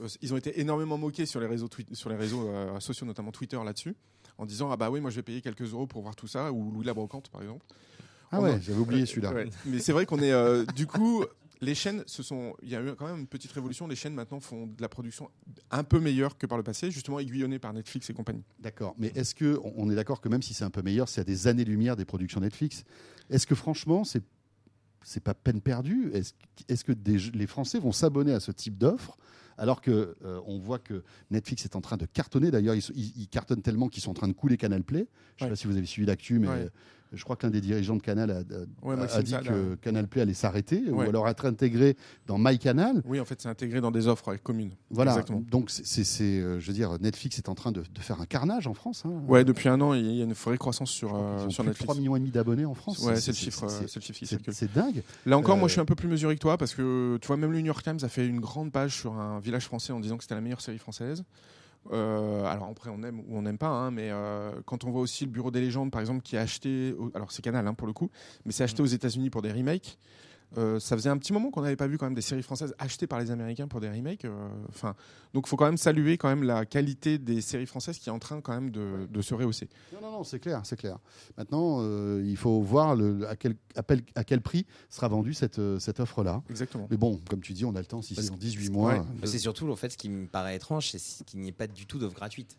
Euh, 0.00 0.08
ils 0.20 0.34
ont 0.34 0.36
été 0.36 0.60
énormément 0.60 0.98
moqués 0.98 1.26
sur 1.26 1.38
les 1.38 1.46
réseaux, 1.46 1.68
sur 1.92 2.10
les 2.10 2.16
réseaux 2.16 2.48
euh, 2.48 2.80
sociaux, 2.80 3.06
notamment 3.06 3.30
Twitter 3.30 3.56
là-dessus, 3.64 3.94
en 4.36 4.44
disant 4.44 4.68
ah 4.70 4.76
bah 4.76 4.90
oui, 4.90 5.00
moi 5.00 5.10
je 5.10 5.16
vais 5.16 5.22
payer 5.22 5.40
quelques 5.40 5.72
euros 5.72 5.86
pour 5.86 6.02
voir 6.02 6.16
tout 6.16 6.26
ça, 6.26 6.50
ou 6.50 6.72
Louis 6.72 6.84
la 6.84 6.92
Brocante 6.92 7.28
par 7.30 7.40
exemple. 7.40 7.64
Ah 8.32 8.40
ouais, 8.40 8.60
j'avais 8.60 8.78
oublié 8.78 9.06
celui-là. 9.06 9.32
Mais 9.64 9.78
c'est 9.78 9.92
vrai 9.92 10.04
qu'on 10.04 10.18
est 10.18 10.32
euh, 10.32 10.64
du 10.74 10.88
coup 10.88 11.24
les 11.60 11.74
chaînes, 11.74 12.02
sont, 12.06 12.54
il 12.62 12.68
y 12.68 12.76
a 12.76 12.82
eu 12.82 12.94
quand 12.94 13.06
même 13.06 13.20
une 13.20 13.26
petite 13.26 13.52
révolution. 13.52 13.86
Les 13.86 13.96
chaînes 13.96 14.14
maintenant 14.14 14.40
font 14.40 14.66
de 14.66 14.80
la 14.80 14.88
production 14.88 15.30
un 15.70 15.84
peu 15.84 16.00
meilleure 16.00 16.36
que 16.36 16.46
par 16.46 16.58
le 16.58 16.64
passé, 16.64 16.90
justement 16.90 17.18
aiguillonnées 17.18 17.58
par 17.58 17.72
Netflix 17.72 18.10
et 18.10 18.14
compagnie. 18.14 18.44
D'accord. 18.60 18.94
Mais 18.98 19.12
est-ce 19.14 19.34
que 19.34 19.58
on 19.62 19.90
est 19.90 19.94
d'accord 19.94 20.20
que 20.20 20.28
même 20.28 20.42
si 20.42 20.54
c'est 20.54 20.64
un 20.64 20.70
peu 20.70 20.82
meilleur, 20.82 21.08
c'est 21.08 21.22
à 21.22 21.24
des 21.24 21.46
années-lumière 21.46 21.96
des 21.96 22.04
productions 22.04 22.40
Netflix 22.40 22.84
Est-ce 23.30 23.46
que 23.46 23.54
franchement, 23.54 24.04
c'est 24.04 24.22
c'est 25.02 25.22
pas 25.22 25.34
peine 25.34 25.60
perdue? 25.60 26.12
Est-ce 26.68 26.84
que 26.84 26.92
les 26.92 27.46
Français 27.46 27.78
vont 27.78 27.92
s'abonner 27.92 28.32
à 28.32 28.40
ce 28.40 28.50
type 28.50 28.76
d'offre? 28.76 29.16
Alors 29.56 29.80
que 29.80 30.16
euh, 30.24 30.40
on 30.46 30.58
voit 30.58 30.78
que 30.78 31.02
Netflix 31.30 31.64
est 31.64 31.76
en 31.76 31.80
train 31.80 31.96
de 31.96 32.06
cartonner. 32.06 32.50
D'ailleurs, 32.50 32.74
ils, 32.74 33.28
cartonnent 33.28 33.62
tellement 33.62 33.88
qu'ils 33.88 34.02
sont 34.02 34.10
en 34.10 34.14
train 34.14 34.28
de 34.28 34.34
couler 34.34 34.56
Canal 34.56 34.82
Play. 34.82 35.06
Je 35.36 35.44
ne 35.44 35.48
sais 35.48 35.50
pas 35.50 35.56
si 35.56 35.66
vous 35.66 35.76
avez 35.76 35.86
suivi 35.86 36.06
l'actu, 36.06 36.38
mais 36.40 36.48
je 37.12 37.22
crois 37.24 37.36
qu'un 37.36 37.50
des 37.50 37.60
dirigeants 37.60 37.96
de 37.96 38.02
Canal 38.02 38.30
a, 38.30 38.42
dit 39.22 39.32
que 39.32 39.74
Canal 39.76 40.08
allait 40.16 40.34
s'arrêter 40.34 40.82
ou 40.90 41.00
alors 41.00 41.28
être 41.28 41.46
intégré 41.46 41.96
dans 42.26 42.38
MyCanal. 42.38 43.02
Oui, 43.04 43.20
en 43.20 43.24
fait, 43.24 43.40
c'est 43.40 43.48
intégré 43.48 43.80
dans 43.80 43.90
des 43.90 44.08
offres 44.08 44.36
communes. 44.36 44.72
Voilà. 44.90 45.22
Donc, 45.50 45.70
c'est, 45.70 46.22
euh, 46.22 46.60
je 46.60 46.66
veux 46.66 46.72
dire, 46.72 46.96
Netflix 47.00 47.38
est 47.38 47.48
en 47.48 47.54
train 47.54 47.72
de, 47.72 47.82
faire 48.00 48.20
un 48.20 48.26
carnage 48.26 48.66
en 48.66 48.74
France. 48.74 49.04
Hein. 49.06 49.22
Ouais, 49.26 49.44
depuis 49.44 49.68
un 49.68 49.80
an, 49.80 49.94
il 49.94 50.14
y 50.14 50.20
a 50.20 50.24
une 50.24 50.34
forte 50.34 50.58
croissance 50.58 50.90
sur, 50.90 51.14
euh, 51.14 51.48
sur 51.48 51.64
Netflix. 51.64 51.84
3 51.84 51.94
millions 51.96 52.16
et 52.16 52.20
demi 52.20 52.30
d'abonnés 52.30 52.64
en 52.64 52.74
France. 52.74 52.98
Ouais, 53.00 53.16
c'est, 53.16 53.32
le 53.32 53.36
chiffre, 53.36 53.68
c'est, 53.68 53.94
le 53.94 54.00
chiffre 54.00 54.18
qui 54.18 54.26
circule. 54.26 54.54
C'est 54.54 54.72
dingue. 54.72 55.02
Là 55.24 55.38
encore, 55.38 55.56
moi, 55.56 55.68
je 55.68 55.72
suis 55.72 55.80
euh, 55.80 55.82
un 55.82 55.86
peu 55.86 55.94
plus 55.94 56.08
mesuré 56.08 56.34
que 56.34 56.40
toi 56.40 56.56
parce 56.56 56.74
que 56.74 57.18
tu 57.20 57.26
vois, 57.26 57.36
même 57.36 57.52
le 57.52 57.60
New 57.60 57.66
York 57.66 57.82
Times 57.82 57.98
a 58.02 58.08
fait 58.08 58.26
une 58.26 58.40
grande 58.40 58.72
page 58.72 58.96
sur 58.96 59.14
un 59.14 59.40
village 59.40 59.64
français 59.64 59.92
en 59.92 60.00
disant 60.00 60.16
que 60.16 60.24
c'était 60.24 60.34
la 60.34 60.40
meilleure 60.40 60.60
série 60.60 60.78
française. 60.78 61.24
Euh, 61.92 62.44
alors 62.44 62.68
après, 62.68 62.90
on 62.90 63.02
aime 63.02 63.20
ou 63.20 63.36
on 63.36 63.42
n'aime 63.42 63.58
pas, 63.58 63.68
hein, 63.68 63.90
mais 63.90 64.10
euh, 64.10 64.52
quand 64.64 64.84
on 64.84 64.90
voit 64.90 65.00
aussi 65.00 65.24
le 65.24 65.30
Bureau 65.30 65.50
des 65.50 65.60
légendes, 65.60 65.90
par 65.90 66.00
exemple, 66.00 66.22
qui 66.22 66.36
a 66.36 66.40
acheté, 66.40 66.94
alors 67.14 67.32
c'est 67.32 67.42
Canal 67.42 67.66
hein, 67.66 67.74
pour 67.74 67.86
le 67.86 67.92
coup, 67.92 68.10
mais 68.44 68.52
c'est 68.52 68.64
acheté 68.64 68.82
mm. 68.82 68.84
aux 68.84 68.88
États-Unis 68.88 69.30
pour 69.30 69.42
des 69.42 69.52
remakes. 69.52 69.98
Euh, 70.56 70.78
ça 70.80 70.96
faisait 70.96 71.10
un 71.10 71.18
petit 71.18 71.32
moment 71.32 71.50
qu'on 71.50 71.62
n'avait 71.62 71.76
pas 71.76 71.86
vu 71.86 71.98
quand 71.98 72.06
même 72.06 72.14
des 72.14 72.22
séries 72.22 72.42
françaises 72.42 72.74
achetées 72.78 73.06
par 73.06 73.18
les 73.18 73.30
Américains 73.30 73.68
pour 73.68 73.80
des 73.80 73.88
remakes. 73.90 74.24
Euh, 74.24 74.48
enfin, 74.68 74.94
donc 75.34 75.46
il 75.46 75.50
faut 75.50 75.56
quand 75.56 75.66
même 75.66 75.76
saluer 75.76 76.16
quand 76.16 76.28
même 76.28 76.42
la 76.42 76.64
qualité 76.64 77.18
des 77.18 77.40
séries 77.40 77.66
françaises 77.66 77.98
qui 77.98 78.08
est 78.08 78.12
en 78.12 78.18
train 78.18 78.40
quand 78.40 78.54
même 78.54 78.70
de, 78.70 79.06
de 79.10 79.22
se 79.22 79.34
rehausser. 79.34 79.68
Non, 79.92 80.00
non, 80.00 80.12
non, 80.18 80.24
c'est 80.24 80.38
clair, 80.38 80.60
c'est 80.64 80.76
clair. 80.76 80.98
Maintenant, 81.36 81.78
euh, 81.80 82.22
il 82.24 82.36
faut 82.36 82.60
voir 82.62 82.94
le, 82.94 83.28
à, 83.28 83.36
quel, 83.36 83.56
à, 83.74 84.24
quel 84.24 84.40
prix 84.40 84.66
sera 84.88 85.08
vendue 85.08 85.34
cette, 85.34 85.60
cette 85.78 86.00
offre-là. 86.00 86.42
Exactement. 86.48 86.86
Mais 86.90 86.96
bon, 86.96 87.20
comme 87.28 87.40
tu 87.40 87.52
dis, 87.52 87.64
on 87.64 87.74
a 87.74 87.80
le 87.80 87.86
temps, 87.86 88.02
si 88.02 88.14
c'est 88.14 88.30
en 88.30 88.36
18 88.36 88.70
mois. 88.70 89.06
C'est 89.24 89.38
surtout, 89.38 89.70
en 89.70 89.76
fait, 89.76 89.90
ce 89.90 89.98
qui 89.98 90.08
me 90.08 90.26
paraît 90.26 90.56
étrange, 90.56 90.90
c'est 90.90 91.24
qu'il 91.24 91.40
n'y 91.40 91.48
ait 91.48 91.52
pas 91.52 91.66
du 91.66 91.86
tout 91.86 91.98
d'offre 91.98 92.14
gratuite. 92.16 92.56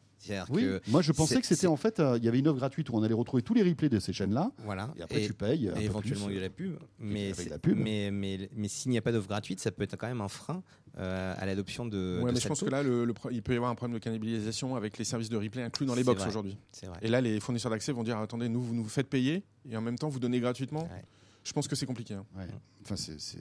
Oui, 0.50 0.68
moi 0.88 1.02
je 1.02 1.12
pensais 1.12 1.40
que 1.40 1.48
c'était 1.48 1.68
en 1.68 1.78
fait, 1.78 2.00
euh, 2.00 2.18
il 2.18 2.26
y 2.26 2.28
avait 2.28 2.40
une 2.40 2.48
offre 2.48 2.58
gratuite 2.58 2.90
où 2.90 2.96
on 2.96 3.04
allait 3.04 3.14
retrouver 3.14 3.44
tous 3.44 3.54
les 3.54 3.64
replays 3.64 3.90
de 3.90 4.00
ces 4.00 4.14
chaînes-là. 4.14 4.52
Voilà. 4.64 4.94
Et 4.98 5.02
après 5.02 5.26
tu 5.26 5.34
payes. 5.34 5.72
Et 5.78 5.86
éventuellement 5.86 6.30
il 6.30 6.36
y 6.36 6.38
a 6.38 6.42
la 6.42 6.50
pub. 6.50 6.78
Mais, 7.00 7.34
mais, 7.76 8.12
mais, 8.12 8.50
mais, 8.56 8.68
s'il 8.68 8.92
n'y 8.92 8.98
a 8.98 9.02
pas 9.02 9.12
d'offre 9.12 9.28
gratuite, 9.28 9.60
ça 9.60 9.72
peut 9.72 9.84
être 9.84 9.98
quand 9.98 10.08
même 10.08 10.22
un 10.22 10.28
frein 10.28 10.64
euh, 11.00 11.36
à 11.38 11.46
l'adoption 11.46 11.86
de. 11.86 12.20
Ouais, 12.24 12.32
mais 12.32 12.40
je 12.40 12.48
pense 12.48 12.62
que 12.62 12.70
là, 12.70 12.84
le, 12.84 13.14
il 13.32 13.44
peut 13.44 13.54
y 13.54 13.58
avoir 13.58 13.72
un 13.72 13.76
problème 13.76 13.98
de 13.98 14.04
cannibalisation 14.04 14.76
avec 14.76 14.98
les 14.98 15.04
services 15.04 15.30
de 15.30 15.38
replay 15.38 15.62
inclus 15.62 15.86
dans 15.86 15.96
les 15.96 16.04
box 16.04 16.26
aujourd'hui. 16.26 16.58
Et 17.02 17.08
là, 17.08 17.22
les 17.22 17.40
fournisseurs 17.40 17.72
d'accès 17.72 17.92
vont 17.92 18.04
dire 18.04 18.18
attendez, 18.18 18.50
nous, 18.50 18.62
vous 18.62 18.74
nous 18.74 18.88
faites 18.88 19.08
payer 19.08 19.44
et 19.70 19.78
en 19.78 19.82
même 19.82 19.98
temps, 19.98 20.10
vous 20.10 20.20
donnez 20.20 20.40
gratuitement. 20.40 20.88
Je 21.44 21.54
pense 21.54 21.68
que 21.68 21.76
c'est 21.76 21.86
compliqué. 21.86 22.14
Hein. 22.14 22.26
Enfin, 22.84 22.96
c'est, 22.98 23.38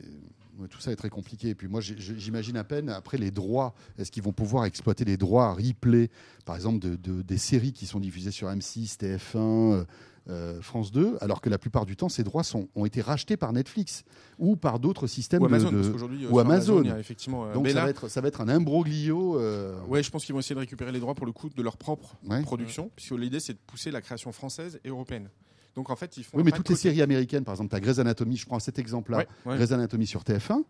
tout 0.71 0.81
ça 0.81 0.93
est 0.93 0.97
très 0.97 1.11
compliqué. 1.11 1.51
Et 1.51 1.55
puis 1.55 1.69
moi, 1.69 1.81
j'imagine 1.81 2.57
à 2.57 2.65
peine, 2.65 2.89
après 2.89 3.19
les 3.19 3.31
droits, 3.31 3.75
est-ce 3.99 4.11
qu'ils 4.11 4.23
vont 4.23 4.33
pouvoir 4.33 4.65
exploiter 4.65 5.05
les 5.05 5.17
droits 5.17 5.55
replay, 5.55 6.11
par 6.45 6.57
exemple, 6.57 6.79
de, 6.79 7.23
des 7.23 7.39
séries 7.39 7.73
qui 7.73 7.87
sont 7.87 8.01
diffusées 8.01 8.31
sur 8.31 8.49
M6, 8.49 8.97
TF1, 8.99 9.85
euh, 10.29 10.61
France 10.61 10.91
2, 10.91 11.19
alors 11.21 11.41
que 11.41 11.49
la 11.49 11.57
plupart 11.57 11.87
du 11.87 11.95
temps, 11.95 12.09
ces 12.09 12.25
droits 12.25 12.43
sont, 12.43 12.69
ont 12.75 12.85
été 12.85 13.01
rachetés 13.01 13.37
par 13.37 13.53
Netflix 13.53 14.03
ou 14.39 14.57
par 14.57 14.81
d'autres 14.81 15.07
systèmes 15.07 15.41
ou 15.41 15.47
Amazon, 15.47 15.71
de, 15.71 15.77
euh, 15.77 16.29
ou 16.31 16.41
Amazon. 16.41 16.83
effectivement, 16.99 17.47
euh, 17.47 17.55
Donc 17.55 17.69
ça, 17.69 17.85
va 17.85 17.91
être, 17.91 18.09
ça 18.09 18.21
va 18.21 18.27
être 18.27 18.41
un 18.41 18.49
imbroglio. 18.49 19.39
Ouais, 19.87 20.03
je 20.03 20.11
pense 20.11 20.25
qu'ils 20.25 20.33
vont 20.33 20.41
essayer 20.41 20.57
de 20.57 20.61
récupérer 20.61 20.91
les 20.91 20.99
droits 20.99 21.15
pour 21.15 21.27
le 21.27 21.33
coup 21.33 21.49
de 21.49 21.63
leur 21.63 21.77
propre 21.77 22.17
production, 22.43 22.91
puisque 22.97 23.13
l'idée 23.13 23.39
c'est 23.39 23.53
de 23.53 23.59
pousser 23.65 23.93
la 23.93 24.01
création 24.01 24.33
française 24.33 24.81
et 24.85 24.89
européenne. 24.89 25.29
Donc 25.77 25.91
en 25.91 25.97
fait, 25.97 26.17
ils 26.17 26.25
font. 26.25 26.39
Oui, 26.39 26.43
mais 26.45 26.51
toutes 26.51 26.69
les 26.71 26.75
séries 26.75 27.03
américaines, 27.03 27.45
par 27.45 27.55
exemple, 27.55 27.71
tu 27.71 27.77
as 27.77 27.81
Grey's 27.81 27.99
Anatomy, 27.99 28.37
je 28.37 28.47
prends 28.47 28.59
cet 28.59 28.79
exemple-là, 28.79 29.27
Grey's 29.47 29.73
Anatomy 29.73 30.07
sur 30.07 30.23
TF1, 30.23 30.63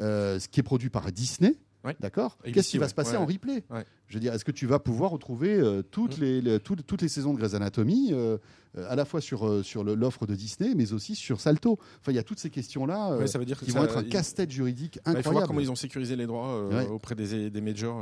euh, 0.00 0.40
ce 0.40 0.48
qui 0.48 0.60
est 0.60 0.64
produit 0.64 0.90
par 0.90 1.12
Disney. 1.12 1.54
D'accord 2.00 2.38
Qu'est-ce 2.42 2.70
qui 2.70 2.78
va 2.78 2.88
se 2.88 2.94
passer 2.94 3.16
en 3.16 3.26
replay 3.26 3.62
Je 4.08 4.14
veux 4.14 4.20
dire, 4.20 4.32
est-ce 4.34 4.44
que 4.44 4.52
tu 4.52 4.66
vas 4.66 4.78
pouvoir 4.78 5.10
retrouver 5.10 5.54
euh, 5.54 5.82
toutes, 5.82 6.18
mm. 6.18 6.40
les, 6.40 6.60
toutes, 6.60 7.02
les 7.02 7.08
saisons 7.08 7.32
de 7.32 7.38
Grey's 7.38 7.54
Anatomy 7.54 8.10
euh, 8.12 8.38
euh, 8.76 8.90
à 8.90 8.96
la 8.96 9.04
fois 9.04 9.20
sur, 9.20 9.46
euh, 9.46 9.62
sur 9.62 9.84
l'offre 9.84 10.26
de 10.26 10.34
Disney, 10.34 10.74
mais 10.74 10.92
aussi 10.92 11.14
sur 11.14 11.40
Salto? 11.40 11.78
Enfin, 12.00 12.12
il 12.12 12.16
y 12.16 12.18
a 12.18 12.22
toutes 12.22 12.40
ces 12.40 12.50
questions-là 12.50 13.12
euh, 13.12 13.26
ça 13.26 13.38
veut 13.38 13.44
dire 13.44 13.58
qui 13.58 13.70
vont 13.70 13.84
être 13.84 13.96
un 13.96 14.02
casse-tête 14.02 14.50
juridique 14.50 14.98
incroyable. 14.98 15.14
Bah, 15.14 15.20
il 15.20 15.22
faut 15.22 15.32
voir 15.32 15.46
comment 15.46 15.60
ils 15.60 15.70
ont 15.70 15.76
sécurisé 15.76 16.16
les 16.16 16.26
droits 16.26 16.68
auprès 16.90 17.14
des, 17.14 17.50
des 17.50 17.60
majors. 17.60 17.96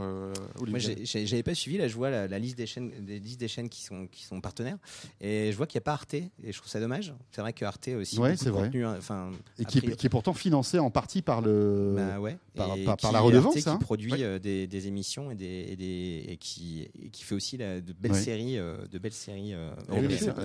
Moi, 0.66 0.78
j'avais 0.78 1.42
pas 1.42 1.54
suivi. 1.54 1.78
Là, 1.78 1.88
je 1.88 1.94
vois 1.94 2.10
la, 2.10 2.38
liste 2.38 2.56
des 2.56 2.66
chaînes, 2.66 2.90
des 3.00 3.18
listes 3.18 3.40
des 3.40 3.48
chaînes 3.48 3.68
qui 3.68 3.82
sont 3.82 4.06
qui 4.10 4.24
sont 4.24 4.40
partenaires, 4.40 4.78
et 5.20 5.52
je 5.52 5.56
vois 5.56 5.66
qu'il 5.66 5.78
n'y 5.78 5.82
a 5.82 5.84
pas 5.84 5.92
Arte, 5.92 6.14
et 6.14 6.30
je 6.44 6.56
trouve 6.56 6.70
ça 6.70 6.80
dommage. 6.80 7.14
C'est 7.30 7.40
vrai 7.40 7.52
que 7.52 7.64
Arte 7.64 7.88
aussi. 8.00 8.18
Ouais, 8.18 8.36
c'est 8.36 8.50
vrai. 8.50 8.64
Contenu, 8.64 8.86
enfin, 8.86 9.30
et 9.58 9.64
qui 9.64 9.78
est, 9.78 9.96
qui 9.96 10.06
est, 10.06 10.10
pourtant 10.10 10.32
financé 10.32 10.78
en 10.78 10.90
partie 10.90 11.22
par 11.22 11.40
le. 11.42 11.94
Bah, 11.96 12.20
ouais. 12.20 12.38
Par, 12.54 12.96
par, 12.98 13.12
la 13.12 13.20
redevance. 13.20 13.56
Arte 13.56 13.68
hein. 13.68 13.76
qui 13.78 13.84
produit 13.84 14.12
des, 14.12 14.66
des, 14.66 14.86
émissions 14.86 15.30
et 15.30 15.34
des, 15.34 15.66
et 15.70 15.76
des 15.76 15.91
et 15.92 16.36
qui 16.38 16.88
et 17.02 17.10
qui 17.10 17.24
fait 17.24 17.34
aussi 17.34 17.56
la, 17.56 17.80
de 17.80 17.92
belles 17.92 18.14
séries, 18.14 18.56
de 18.56 18.98
belles 18.98 19.12
séries. 19.12 19.54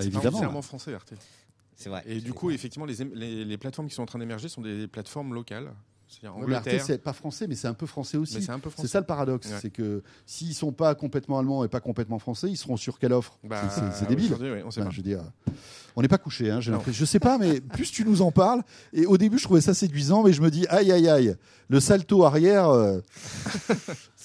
évidemment. 0.00 0.62
français 0.62 0.92
c'est 1.78 1.90
vrai. 1.90 2.02
Et 2.06 2.20
du 2.20 2.32
coup, 2.32 2.50
effectivement, 2.50 2.86
les, 2.86 3.44
les, 3.44 3.56
plateformes 3.56 3.86
qui 3.86 3.94
sont 3.94 4.02
en 4.02 4.06
train 4.06 4.18
d'émerger 4.18 4.48
sont 4.48 4.62
des 4.62 4.88
plateformes 4.88 5.32
locales. 5.32 5.72
C'est 6.08 6.78
c'est 6.80 7.02
pas 7.02 7.12
français, 7.12 7.46
mais 7.46 7.54
c'est 7.54 7.68
un 7.68 7.74
peu 7.74 7.86
français 7.86 8.16
aussi. 8.16 8.42
C'est 8.42 8.86
ça 8.88 8.98
le 8.98 9.06
paradoxe, 9.06 9.52
c'est 9.60 9.70
que 9.70 10.02
s'ils 10.26 10.54
sont 10.54 10.72
pas 10.72 10.94
complètement 10.94 11.38
allemands 11.38 11.64
et 11.64 11.68
pas 11.68 11.80
complètement 11.80 12.18
français, 12.18 12.48
ils 12.48 12.56
seront 12.56 12.76
sur 12.76 12.98
quelle 12.98 13.12
offre? 13.12 13.38
Bah, 13.44 13.62
C'est 13.92 14.08
débile. 14.08 14.34
on 14.64 14.70
sait 14.70 14.80
je 14.90 14.96
veux 14.96 15.02
dire, 15.02 15.22
on 15.96 16.02
n'est 16.02 16.08
pas 16.08 16.18
couché. 16.18 16.50
Hein, 16.50 16.60
je 16.60 17.04
sais 17.04 17.20
pas, 17.20 17.38
mais 17.38 17.60
plus 17.74 17.90
tu 17.90 18.04
nous 18.04 18.22
en 18.22 18.32
parles. 18.32 18.62
Et 18.92 19.04
au 19.04 19.18
début, 19.18 19.38
je 19.38 19.44
trouvais 19.44 19.60
ça 19.60 19.74
séduisant, 19.74 20.22
mais 20.22 20.32
je 20.32 20.40
me 20.40 20.50
dis, 20.50 20.66
aïe, 20.68 20.90
aïe, 20.90 21.08
aïe, 21.08 21.36
le 21.68 21.80
salto 21.80 22.24
arrière, 22.24 22.70
euh, 22.70 23.00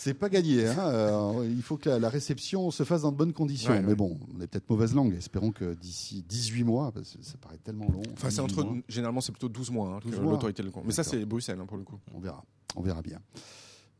c'est 0.03 0.13
pas 0.13 0.27
gagné. 0.27 0.67
Hein. 0.67 0.75
Euh, 0.79 1.47
il 1.49 1.61
faut 1.61 1.77
que 1.77 1.89
la, 1.89 2.09
réception 2.09 2.71
se 2.71 2.83
fasse 2.83 3.03
dans 3.03 3.11
de 3.11 3.17
bonnes 3.17 3.31
conditions. 3.31 3.73
mais 3.81 3.95
bon, 3.95 4.19
on 4.35 4.41
est 4.41 4.47
peut-être 4.47 4.69
mauvaise 4.69 4.93
langue. 4.93 5.13
Espérons 5.15 5.51
que 5.51 5.73
d'ici 5.75 6.25
18 6.27 6.63
mois, 6.63 6.91
parce 6.91 7.15
que 7.15 7.23
ça 7.23 7.37
paraît 7.37 7.57
tellement 7.57 7.87
long. 7.89 8.01
Enfin, 8.11 8.29
c'est 8.29 8.41
entre, 8.41 8.65
généralement, 8.89 9.21
c'est 9.21 9.31
plutôt 9.31 9.49
12 9.49 9.71
mois, 9.71 9.89
hein, 9.89 9.99
l'autorité 10.21 10.61
le 10.61 10.71
Mais 10.83 10.91
ça, 10.91 11.03
c'est 11.03 11.25
Bruxelles, 11.25 11.59
hein, 11.61 11.65
pour 11.65 11.77
le 11.77 11.83
coup. 11.83 11.99
On 12.13 12.19
verra. 12.19 12.43
On 12.75 12.81
verra 12.81 13.01
bien. 13.01 13.19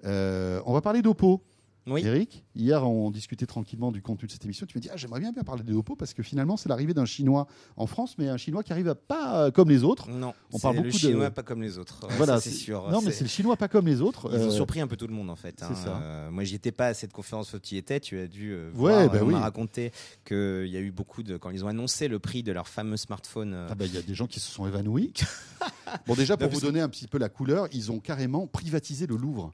Euh, 0.06 0.62
on 0.66 0.74
va 0.74 0.82
parler 0.82 1.02
d'Oppo. 1.02 1.42
Eric, 1.88 2.46
hier 2.56 2.88
on 2.88 3.12
discutait 3.12 3.46
tranquillement 3.46 3.92
du 3.92 4.02
contenu 4.02 4.28
de 4.28 4.32
cette 4.32 4.46
émission. 4.46 4.66
Tu 4.66 4.78
me 4.78 4.82
dis 4.82 4.90
ah 4.92 4.98
j'aimerais 4.98 5.20
bien 5.20 5.32
bien 5.32 5.44
parler 5.44 5.64
de 5.64 5.74
Oppo 5.74 5.96
parce 5.96 6.14
que 6.14 6.24
finalement 6.24 6.56
c'est 6.56 6.70
l'arrivée 6.70 6.94
d'un 6.94 7.06
Chinois 7.06 7.48
en 7.76 7.88
France, 7.88 8.16
mais 8.18 8.30
un 8.30 8.38
Chinois 8.38 8.64
qui 8.64 8.72
arrive 8.72 8.96
pas 8.96 9.52
comme 9.52 9.70
les 9.70 9.84
autres. 9.84 10.10
Non, 10.10 10.34
on 10.52 10.60
parle 10.60 10.78
beaucoup 10.78 10.88
le 10.88 10.94
Chinois 10.94 11.32
pas 11.32 11.44
comme 11.44 11.62
les 11.62 11.78
autres. 11.78 12.08
Voilà, 12.18 12.40
c'est 12.40 12.52
sûr. 12.52 12.90
Non 12.90 13.02
mais 13.02 13.12
c'est 13.12 13.24
le 13.24 13.30
Chinois 13.30 13.58
pas 13.58 13.68
comme 13.68 13.88
les 13.88 14.02
autres. 14.02 14.30
Ils 14.32 14.40
ont 14.40 14.48
euh, 14.48 14.52
surpris 14.52 14.80
un 14.80 14.88
peu 14.88 14.96
tout 14.96 15.08
le 15.08 15.14
monde 15.14 15.30
en 15.30 15.36
fait. 15.36 15.62
Hein. 15.64 15.76
Ça. 15.76 15.98
Euh, 16.02 16.32
moi 16.32 16.44
j'y 16.44 16.56
étais 16.56 16.72
pas 16.72 16.88
à 16.88 16.94
cette 16.94 17.12
conférence 17.12 17.54
où 17.54 17.60
tu 17.60 17.76
y 17.76 17.78
étais. 17.78 18.00
Tu 18.00 18.20
as 18.20 18.28
dû 18.28 18.52
euh, 18.52 18.70
voir. 18.74 19.10
Bah 19.10 19.20
on 19.22 19.26
m'a 19.26 19.40
raconté 19.40 19.92
qu'il 20.26 20.68
y 20.68 20.78
a 20.78 20.80
eu 20.80 20.92
beaucoup 20.92 21.24
de 21.24 21.38
quand 21.38 21.50
ils 21.50 21.66
ont 21.66 21.68
annoncé 21.68 22.08
le 22.08 22.20
prix 22.20 22.44
de 22.44 22.52
leur 22.52 22.68
fameux 22.68 22.98
smartphone. 22.98 23.68
Ah 23.70 23.76
bah 23.76 23.86
il 23.86 23.94
y 23.94 23.98
a 23.98 24.02
des 24.02 24.16
gens 24.16 24.28
qui 24.28 24.40
se 24.40 24.50
sont 24.50 24.68
évanouis. 24.68 25.14
bon 26.08 26.16
déjà 26.16 26.38
pour 26.38 26.50
vous 26.50 26.62
donner 26.62 26.80
un 26.80 26.90
petit 26.90 27.08
peu 27.08 27.18
la 27.18 27.30
couleur, 27.30 27.68
ils 27.74 27.92
ont 27.92 28.00
carrément 28.00 28.48
privatisé 28.48 29.08
le 29.08 29.16
Louvre. 29.16 29.54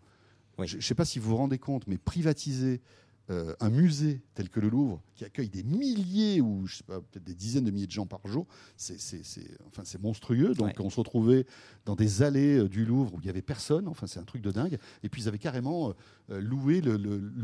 Je 0.66 0.78
ne 0.78 0.82
sais 0.82 0.96
pas 0.96 1.06
si 1.06 1.20
vous 1.20 1.30
vous 1.30 1.38
rendez 1.38 1.60
compte, 1.60 1.88
mais 1.88 1.98
privatiser 1.98 2.82
euh, 3.32 3.54
un 3.60 3.70
musée 3.70 4.22
tel 4.34 4.50
que 4.50 4.60
le 4.60 4.70
Louvre, 4.70 5.04
qui 5.14 5.24
accueille 5.24 5.50
des 5.50 5.62
milliers 5.62 6.42
ou 6.42 6.66
je 6.66 6.78
sais 6.78 6.84
pas, 6.84 7.00
peut-être 7.00 7.24
des 7.24 7.36
dizaines 7.36 7.66
de 7.66 7.70
milliers 7.70 7.86
de 7.86 7.92
gens 7.92 8.08
par 8.08 8.22
jour, 8.26 8.48
c'est 8.76 8.98
enfin, 9.68 9.84
monstrueux. 10.02 10.56
Donc 10.56 10.74
on 10.80 10.90
se 10.90 11.00
retrouvait 11.00 11.46
dans 11.86 11.96
des 11.96 12.24
allées 12.24 12.58
euh, 12.58 12.68
du 12.68 12.86
Louvre 12.86 13.14
où 13.14 13.20
il 13.20 13.28
y 13.28 13.30
avait 13.30 13.44
personne. 13.44 13.88
Enfin, 13.88 14.08
c'est 14.08 14.20
un 14.20 14.24
truc 14.24 14.42
de 14.42 14.50
dingue. 14.50 14.80
Et 15.04 15.10
puis 15.10 15.22
ils 15.22 15.28
avaient 15.28 15.38
carrément 15.38 15.94
euh, 16.32 16.42
loué 16.42 16.82
le, 16.82 16.98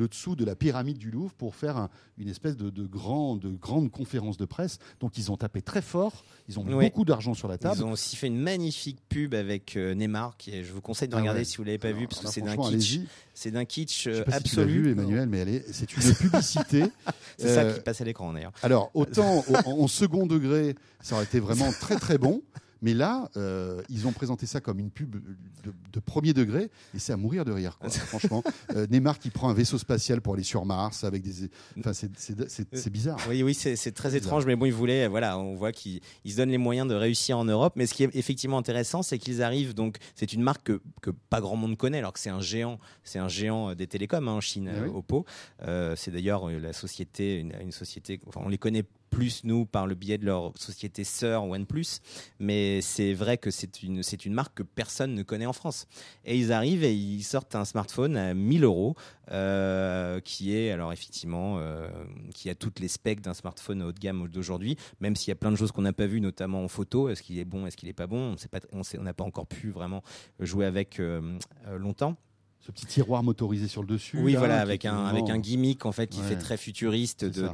dessous 0.07 0.35
de 0.35 0.43
la 0.43 0.55
pyramide 0.55 0.97
du 0.97 1.11
Louvre 1.11 1.33
pour 1.33 1.53
faire 1.53 1.89
une 2.17 2.29
espèce 2.29 2.57
de, 2.57 2.71
de, 2.71 2.87
grand, 2.87 3.35
de 3.35 3.49
grande 3.49 3.91
conférence 3.91 4.37
de 4.37 4.45
presse. 4.45 4.79
Donc 4.99 5.19
ils 5.19 5.31
ont 5.31 5.37
tapé 5.37 5.61
très 5.61 5.83
fort. 5.83 6.23
Ils 6.49 6.57
ont 6.59 6.63
mis 6.63 6.73
beaucoup 6.73 7.05
d'argent 7.05 7.35
sur 7.35 7.47
la 7.47 7.59
table. 7.59 7.75
Ils 7.77 7.83
ont 7.83 7.91
aussi 7.91 8.15
fait 8.15 8.27
une 8.27 8.39
magnifique 8.39 8.97
pub 9.07 9.35
avec 9.35 9.75
Neymar, 9.75 10.35
qui 10.37 10.63
je 10.63 10.73
vous 10.73 10.81
conseille 10.81 11.09
de 11.09 11.15
ah 11.15 11.19
regarder 11.19 11.43
si 11.43 11.57
vous 11.57 11.63
l'avez 11.63 11.77
pas 11.77 11.91
vu, 11.91 12.07
parce 12.07 12.21
que 12.21 12.27
c'est 12.27 12.41
d'un 12.41 12.57
kitsch, 12.57 13.01
c'est 13.35 13.51
d'un 13.51 13.65
kitsch 13.65 14.07
absolu. 14.31 14.81
vu, 14.81 14.91
Emmanuel, 14.91 15.29
mais 15.29 15.39
elle 15.39 15.49
est 15.49 15.74
c'est 15.75 15.95
une 15.95 16.15
publicité. 16.15 16.83
c'est 17.37 17.53
ça 17.53 17.65
qui 17.65 17.79
passe 17.81 18.01
à 18.01 18.05
l'écran 18.05 18.31
d'ailleurs. 18.33 18.53
Alors, 18.63 18.91
autant 18.93 19.43
en, 19.65 19.87
second 19.87 20.25
degré, 20.25 20.75
ça 21.01 21.15
aurait 21.15 21.25
été 21.25 21.39
vraiment 21.39 21.71
très 21.71 21.97
très 21.97 22.17
bon. 22.17 22.41
Mais 22.81 22.93
là, 22.93 23.29
euh, 23.37 23.81
ils 23.89 24.07
ont 24.07 24.11
présenté 24.11 24.45
ça 24.45 24.61
comme 24.61 24.79
une 24.79 24.91
pub 24.91 25.15
de, 25.63 25.99
premier 25.99 26.33
degré 26.33 26.69
et 26.93 26.99
c'est 26.99 27.13
à 27.13 27.17
mourir 27.17 27.45
de 27.45 27.51
rire. 27.51 27.79
Franchement, 27.89 28.43
euh, 28.75 28.85
Neymar 28.89 29.17
qui 29.17 29.29
prend 29.29 29.49
un 29.49 29.53
vaisseau 29.53 29.77
spatial 29.77 30.21
pour 30.21 30.35
aller 30.35 30.43
sur 30.43 30.65
Mars 30.65 31.03
avec 31.03 31.23
des. 31.23 31.49
Enfin, 31.79 31.93
c'est 31.93 32.89
bizarre. 32.89 33.17
Oui, 33.29 33.43
oui, 33.43 33.53
c'est 33.53 33.91
très 33.91 34.15
étrange, 34.15 34.45
mais 34.45 34.55
bon, 34.55 34.65
ils 34.65 34.73
voulaient. 34.73 35.07
Voilà, 35.07 35.39
on 35.39 35.55
voit 35.55 35.71
qu'ils 35.71 36.01
se 36.25 36.35
donnent 36.35 36.49
les 36.49 36.57
moyens 36.57 36.87
de 36.87 36.95
réussir 36.95 37.37
en 37.37 37.45
Europe. 37.45 37.73
Mais 37.75 37.87
ce 37.87 37.93
qui 37.93 38.03
est 38.03 38.15
effectivement 38.15 38.57
intéressant, 38.57 39.01
c'est 39.01 39.17
qu'ils 39.17 39.41
arrivent. 39.41 39.73
Donc, 39.73 39.97
c'est 40.15 40.33
une 40.33 40.41
marque 40.41 40.71
que, 41.01 41.11
pas 41.29 41.41
grand 41.41 41.55
monde 41.55 41.77
connaît, 41.77 41.99
alors 41.99 42.13
que 42.13 42.19
c'est 42.19 42.29
un 42.29 42.41
géant. 42.41 42.79
C'est 43.03 43.19
un 43.19 43.27
géant 43.27 43.73
des 43.73 43.87
télécoms 43.87 44.27
hein, 44.27 44.33
en 44.33 44.41
Chine, 44.41 44.71
eh 44.75 44.89
Oppo. 44.89 45.25
Euh, 45.63 45.95
c'est 45.95 46.11
d'ailleurs 46.11 46.49
la 46.49 46.73
société, 46.73 47.39
une, 47.39 47.53
une 47.61 47.71
société. 47.71 48.19
Enfin, 48.27 48.41
on 48.43 48.49
les 48.49 48.57
connaît 48.57 48.83
plus 49.09 49.43
nous 49.43 49.65
par 49.65 49.87
le 49.87 49.95
biais 49.95 50.17
de 50.17 50.25
leur 50.25 50.51
société 50.57 51.03
sœur 51.03 51.43
OnePlus, 51.45 51.99
mais 52.39 52.81
c'est 52.81 53.13
vrai 53.13 53.37
que 53.37 53.51
c'est 53.51 53.83
une, 53.83 54.03
c'est 54.03 54.25
une 54.25 54.33
marque 54.33 54.55
que 54.55 54.63
personne 54.63 55.13
ne 55.13 55.23
connaît 55.23 55.45
en 55.45 55.53
France. 55.53 55.87
Et 56.25 56.37
ils 56.37 56.51
arrivent 56.51 56.83
et 56.83 56.93
ils 56.93 57.23
sortent 57.23 57.55
un 57.55 57.65
smartphone 57.65 58.17
à 58.17 58.33
1000 58.33 58.63
euros 58.63 58.95
euh, 59.31 60.19
qui 60.19 60.55
est 60.55 60.71
alors 60.71 60.93
effectivement 60.93 61.57
euh, 61.59 61.87
qui 62.33 62.49
a 62.49 62.55
toutes 62.55 62.79
les 62.79 62.87
specs 62.87 63.21
d'un 63.21 63.33
smartphone 63.33 63.81
haut 63.81 63.91
de 63.91 63.99
gamme 63.99 64.27
d'aujourd'hui, 64.27 64.77
même 64.99 65.15
s'il 65.15 65.29
y 65.29 65.31
a 65.31 65.35
plein 65.35 65.51
de 65.51 65.55
choses 65.55 65.71
qu'on 65.71 65.81
n'a 65.81 65.93
pas 65.93 66.07
vues, 66.07 66.21
notamment 66.21 66.63
en 66.63 66.67
photo. 66.67 67.09
Est-ce 67.09 67.23
qu'il 67.23 67.39
est 67.39 67.45
bon, 67.45 67.65
est-ce 67.65 67.77
qu'il 67.77 67.87
n'est 67.87 67.93
pas 67.93 68.07
bon? 68.07 68.35
On 68.71 69.03
n'a 69.03 69.13
pas 69.13 69.23
encore 69.23 69.47
pu 69.47 69.71
vraiment 69.71 70.03
jouer 70.39 70.65
avec 70.65 70.99
euh, 70.99 71.37
longtemps 71.77 72.17
ce 72.65 72.71
petit 72.71 72.87
tiroir 72.87 73.21
motorisé 73.21 73.67
sur 73.67 73.81
le 73.81 73.87
dessus. 73.87 74.17
Oui, 74.19 74.33
voilà, 74.33 74.59
avec 74.59 74.85
un, 74.85 75.05
avec 75.05 75.29
un 75.29 75.37
gimmick 75.37 75.85
en 75.85 75.91
fait 75.91 76.07
qui 76.07 76.21
fait 76.21 76.35
très 76.35 76.57
futuriste 76.57 77.23
de, 77.23 77.47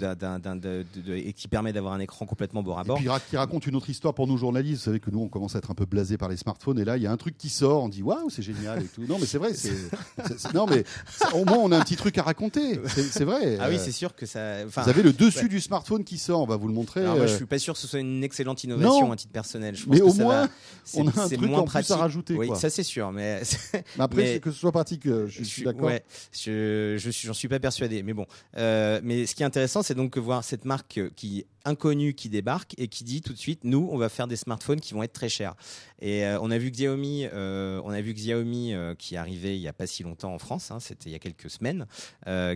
et 1.13 1.34
qui 1.34 1.47
permet 1.50 1.74
d'avoir 1.74 1.93
un 1.93 2.00
écran 2.00 2.26
complètement 2.26 2.63
bord 2.63 2.80
à 2.80 2.86
bord. 2.86 2.97
Et 2.97 3.02
puis 3.02 3.10
qui 3.30 3.38
raconte 3.38 3.67
une 3.67 3.76
autre 3.76 3.89
histoire 3.89 4.13
pour 4.13 4.28
nous 4.28 4.38
journalistes. 4.38 4.80
Vous 4.80 4.86
savez 4.86 5.00
que 5.02 5.12
nous, 5.12 5.19
on 5.19 5.28
commence 5.28 5.56
à 5.56 5.58
être 5.58 5.69
un 5.69 5.76
peu 5.76 5.86
blasés 5.86 6.17
par 6.17 6.30
les 6.30 6.38
smartphones 6.38 6.80
et 6.80 6.86
là, 6.86 6.95
il 6.95 7.04
y 7.04 7.08
a 7.08 7.12
un 7.12 7.17
truc 7.17 7.38
qui 7.38 7.50
sort, 7.50 7.84
on 7.84 7.89
dit 7.89 8.02
waouh, 8.02 8.30
c'est 8.30 8.41
génial 8.41 8.84
et 8.84 8.88
tout. 8.88 9.02
Non, 9.02 9.17
mais 9.19 9.26
c'est 9.26 9.38
vrai, 9.38 9.54
c'est, 9.54 9.74
non, 10.54 10.65
mais 10.65 10.86
au 11.34 11.43
moins, 11.43 11.58
on 11.58 11.71
a 11.74 11.78
un 11.78 11.82
petit 11.82 11.97
truc 11.97 12.17
à 12.17 12.24
raconter. 12.24 12.80
C'est 12.88 13.26
vrai. 13.26 13.58
Ah 13.60 13.67
oui, 13.69 13.80
c'est 13.80 13.91
sûr 13.91 14.15
que 14.15 14.26
ça. 14.26 14.63
Vous 14.65 14.89
avez 14.89 15.04
le 15.04 15.12
dessus 15.12 15.50
du 15.50 15.60
smartphone 15.60 16.06
qui 16.06 16.17
sort, 16.17 16.41
on 16.41 16.47
va 16.47 16.56
vous 16.56 16.67
le 16.69 16.74
montrer. 16.74 17.02
Alors, 17.02 17.17
moi, 17.17 17.28
je 17.28 17.34
euh. 17.34 17.38
suis 17.38 17.45
pas 17.45 17.60
sûr 17.60 17.74
que 17.74 17.80
ce 17.82 17.88
soit 17.88 18.00
une 18.00 18.24
excellente 18.24 18.63
innovation 18.63 19.12
à 19.12 19.15
titre 19.17 19.34
personnel. 19.34 19.76
Je 19.76 19.86
pense 19.86 19.93
mais 19.93 20.02
au 20.02 20.13
moins, 20.13 20.47
on 20.95 21.08
a 21.08 21.21
un 21.21 21.28
truc 21.28 21.41
moins 21.41 21.60
en 21.60 21.65
plus 21.65 21.91
à 21.91 21.97
rajouter. 21.97 22.36
Oui, 22.36 22.50
ça 22.56 22.69
c'est 22.69 22.84
sûr, 22.84 23.12
mais. 23.12 23.41
après, 24.00 24.39
que 24.41 24.52
ce 24.52 24.58
soit 24.58 24.71
pratique, 24.71 25.01
je 25.04 25.44
suis 25.44 25.64
d'accord. 25.64 25.86
Ouais, 25.86 26.04
je, 26.32 26.96
je 26.98 27.10
suis, 27.10 27.28
j'en 27.28 27.34
suis 27.34 27.48
pas 27.48 27.60
persuadé, 27.60 28.04
mais 28.04 28.14
bon. 28.14 28.26
Euh, 28.58 29.00
mais 29.04 29.26
ce 29.26 29.36
qui 29.36 29.44
est 29.44 29.46
intéressant, 29.46 29.84
c'est 29.84 29.96
donc 29.96 30.18
voir 30.18 30.44
cette 30.44 30.66
marque 30.66 31.00
qui 31.16 31.46
inconnu 31.65 32.13
qui 32.13 32.30
débarque 32.30 32.74
et 32.78 32.88
qui 32.88 33.04
dit 33.04 33.21
tout 33.21 33.34
de 33.34 33.38
suite 33.38 33.63
nous 33.63 33.89
on 33.91 33.97
va 33.97 34.10
faire 34.10 34.28
des 34.28 34.36
smartphones 34.36 34.80
qui 34.80 34.93
vont 34.93 35.04
être 35.04 35.13
très 35.13 35.30
chers. 35.30 35.56
Et 36.00 36.26
euh, 36.26 36.39
on 36.41 36.50
a 36.52 36.58
vu 36.58 36.71
Xiaomi 36.71 37.28
euh, 37.32 37.80
on 37.84 37.91
a 37.91 38.02
vu 38.02 38.13
Xiaomi 38.13 38.74
euh, 38.74 38.95
qui 38.95 39.15
est 39.15 39.17
arrivé 39.17 39.56
il 39.56 39.62
y 39.62 39.67
a 39.67 39.74
pas 39.74 39.88
si 39.88 40.04
longtemps 40.04 40.34
en 40.34 40.39
France 40.39 40.71
hein, 40.71 40.80
c'était 40.80 41.10
il 41.10 41.13
y 41.13 41.15
a 41.15 41.19
quelques 41.19 41.50
semaines 41.50 41.86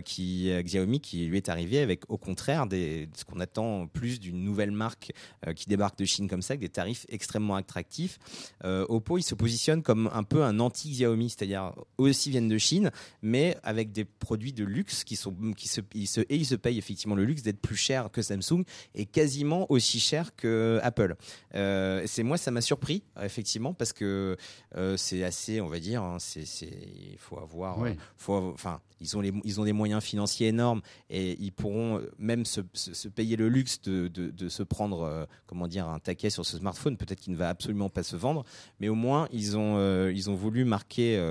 qui 0.04 0.50
Xiaomi 0.62 1.00
qui 1.00 1.26
lui 1.26 1.36
est 1.36 1.48
arrivé 1.48 1.80
avec 1.80 2.02
au 2.10 2.18
contraire 2.18 2.66
des, 2.66 3.08
ce 3.14 3.24
qu'on 3.24 3.40
attend 3.40 3.86
plus 3.86 4.20
d'une 4.20 4.42
nouvelle 4.42 4.70
marque 4.70 5.12
qui 5.54 5.68
débarque 5.68 5.98
de 5.98 6.04
Chine 6.04 6.28
comme 6.28 6.42
ça 6.42 6.52
avec 6.52 6.60
des 6.60 6.68
tarifs 6.68 7.06
extrêmement 7.08 7.56
attractifs. 7.56 8.18
Oppo 8.64 9.18
il 9.18 9.22
se 9.22 9.34
positionne 9.34 9.82
comme 9.82 10.10
un 10.12 10.22
peu 10.22 10.42
un 10.42 10.60
anti 10.60 10.90
Xiaomi 10.90 11.30
c'est-à-dire 11.30 11.72
aussi 11.98 12.30
viennent 12.30 12.48
de 12.48 12.58
Chine 12.58 12.90
mais 13.22 13.56
avec 13.62 13.92
des 13.92 14.04
produits 14.04 14.52
de 14.52 14.64
luxe 14.64 15.04
qui 15.04 15.16
sont 15.16 15.34
qui 15.56 15.68
se, 15.68 15.80
et 15.80 16.36
ils 16.36 16.46
se 16.46 16.54
payent 16.54 16.78
effectivement 16.78 17.14
le 17.14 17.24
luxe 17.24 17.42
d'être 17.42 17.60
plus 17.60 17.76
cher 17.76 18.10
que 18.10 18.22
Samsung 18.22 18.64
est 18.96 19.06
quasiment 19.06 19.66
aussi 19.70 20.00
cher 20.00 20.34
que 20.34 20.80
Apple. 20.82 21.16
Euh, 21.54 22.02
c'est 22.06 22.22
moi, 22.22 22.36
ça 22.36 22.50
m'a 22.50 22.60
surpris 22.60 23.02
effectivement 23.22 23.74
parce 23.74 23.92
que 23.92 24.36
euh, 24.76 24.96
c'est 24.96 25.24
assez, 25.24 25.60
on 25.60 25.68
va 25.68 25.78
dire, 25.78 26.02
hein, 26.02 26.16
c'est, 26.18 26.44
il 26.64 27.18
faut 27.18 27.38
avoir, 27.38 27.82
euh, 27.82 27.92
faut, 28.16 28.50
enfin, 28.52 28.80
ils 29.00 29.16
ont 29.16 29.20
les, 29.20 29.32
ils 29.44 29.60
ont 29.60 29.64
des 29.64 29.72
moyens 29.72 30.02
financiers 30.02 30.48
énormes 30.48 30.80
et 31.10 31.36
ils 31.38 31.52
pourront 31.52 32.00
même 32.18 32.44
se, 32.44 32.60
se, 32.72 33.08
payer 33.08 33.36
le 33.36 33.48
luxe 33.48 33.80
de, 33.82 34.08
de, 34.08 34.30
de 34.30 34.48
se 34.48 34.62
prendre, 34.62 35.02
euh, 35.02 35.24
comment 35.46 35.68
dire, 35.68 35.88
un 35.88 35.98
taquet 35.98 36.30
sur 36.30 36.44
ce 36.46 36.56
smartphone. 36.56 36.96
Peut-être 36.96 37.20
qu'il 37.20 37.32
ne 37.32 37.38
va 37.38 37.48
absolument 37.48 37.88
pas 37.88 38.02
se 38.02 38.16
vendre, 38.16 38.44
mais 38.80 38.88
au 38.88 38.94
moins 38.94 39.28
ils 39.32 39.56
ont, 39.56 39.76
euh, 39.76 40.12
ils 40.14 40.30
ont 40.30 40.34
voulu 40.34 40.64
marquer, 40.64 41.22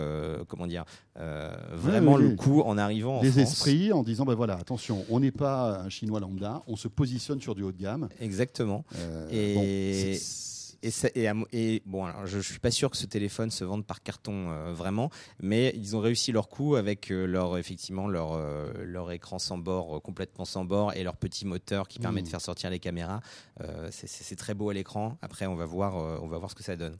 comment 0.47 0.67
dire, 0.67 0.86
vraiment 1.15 2.17
le 2.17 2.36
coup 2.36 2.62
en 2.62 2.78
arrivant. 2.78 3.21
Les 3.21 3.39
esprits 3.39 3.91
en 3.91 4.04
disant, 4.04 4.25
ben 4.25 4.36
voilà, 4.36 4.56
attention, 4.56 5.06
on 5.10 5.19
n'est 5.19 5.32
pas 5.32 5.80
un 5.80 5.89
chinois 5.89 6.19
lambda, 6.19 6.63
on 6.67 6.75
se 6.75 6.88
positionne 6.88 7.41
sur 7.41 7.55
du 7.56 7.63
haut 7.63 7.72
de 7.72 7.82
gamme. 7.82 8.10
Exactement. 8.20 8.86
et 9.32 10.18
et, 11.15 11.32
et, 11.52 11.82
bon, 11.86 12.06
alors, 12.06 12.26
je, 12.26 12.38
ne 12.38 12.41
suis 12.41 12.60
pas 12.60 12.72
sûr 12.72 12.91
que 12.91 12.98
ce 12.98 13.06
téléphone 13.06 13.50
se 13.50 13.63
vende 13.63 13.86
par 13.86 14.04
carton 14.04 14.50
euh, 14.50 14.74
vraiment, 14.74 15.10
mais 15.41 15.74
ils 15.76 15.96
ont 15.96 16.00
réussi 16.00 16.32
leur 16.32 16.48
coup 16.48 16.76
avec 16.76 17.12
euh, 17.12 17.26
leur 17.26 17.58
effectivement 17.58 18.08
leur 18.08 18.34
euh, 18.34 18.72
leur 18.84 19.12
écran 19.12 19.39
sans 19.39 19.58
bord 19.58 20.02
complètement 20.02 20.46
sans 20.46 20.65
bord 20.65 20.94
et 20.94 21.04
leur 21.04 21.18
petit 21.18 21.46
moteur 21.46 21.88
qui 21.88 22.00
permet 22.00 22.22
de 22.22 22.28
mmh. 22.28 22.30
faire 22.30 22.41
sortir 22.41 22.70
les 22.70 22.80
caméras. 22.80 23.22
c'est 23.91 24.36
très 24.36 24.54
beau 24.54 24.70
à 24.70 24.74
l'écran. 24.74 25.18
Après, 25.22 25.48
on 25.48 25.56
va 25.56 25.65
voir 25.65 25.96
on 26.22 26.28
va 26.28 26.38
voir 26.38 26.52
ce 26.52 26.56
que 26.56 26.63
ça 26.63 26.76
donne. 26.76 26.98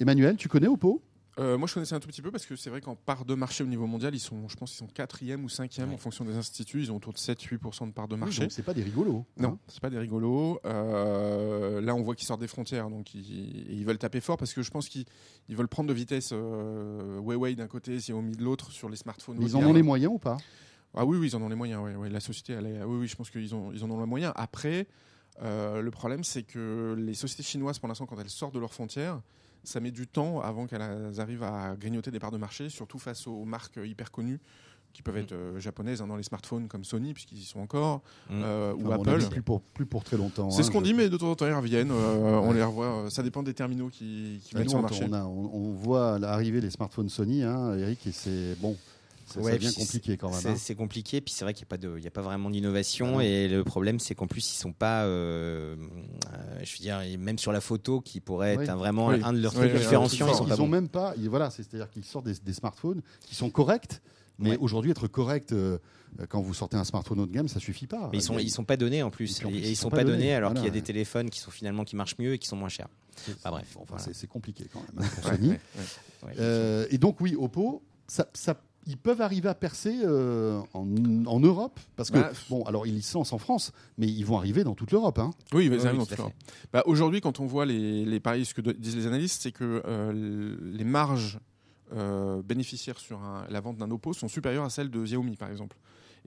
Emmanuel, 0.00 0.36
tu 0.36 0.48
connais 0.48 0.68
Oppo? 0.68 1.02
Euh, 1.38 1.56
moi, 1.56 1.66
je 1.66 1.72
connaissais 1.72 1.94
un 1.94 2.00
tout 2.00 2.08
petit 2.08 2.20
peu 2.20 2.30
parce 2.30 2.44
que 2.44 2.56
c'est 2.56 2.68
vrai 2.68 2.82
qu'en 2.82 2.94
part 2.94 3.24
de 3.24 3.34
marché 3.34 3.64
au 3.64 3.66
niveau 3.66 3.86
mondial, 3.86 4.14
ils 4.14 4.20
sont, 4.20 4.48
je 4.48 4.56
pense, 4.56 4.70
qu'ils 4.70 4.78
sont 4.78 4.86
quatrième 4.86 5.44
ou 5.44 5.48
cinquième 5.48 5.92
en 5.92 5.96
fonction 5.96 6.24
des 6.24 6.36
instituts. 6.36 6.80
Ils 6.80 6.92
ont 6.92 6.96
autour 6.96 7.14
de 7.14 7.18
7-8% 7.18 7.86
de 7.86 7.92
part 7.92 8.06
de 8.06 8.16
marché. 8.16 8.42
donc 8.42 8.52
c'est 8.52 8.62
pas 8.62 8.74
des 8.74 8.82
rigolos. 8.82 9.24
Non, 9.38 9.48
hein. 9.48 9.58
c'est 9.66 9.80
pas 9.80 9.88
des 9.88 9.98
rigolos. 9.98 10.60
Euh, 10.66 11.80
là, 11.80 11.94
on 11.94 12.02
voit 12.02 12.14
qu'ils 12.14 12.26
sortent 12.26 12.40
des 12.40 12.48
frontières, 12.48 12.90
donc 12.90 13.14
ils, 13.14 13.84
veulent 13.84 13.98
taper 13.98 14.20
fort 14.20 14.36
parce 14.36 14.52
que 14.52 14.62
je 14.62 14.70
pense 14.70 14.88
qu'ils 14.88 15.06
veulent 15.48 15.68
prendre 15.68 15.88
de 15.88 15.94
vitesse 15.94 16.30
euh, 16.32 17.18
Huawei 17.18 17.54
d'un 17.54 17.66
côté, 17.66 17.96
Xiaomi 17.96 18.36
de 18.36 18.44
l'autre 18.44 18.70
sur 18.70 18.90
les 18.90 18.96
smartphones. 18.96 19.38
ils 19.40 19.56
en 19.56 19.62
ont 19.62 19.72
les 19.72 19.82
moyens 19.82 20.12
ou 20.14 20.18
pas? 20.18 20.36
Ah 20.94 21.06
oui, 21.06 21.16
oui, 21.16 21.28
ils 21.28 21.36
en 21.36 21.40
ont 21.40 21.48
les 21.48 21.56
moyens. 21.56 21.82
La 22.10 22.20
société, 22.20 22.52
elle 22.52 22.66
est... 22.66 22.84
oui, 22.84 22.98
oui, 23.00 23.08
je 23.08 23.16
pense 23.16 23.30
qu'ils 23.30 23.54
ont, 23.54 23.72
ils 23.72 23.82
en 23.82 23.90
ont 23.90 23.98
les 23.98 24.06
moyens. 24.06 24.34
Après, 24.36 24.86
le 25.40 25.88
problème, 25.88 26.24
c'est 26.24 26.42
que 26.42 26.94
les 26.98 27.14
sociétés 27.14 27.42
chinoises, 27.42 27.78
pour 27.78 27.88
l'instant, 27.88 28.04
quand 28.04 28.20
elles 28.20 28.28
sortent 28.28 28.54
de 28.54 28.60
leurs 28.60 28.74
frontières, 28.74 29.22
ça 29.64 29.80
met 29.80 29.90
du 29.90 30.06
temps 30.06 30.40
avant 30.40 30.66
qu'elles 30.66 31.20
arrivent 31.20 31.44
à 31.44 31.76
grignoter 31.76 32.10
des 32.10 32.18
parts 32.18 32.30
de 32.30 32.38
marché, 32.38 32.68
surtout 32.68 32.98
face 32.98 33.26
aux 33.26 33.44
marques 33.44 33.78
hyper 33.82 34.10
connues 34.10 34.40
qui 34.92 35.02
peuvent 35.02 35.16
être 35.16 35.32
euh, 35.32 35.58
japonaises 35.58 36.02
hein, 36.02 36.06
dans 36.06 36.16
les 36.16 36.22
smartphones 36.22 36.68
comme 36.68 36.84
Sony 36.84 37.14
puisqu'ils 37.14 37.38
y 37.38 37.44
sont 37.44 37.60
encore 37.60 38.02
mm. 38.30 38.42
euh, 38.42 38.74
ou 38.74 38.92
Apple. 38.92 39.26
plus 39.30 39.42
pour 39.42 39.62
plus 39.62 39.86
pour 39.86 40.04
très 40.04 40.16
longtemps 40.16 40.50
c'est 40.50 40.62
ce 40.62 40.68
hein, 40.68 40.72
qu'on 40.72 40.82
dit 40.82 40.94
mais 40.94 41.08
de 41.08 41.16
temps 41.16 41.30
en 41.30 41.34
temps 41.34 41.46
ils 41.46 41.52
reviennent 41.54 41.90
euh, 41.90 42.40
on 42.42 42.52
les 42.52 42.62
revoit 42.62 43.06
ça 43.10 43.22
dépend 43.22 43.42
des 43.42 43.54
terminaux 43.54 43.88
qui, 43.88 44.40
qui 44.44 44.56
mettent 44.56 44.68
sur 44.68 44.78
le 44.78 44.82
marché. 44.82 45.06
on, 45.10 45.72
voit 45.72 46.22
arriver 46.24 46.60
les 46.60 46.70
smartphones 46.70 47.08
Sony 47.08 47.42
hein, 47.42 47.74
Eric 47.76 48.06
et 48.06 48.12
c'est 48.12 48.54
bon 48.60 48.76
c'est 49.40 49.58
bien 49.58 49.72
compliqué 49.72 50.16
quand 50.16 50.30
même. 50.30 50.56
C'est 50.56 50.74
compliqué, 50.74 51.20
puis 51.20 51.32
c'est 51.34 51.44
vrai 51.44 51.54
qu'il 51.54 51.64
n'y 51.64 51.68
a, 51.68 51.70
pas 51.70 51.76
de, 51.76 51.94
il 51.98 52.04
y 52.04 52.06
a 52.06 52.10
pas 52.10 52.22
vraiment 52.22 52.50
d'innovation. 52.50 53.18
Ah 53.18 53.24
et 53.24 53.48
le 53.48 53.64
problème, 53.64 53.98
c'est 53.98 54.14
qu'en 54.14 54.26
plus, 54.26 54.52
ils 54.52 54.56
sont 54.56 54.72
pas, 54.72 55.04
euh, 55.04 55.76
euh, 56.32 56.60
je 56.62 56.72
veux 56.72 56.82
dire, 56.82 57.00
même 57.18 57.38
sur 57.38 57.52
la 57.52 57.60
photo, 57.60 58.00
qui 58.00 58.20
pourrait 58.20 58.54
être 58.54 58.76
vraiment 58.76 59.10
un 59.10 59.32
de 59.32 59.40
leurs 59.40 59.54
trucs 59.54 59.72
différenciants, 59.72 60.28
ils, 60.28 60.34
sont 60.54 60.60
ont 60.60 60.68
même 60.68 60.88
pas. 60.88 61.14
Voilà, 61.28 61.50
c'est-à-dire 61.50 61.90
qu'ils 61.90 62.04
sortent 62.04 62.26
des, 62.26 62.52
smartphones 62.52 63.02
qui 63.20 63.34
sont 63.34 63.50
corrects, 63.50 64.00
Mais 64.38 64.56
aujourd'hui, 64.58 64.90
être 64.90 65.08
correct 65.08 65.54
quand 66.28 66.40
vous 66.40 66.54
sortez 66.54 66.76
un 66.76 66.84
smartphone 66.84 67.20
haut 67.20 67.26
de 67.26 67.32
gamme, 67.32 67.48
ça 67.48 67.60
suffit 67.60 67.86
pas. 67.86 68.10
Mais 68.12 68.18
ils 68.18 68.22
sont, 68.22 68.38
ils 68.38 68.50
sont 68.50 68.64
pas 68.64 68.76
donnés 68.76 69.02
en 69.02 69.10
plus. 69.10 69.40
Et, 69.42 69.48
ils, 69.48 69.76
sont, 69.76 69.90
pas 69.90 70.04
donnés, 70.04 70.34
alors 70.34 70.52
qu'il 70.54 70.64
y 70.64 70.68
a 70.68 70.70
des 70.70 70.82
téléphones 70.82 71.30
qui 71.30 71.38
sont 71.38 71.50
finalement 71.50 71.84
qui 71.84 71.96
marchent 71.96 72.18
mieux 72.18 72.34
et 72.34 72.38
qui 72.38 72.48
sont 72.48 72.56
moins 72.56 72.68
chers. 72.68 72.88
Bah, 73.44 73.50
bref, 73.50 73.76
c'est 74.12 74.26
compliqué 74.26 74.66
quand 74.72 74.80
même 74.80 75.04
hein, 75.04 75.08
pour 75.14 75.30
Sony. 75.30 76.88
et 76.90 76.98
donc 76.98 77.20
oui, 77.20 77.34
Oppo, 77.38 77.82
ça, 78.06 78.28
ça 78.34 78.60
ils 78.86 78.96
peuvent 78.96 79.20
arriver 79.20 79.48
à 79.48 79.54
percer 79.54 80.00
euh, 80.02 80.60
en, 80.74 81.40
Europe 81.40 81.78
Parce 81.96 82.10
que, 82.10 82.18
bah, 82.18 82.32
bon, 82.50 82.64
alors 82.64 82.86
ils 82.86 82.94
licencent 82.94 83.32
en 83.32 83.38
France, 83.38 83.72
mais 83.98 84.06
ils 84.06 84.24
vont 84.24 84.36
arriver 84.36 84.64
dans 84.64 84.74
toute 84.74 84.90
l'Europe. 84.90 85.18
Hein. 85.18 85.30
Oui, 85.52 85.66
ils 85.66 85.86
arrivent 85.86 85.98
dans 85.98 86.06
toute 86.06 86.18
l'Europe. 86.18 86.34
Bah, 86.72 86.82
Aujourd'hui, 86.86 87.20
quand 87.20 87.40
on 87.40 87.46
voit 87.46 87.66
les, 87.66 88.04
les 88.04 88.20
paris, 88.20 88.44
ce 88.44 88.54
que 88.54 88.60
disent 88.60 88.96
les 88.96 89.06
analystes, 89.06 89.42
c'est 89.42 89.52
que 89.52 89.82
euh, 89.86 90.56
les 90.60 90.84
marges 90.84 91.38
euh, 91.94 92.42
bénéficiaires 92.42 92.98
sur 92.98 93.20
la 93.48 93.60
vente 93.60 93.76
d'un 93.76 93.90
Oppo 93.90 94.12
sont 94.12 94.28
supérieures 94.28 94.64
à 94.64 94.70
celles 94.70 94.90
de 94.90 95.02
Xiaomi, 95.02 95.36
par 95.36 95.50
exemple, 95.50 95.76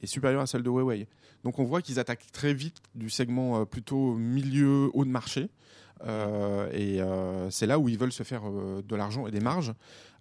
et 0.02 0.08
supérieures 0.08 0.42
à 0.42 0.48
celles 0.48 0.64
de 0.64 0.70
Huawei. 0.70 1.08
Donc 1.44 1.60
on 1.60 1.64
voit 1.64 1.82
qu'ils 1.82 2.00
attaquent 2.00 2.32
très 2.32 2.54
vite 2.54 2.78
du 2.96 3.10
segment 3.10 3.66
plutôt 3.66 4.16
milieu 4.16 4.90
haut 4.94 5.06
de 5.06 5.10
marché. 5.10 5.50
Euh, 6.04 6.70
et 6.72 7.02
euh, 7.02 7.50
c'est 7.50 7.68
là 7.68 7.80
où 7.80 7.88
ils 7.90 7.98
veulent 7.98 8.12
se 8.12 8.24
faire 8.24 8.42
euh, 8.46 8.82
de 8.82 8.96
l'argent 8.96 9.28
et 9.28 9.32
des 9.32 9.40
marges. 9.40 9.74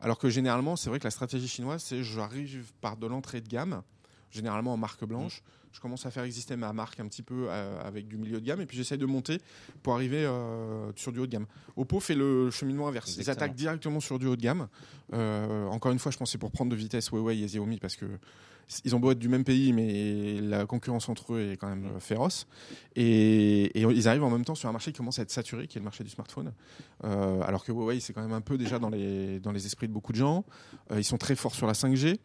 Alors 0.05 0.19
que 0.19 0.29
généralement, 0.29 0.77
c'est 0.77 0.91
vrai 0.91 0.99
que 0.99 1.05
la 1.05 1.11
stratégie 1.11 1.49
chinoise, 1.49 1.83
c'est 1.83 2.03
j'arrive 2.03 2.73
par 2.83 2.99
de 2.99 3.07
l'entrée 3.07 3.41
de 3.41 3.49
gamme, 3.49 3.83
généralement 4.31 4.75
en 4.75 4.77
marque 4.77 5.05
blanche. 5.05 5.43
Je 5.73 5.81
commence 5.81 6.05
à 6.07 6.11
faire 6.11 6.25
exister 6.25 6.55
ma 6.57 6.73
marque 6.73 7.01
un 7.01 7.09
petit 7.09 7.23
peu 7.23 7.51
avec 7.51 8.07
du 8.07 8.17
milieu 8.17 8.41
de 8.41 8.47
gamme 8.47 8.61
et 8.61 8.67
puis 8.67 8.77
j'essaye 8.77 8.99
de 8.99 9.07
monter 9.07 9.41
pour 9.83 9.95
arriver 9.95 10.31
sur 10.95 11.11
du 11.11 11.19
haut 11.19 11.27
de 11.27 11.33
gamme. 11.33 11.47
Oppo 11.77 11.99
fait 11.99 12.15
le 12.15 12.51
cheminement 12.51 12.87
inverse. 12.87 13.17
Ils 13.17 13.31
attaquent 13.31 13.57
directement 13.57 13.99
sur 13.99 14.19
du 14.19 14.27
haut 14.27 14.37
de 14.37 14.43
gamme. 14.43 14.69
encore 15.11 15.91
une 15.91 15.99
fois, 15.99 16.13
je 16.13 16.19
pensais 16.19 16.39
pour 16.39 16.53
prendre 16.53 16.71
de 16.71 16.77
vitesse 16.77 17.09
Huawei 17.09 17.41
et 17.41 17.47
Xiaomi 17.47 17.79
parce 17.79 17.97
que 17.97 18.07
ils 18.85 18.95
ont 18.95 19.01
beau 19.01 19.11
être 19.11 19.19
du 19.19 19.29
même 19.29 19.45
pays, 19.45 19.73
mais 19.73 20.41
la 20.41 20.67
concurrence 20.67 21.09
entre 21.09 21.35
eux 21.35 21.53
est 21.53 21.57
quand 21.57 21.69
même 21.69 22.01
féroce. 22.01 22.47
Et, 22.97 23.79
ils 23.79 24.09
arrivent 24.09 24.25
en 24.25 24.31
même 24.31 24.45
temps 24.45 24.55
sur 24.55 24.69
un 24.69 24.73
marché 24.73 24.93
qui 24.93 24.99
commence 24.99 25.19
à 25.19 25.23
être 25.23 25.31
saturé, 25.31 25.67
qui 25.67 25.79
est 25.79 25.81
le 25.81 25.85
marché 25.85 26.05
du 26.05 26.11
smartphone. 26.11 26.53
Euh, 27.05 27.41
alors 27.43 27.65
que 27.65 27.73
Huawei, 27.73 28.01
c'est 28.01 28.13
quand 28.13 28.23
même 28.23 28.33
un 28.33 28.41
peu 28.41 28.59
déjà 28.59 28.79
dans 28.79 28.91
les, 28.91 29.41
dans 29.41 29.53
les 29.53 29.67
esprits 29.67 29.89
de 29.89 29.93
beaucoup 29.93 30.13
de 30.13 30.19
gens. 30.19 30.45
Euh, 30.91 31.01
ils 31.01 31.05
sont 31.05 31.19
très 31.19 31.37
forts 31.37 31.55
sur 31.55 31.67
la 31.67 31.75
5G. 31.75 32.19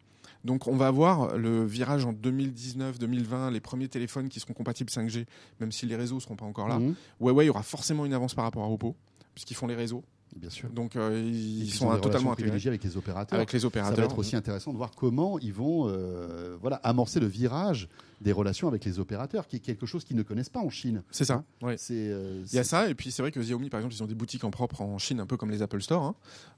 Donc 0.44 0.66
on 0.66 0.76
va 0.76 0.86
avoir 0.86 1.36
le 1.36 1.66
virage 1.66 2.06
en 2.06 2.12
2019-2020, 2.14 3.52
les 3.52 3.60
premiers 3.60 3.88
téléphones 3.88 4.30
qui 4.30 4.40
seront 4.40 4.54
compatibles 4.54 4.90
5G, 4.90 5.26
même 5.60 5.70
si 5.70 5.84
les 5.84 5.96
réseaux 5.96 6.14
ne 6.14 6.20
seront 6.20 6.36
pas 6.36 6.46
encore 6.46 6.68
là. 6.68 6.78
Mmh. 6.78 6.94
Huawei 7.20 7.50
aura 7.50 7.62
forcément 7.62 8.06
une 8.06 8.14
avance 8.14 8.34
par 8.34 8.44
rapport 8.44 8.64
à 8.64 8.68
Oppo, 8.68 8.96
puisqu'ils 9.34 9.54
font 9.54 9.66
les 9.66 9.74
réseaux. 9.74 10.02
Bien 10.36 10.50
sûr. 10.50 10.70
Donc 10.70 10.94
euh, 10.94 11.20
ils, 11.24 11.72
sont 11.72 11.96
totalement 11.98 12.32
privilégiés 12.32 12.68
avec 12.68 12.84
les 12.84 12.96
opérateurs. 12.96 13.36
Avec 13.36 13.52
les 13.52 13.64
opérateurs. 13.64 13.96
Ça 13.96 14.00
va 14.00 14.06
être 14.06 14.18
aussi 14.18 14.36
intéressant 14.36 14.72
de 14.72 14.76
voir 14.76 14.92
comment 14.92 15.38
ils 15.38 15.52
vont 15.52 15.88
euh, 15.88 16.56
voilà, 16.60 16.76
amorcer 16.76 17.18
le 17.18 17.26
virage 17.26 17.88
des 18.20 18.32
relations 18.32 18.68
avec 18.68 18.84
les 18.84 18.98
opérateurs, 19.00 19.46
qui 19.46 19.56
est 19.56 19.60
quelque 19.60 19.86
chose 19.86 20.04
qu'ils 20.04 20.16
ne 20.16 20.22
connaissent 20.22 20.50
pas 20.50 20.60
en 20.60 20.68
Chine. 20.68 21.02
C'est 21.10 21.24
ça. 21.24 21.42
Ouais. 21.62 21.76
Euh, 21.90 22.44
il 22.46 22.54
y 22.54 22.58
a 22.58 22.64
ça, 22.64 22.88
et 22.88 22.94
puis 22.94 23.10
c'est 23.10 23.22
vrai 23.22 23.32
que 23.32 23.40
Xiaomi, 23.40 23.70
par 23.70 23.80
exemple, 23.80 23.94
ils 23.94 24.02
ont 24.02 24.06
des 24.06 24.14
boutiques 24.14 24.44
en 24.44 24.50
propre 24.50 24.82
en 24.82 24.98
Chine, 24.98 25.20
un 25.20 25.26
peu 25.26 25.36
comme 25.36 25.50
les 25.50 25.62
Apple 25.62 25.80
Store. 25.80 26.14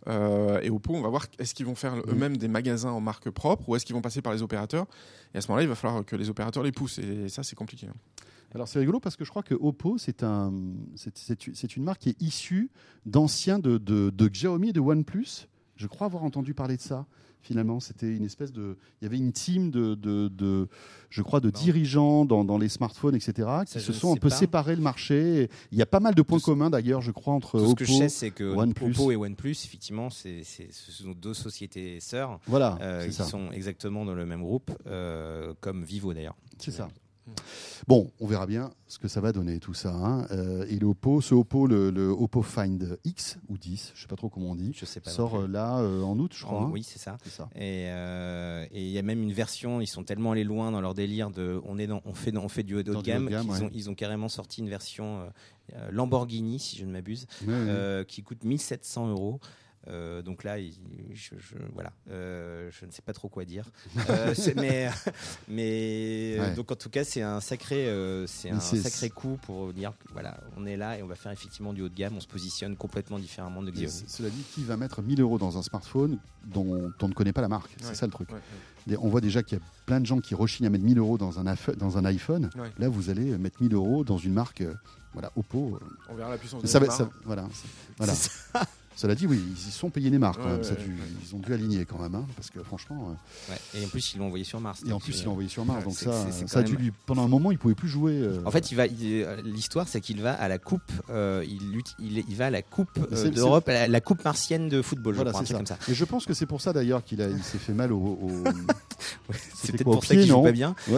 Hein. 0.07 0.59
et 0.63 0.71
Oppo, 0.71 0.95
on 0.95 1.03
va 1.03 1.09
voir 1.09 1.27
est-ce 1.39 1.55
qu'ils 1.55 1.67
vont 1.67 1.77
faire 1.77 1.95
eux-mêmes 2.09 2.37
des 2.37 2.49
magasins 2.49 2.91
en 2.91 3.01
marque 3.01 3.31
propre 3.31 3.69
ou 3.69 3.77
est-ce 3.77 3.87
qu'ils 3.87 3.95
vont 3.95 4.03
passer 4.03 4.23
par 4.23 4.33
les 4.33 4.43
opérateurs? 4.43 4.87
Et 5.35 5.39
à 5.39 5.41
ce 5.41 5.49
moment-là, 5.49 5.63
il 5.63 5.69
va 5.69 5.77
falloir 5.77 6.05
que 6.05 6.17
les 6.17 6.29
opérateurs 6.29 6.63
les 6.63 6.73
poussent. 6.73 6.99
Et 6.99 7.29
ça, 7.29 7.43
c'est 7.43 7.57
compliqué. 7.57 7.87
Hein. 7.87 7.95
Alors 8.55 8.69
c'est 8.69 8.79
rigolo 8.79 9.01
parce 9.01 9.17
que 9.17 9.25
je 9.25 9.31
crois 9.31 9.43
que 9.43 9.55
Oppo, 9.55 9.97
c'est 9.99 10.23
un, 10.23 10.53
c'est 10.95 11.77
une 11.77 11.85
marque 11.85 12.03
qui 12.03 12.11
est 12.11 12.23
issue 12.23 12.71
d'anciens 13.07 13.59
de, 13.59 13.79
de, 13.79 14.29
Xiaomi 14.29 14.71
et 14.71 14.73
de 14.73 14.81
OnePlus. 14.81 15.49
Je 15.77 15.87
crois 15.87 16.07
avoir 16.07 16.25
entendu 16.25 16.55
parler 16.55 16.77
de 16.77 16.83
ça. 16.83 17.07
Finalement, 17.41 17.81
c'était 17.81 18.15
une 18.15 18.25
espèce 18.25 18.53
de, 18.53 18.77
il 19.01 19.05
y 19.05 19.07
avait 19.07 19.17
une 19.17 19.33
team 19.33 19.73
de, 19.73 19.97
de, 19.97 20.69
je 21.11 21.23
crois, 21.23 21.41
de 21.41 21.51
dirigeants 21.51 22.25
dans, 22.25 22.45
dans, 22.45 22.57
les 22.57 22.69
smartphones, 22.69 23.17
etc., 23.17 23.49
qui 23.67 23.81
se 23.81 23.93
sont 23.93 24.13
un 24.13 24.17
peu 24.17 24.29
séparés 24.31 24.77
le 24.77 24.83
marché. 24.83 25.51
Il 25.73 25.79
y 25.79 25.83
a 25.83 25.87
pas 25.87 25.99
mal 25.99 26.15
de 26.15 26.23
points 26.23 26.39
communs 26.39 26.71
d'ailleurs, 26.71 27.01
je 27.01 27.11
crois, 27.11 27.35
entre 27.35 27.59
Oppo, 27.59 27.71
ce 27.71 27.75
que 27.75 27.85
je 27.85 27.93
sais, 27.95 28.09
c'est 28.09 28.31
que 28.31 28.45
Oppo 28.45 29.11
et 29.11 29.17
OnePlus, 29.17 29.57
effectivement, 29.65 30.09
c'est, 30.09 30.45
ce 30.45 30.93
sont 30.93 31.11
deux 31.21 31.35
sociétés 31.35 31.99
sœurs, 31.99 32.39
voilà, 32.47 32.79
euh, 32.81 33.09
qui 33.09 33.13
sont 33.13 33.51
exactement 33.51 34.05
dans 34.05 34.15
le 34.15 34.25
même 34.25 34.43
groupe, 34.43 34.71
euh, 34.87 35.53
comme 35.61 35.83
Vivo 35.83 36.15
d'ailleurs. 36.15 36.37
C'est 36.59 36.71
ça. 36.71 36.91
Bon, 37.89 38.13
on 38.21 38.27
verra 38.27 38.47
bien 38.47 38.73
ce 38.87 38.99
que 38.99 39.09
ça 39.09 39.21
va 39.21 39.33
donner 39.33 39.59
tout 39.59 39.75
ça. 39.75 39.93
Hein. 39.93 40.27
Euh, 40.31 40.67
et 40.69 40.79
le 40.79 40.87
Oppo, 40.87 41.21
ce 41.21 41.35
Oppo, 41.35 41.67
le, 41.67 42.09
Oppo 42.11 42.43
Find 42.43 42.99
X 43.05 43.39
ou 43.49 43.59
10, 43.59 43.93
je 43.95 44.03
sais 44.03 44.07
pas 44.07 44.17
trop 44.17 44.29
comment 44.29 44.51
on 44.51 44.55
dit, 44.55 44.73
je 44.75 44.85
sais 44.85 45.01
pas 45.01 45.11
sort 45.11 45.41
euh, 45.41 45.49
là 45.49 45.79
euh, 45.79 46.03
en 46.03 46.19
août, 46.19 46.33
je 46.35 46.45
crois. 46.45 46.63
Hein. 46.63 46.71
Oui, 46.73 46.83
c'est 46.83 46.99
ça. 46.99 47.19
Et 47.57 47.87
il 48.73 48.91
y 48.91 48.99
a 48.99 49.03
même 49.03 49.23
une 49.23 49.33
version, 49.33 49.81
ils 49.81 49.87
sont 49.87 50.05
tellement 50.05 50.33
allés 50.33 50.45
loin 50.45 50.71
dans 50.71 50.81
leur 50.81 50.95
délire 50.95 51.31
de, 51.31 51.61
on 51.65 51.79
est 51.79 51.89
on 51.91 52.15
fait, 52.15 52.37
on 52.37 52.49
fait 52.49 52.63
du 52.63 52.77
haut 52.77 52.83
de 52.83 52.95
gamme, 53.03 53.29
ils, 53.31 53.65
ont, 53.65 53.71
ils, 53.73 53.91
ont, 53.91 53.95
carrément 53.95 54.29
sorti 54.29 54.61
une 54.61 54.69
version 54.69 55.29
Lamborghini, 55.91 56.59
si 56.59 56.77
je 56.77 56.85
ne 56.85 56.93
m'abuse, 56.93 57.27
qui 58.07 58.23
coûte 58.23 58.45
1700 58.45 59.09
euros. 59.09 59.41
Euh, 59.89 60.23
donc 60.23 60.45
là, 60.45 60.59
je, 60.61 61.35
voilà, 61.75 61.93
euh, 62.11 62.71
je 62.71 62.87
ne 62.87 62.91
sais 62.91 63.03
pas 63.03 63.13
trop 63.13 63.29
quoi 63.29 63.45
dire. 63.45 63.65
Euh, 64.11 64.35
mais 64.57 64.91
mais 65.49 66.55
donc 66.55 66.71
en 66.73 66.75
tout 66.75 66.91
cas, 66.91 67.05
c'est 67.05 67.23
un 67.23 67.41
sacré, 67.41 67.87
c'est 68.27 68.51
un 68.51 68.61
sacré 68.61 69.11
coup 69.11 69.39
pour 69.43 69.73
dire 69.73 69.93
voilà, 70.13 70.39
on 70.57 70.67
est 70.67 70.77
là 70.77 70.99
et 70.99 71.03
on 71.03 71.07
va 71.07 71.15
faire 71.15 71.33
effectivement 71.33 71.73
du 71.73 71.83
haut 71.83 71.89
de 71.89 71.95
gamme. 71.95 72.15
On 72.17 72.21
se 72.21 72.27
positionne 72.27 72.77
complètement 72.77 73.19
différemment 73.19 73.63
de 73.63 73.71
Xiaomi. 73.71 74.05
Cela 74.07 74.29
dit, 74.29 74.43
qui 74.55 74.65
va 74.65 74.77
mettre 74.77 75.03
1000 75.03 75.21
euros 75.21 75.39
dans 75.39 75.57
un 75.57 75.63
smartphone 75.63 76.19
dont 76.45 76.93
on 77.01 77.09
ne 77.09 77.15
connaît 77.15 77.33
pas 77.33 77.41
la 77.41 77.49
marque? 77.49 77.71
C'est 77.81 77.95
ça 77.95 78.07
le 78.07 78.13
truc. 78.13 78.29
On 78.99 79.09
voit 79.09 79.21
déjà 79.21 79.43
qu'il 79.43 79.59
y 79.59 79.61
a 79.61 79.65
plein 79.87 80.01
de 80.01 80.07
gens 80.07 80.21
qui 80.21 80.35
rechignent 80.35 80.67
à 80.67 80.71
mettre 80.71 80.85
1000 80.85 80.99
euros 80.99 81.17
dans 81.17 81.39
un, 81.39 81.55
dans 81.77 81.99
un 81.99 82.05
iPhone. 82.05 82.51
Là, 82.79 82.89
vous 82.89 83.09
allez 83.09 83.39
mettre 83.39 83.63
1000 83.63 83.75
euros 83.75 84.05
dans 84.05 84.19
une 84.19 84.33
marque, 84.33 84.65
voilà, 85.13 85.31
Oppo. 85.37 85.79
On 86.09 86.15
verra 86.15 86.31
la 86.31 86.39
puissance. 86.39 86.65
Ça, 86.67 86.85
ça, 86.91 87.09
voilà, 87.25 87.49
voilà. 87.99 88.15
Cela 88.97 89.15
dit, 89.15 89.27
oui, 89.27 89.41
ils 89.47 89.69
y 89.69 89.71
sont 89.71 89.91
payés 89.91 90.11
les 90.11 90.19
marques. 90.19 90.41
ils 91.25 91.35
ont 91.35 91.39
dû 91.39 91.53
aligner 91.53 91.85
quand 91.85 91.99
même, 91.99 92.15
hein, 92.15 92.27
parce 92.37 92.51
que 92.51 92.63
franchement. 92.63 93.17
Euh, 93.51 93.55
et 93.79 93.85
en 93.85 93.89
plus, 93.89 94.15
ils 94.15 94.19
l'ont 94.19 94.27
envoyé 94.27 94.45
sur 94.45 94.61
Mars. 94.61 94.83
Et 94.87 94.93
en 94.93 95.01
plus, 95.01 95.21
ils 95.21 95.25
l'ont 95.25 95.33
envoyé 95.33 95.49
sur 95.49 95.65
Mars. 95.65 95.85
donc 95.85 95.95
ça, 95.95 96.31
ça 96.47 96.61
a 96.61 96.63
dû 96.63 96.93
pendant 97.07 97.25
un 97.25 97.29
moment, 97.29 97.51
il 97.51 97.59
pouvait 97.59 97.75
plus 97.75 97.89
jouer. 97.89 98.15
Euh. 98.15 98.43
En 98.45 98.51
fait, 98.51 98.71
il 98.71 98.77
va. 98.77 98.85
Euh, 98.85 99.41
l'histoire, 99.45 99.89
c'est 99.89 100.01
qu'il 100.01 100.21
va 100.21 100.35
à 100.35 100.49
la 100.49 100.59
coupe. 100.59 100.93
il, 101.11 101.83
il, 101.99 102.37
va 102.37 102.47
à 102.47 102.51
la 102.51 102.63
coupe 102.63 102.91
d'Europe, 103.11 103.69
la, 103.69 104.01
coupe 104.01 104.25
martienne 104.25 104.69
de 104.69 104.83
football. 104.83 105.15
Voilà, 105.15 105.33
je 105.33 105.43
crois, 105.43 105.57
comme 105.57 105.67
ça. 105.67 105.79
Et 105.89 105.95
je 105.95 106.05
pense 106.05 106.27
que 106.27 106.35
c'est 106.35 106.47
pour 106.47 106.61
ça 106.61 106.73
d'ailleurs 106.73 107.05
qu'il 107.05 107.21
il 107.21 107.43
s'est 107.43 107.59
fait 107.59 107.75
mal 107.75 107.93
au. 107.93 108.29
c'est 109.55 109.73
peut-être 109.73 109.85
pour 109.85 110.05
ça 110.05 110.15
qu'il 110.15 110.27
joue 110.27 110.43
pas 110.43 110.53
bien. 110.53 110.75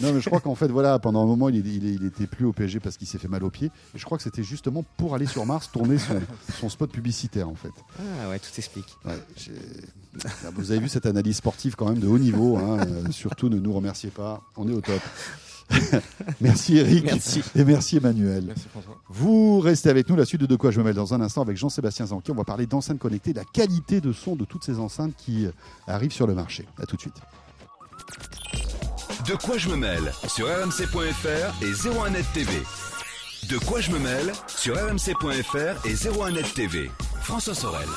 non, 0.00 0.12
mais 0.12 0.20
je 0.20 0.28
crois 0.28 0.40
qu'en 0.40 0.54
fait, 0.54 0.68
voilà, 0.68 0.98
pendant 0.98 1.22
un 1.22 1.26
moment, 1.26 1.48
il, 1.48 1.66
il, 1.66 2.04
était 2.04 2.26
plus 2.26 2.44
au 2.44 2.52
PSG 2.52 2.80
parce 2.80 2.96
qu'il 2.96 3.06
s'est 3.06 3.18
fait 3.18 3.28
mal 3.28 3.44
au 3.44 3.50
pied. 3.50 3.70
Et 3.94 3.98
je 3.98 4.04
crois 4.04 4.16
que 4.16 4.24
c'était 4.24 4.42
justement 4.42 4.84
pour 4.96 5.14
aller 5.14 5.26
sur 5.26 5.44
Mars 5.44 5.70
tourner 5.70 5.98
son, 5.98 6.20
son 6.58 6.68
spot 6.78 6.92
publicitaire 6.92 7.48
en 7.48 7.56
fait. 7.56 7.72
Ah 7.98 8.28
ouais, 8.28 8.38
tout 8.38 8.50
s'explique. 8.52 8.96
Vous 10.54 10.70
avez 10.70 10.80
vu 10.80 10.88
cette 10.88 11.06
analyse 11.06 11.38
sportive 11.38 11.74
quand 11.74 11.88
même 11.88 11.98
de 11.98 12.06
haut 12.06 12.18
niveau. 12.18 12.56
Hein. 12.56 12.86
Euh, 12.86 13.10
surtout 13.10 13.48
ne 13.48 13.58
nous 13.58 13.72
remerciez 13.72 14.10
pas, 14.10 14.42
on 14.56 14.68
est 14.68 14.72
au 14.72 14.80
top. 14.80 15.00
merci 16.40 16.78
Eric 16.78 17.04
merci. 17.04 17.42
et 17.56 17.64
merci 17.64 17.96
Emmanuel. 17.96 18.54
Vous 19.08 19.58
restez 19.58 19.90
avec 19.90 20.08
nous, 20.08 20.14
la 20.14 20.24
suite 20.24 20.40
de 20.40 20.46
De 20.46 20.54
quoi 20.54 20.70
je 20.70 20.78
me 20.78 20.84
mêle 20.84 20.94
dans 20.94 21.14
un 21.14 21.20
instant 21.20 21.42
avec 21.42 21.56
Jean-Sébastien 21.56 22.06
Zanqui. 22.06 22.30
On 22.30 22.36
va 22.36 22.44
parler 22.44 22.66
d'enceintes 22.66 23.00
connectées, 23.00 23.32
de 23.32 23.38
la 23.38 23.44
qualité 23.44 24.00
de 24.00 24.12
son 24.12 24.36
de 24.36 24.44
toutes 24.44 24.64
ces 24.64 24.78
enceintes 24.78 25.14
qui 25.18 25.46
euh, 25.46 25.50
arrivent 25.88 26.12
sur 26.12 26.28
le 26.28 26.34
marché. 26.34 26.64
A 26.80 26.86
tout 26.86 26.94
de 26.94 27.00
suite. 27.00 27.20
De 29.26 29.34
quoi 29.34 29.58
je 29.58 29.68
me 29.68 29.76
mêle 29.76 30.12
sur 30.28 30.46
rmc.fr 30.46 31.62
et 31.62 31.72
01net 31.72 32.24
TV. 32.32 32.52
De 33.46 33.56
quoi 33.56 33.80
je 33.80 33.90
me 33.92 33.98
mêle 33.98 34.32
sur 34.46 34.74
rmc.fr 34.74 35.86
et 35.86 35.94
01net 35.94 36.54
TV. 36.54 36.90
François 37.22 37.54
Sorel. 37.54 37.88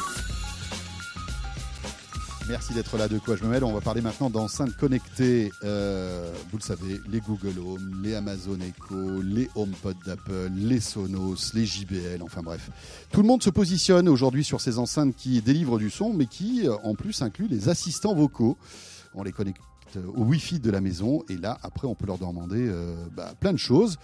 Merci 2.48 2.74
d'être 2.74 2.98
là, 2.98 3.08
de 3.08 3.18
quoi 3.18 3.36
je 3.36 3.44
me 3.44 3.50
mêle. 3.50 3.64
On 3.64 3.74
va 3.74 3.82
parler 3.82 4.02
maintenant 4.02 4.30
d'enceintes 4.30 4.78
connectées. 4.78 5.52
Euh, 5.64 6.32
vous 6.52 6.58
le 6.58 6.64
savez, 6.64 7.02
les 7.10 7.20
Google 7.20 7.60
Home, 7.60 8.02
les 8.04 8.16
Amazon 8.16 8.60
Echo, 8.62 9.22
les 9.22 9.50
HomePod 9.56 9.98
d'Apple, 10.06 10.52
les 10.54 10.80
Sonos, 10.80 11.54
les 11.54 11.66
JBL, 11.66 12.22
enfin 12.22 12.42
bref. 12.42 12.70
Tout 13.12 13.22
le 13.22 13.28
monde 13.28 13.44
se 13.44 13.50
positionne 13.50 14.08
aujourd'hui 14.08 14.44
sur 14.44 14.62
ces 14.62 14.80
enceintes 14.80 15.16
qui 15.16 15.42
délivrent 15.42 15.80
du 15.80 15.90
son, 15.90 16.14
mais 16.14 16.28
qui 16.28 16.68
en 16.84 16.96
plus 16.96 17.22
incluent 17.22 17.50
les 17.50 17.68
assistants 17.68 18.16
vocaux. 18.16 18.58
On 19.14 19.24
les 19.24 19.34
connecte 19.34 19.62
au 19.98 20.24
Wi-Fi 20.24 20.60
de 20.60 20.72
la 20.72 20.82
maison. 20.82 21.24
Et 21.30 21.38
là, 21.38 21.58
après, 21.64 21.88
on 21.88 21.96
peut 21.96 22.06
leur 22.06 22.18
demander 22.18 22.68
euh, 22.68 22.96
bah, 23.16 23.34
plein 23.40 23.54
de 23.54 23.58
choses. 23.58 23.98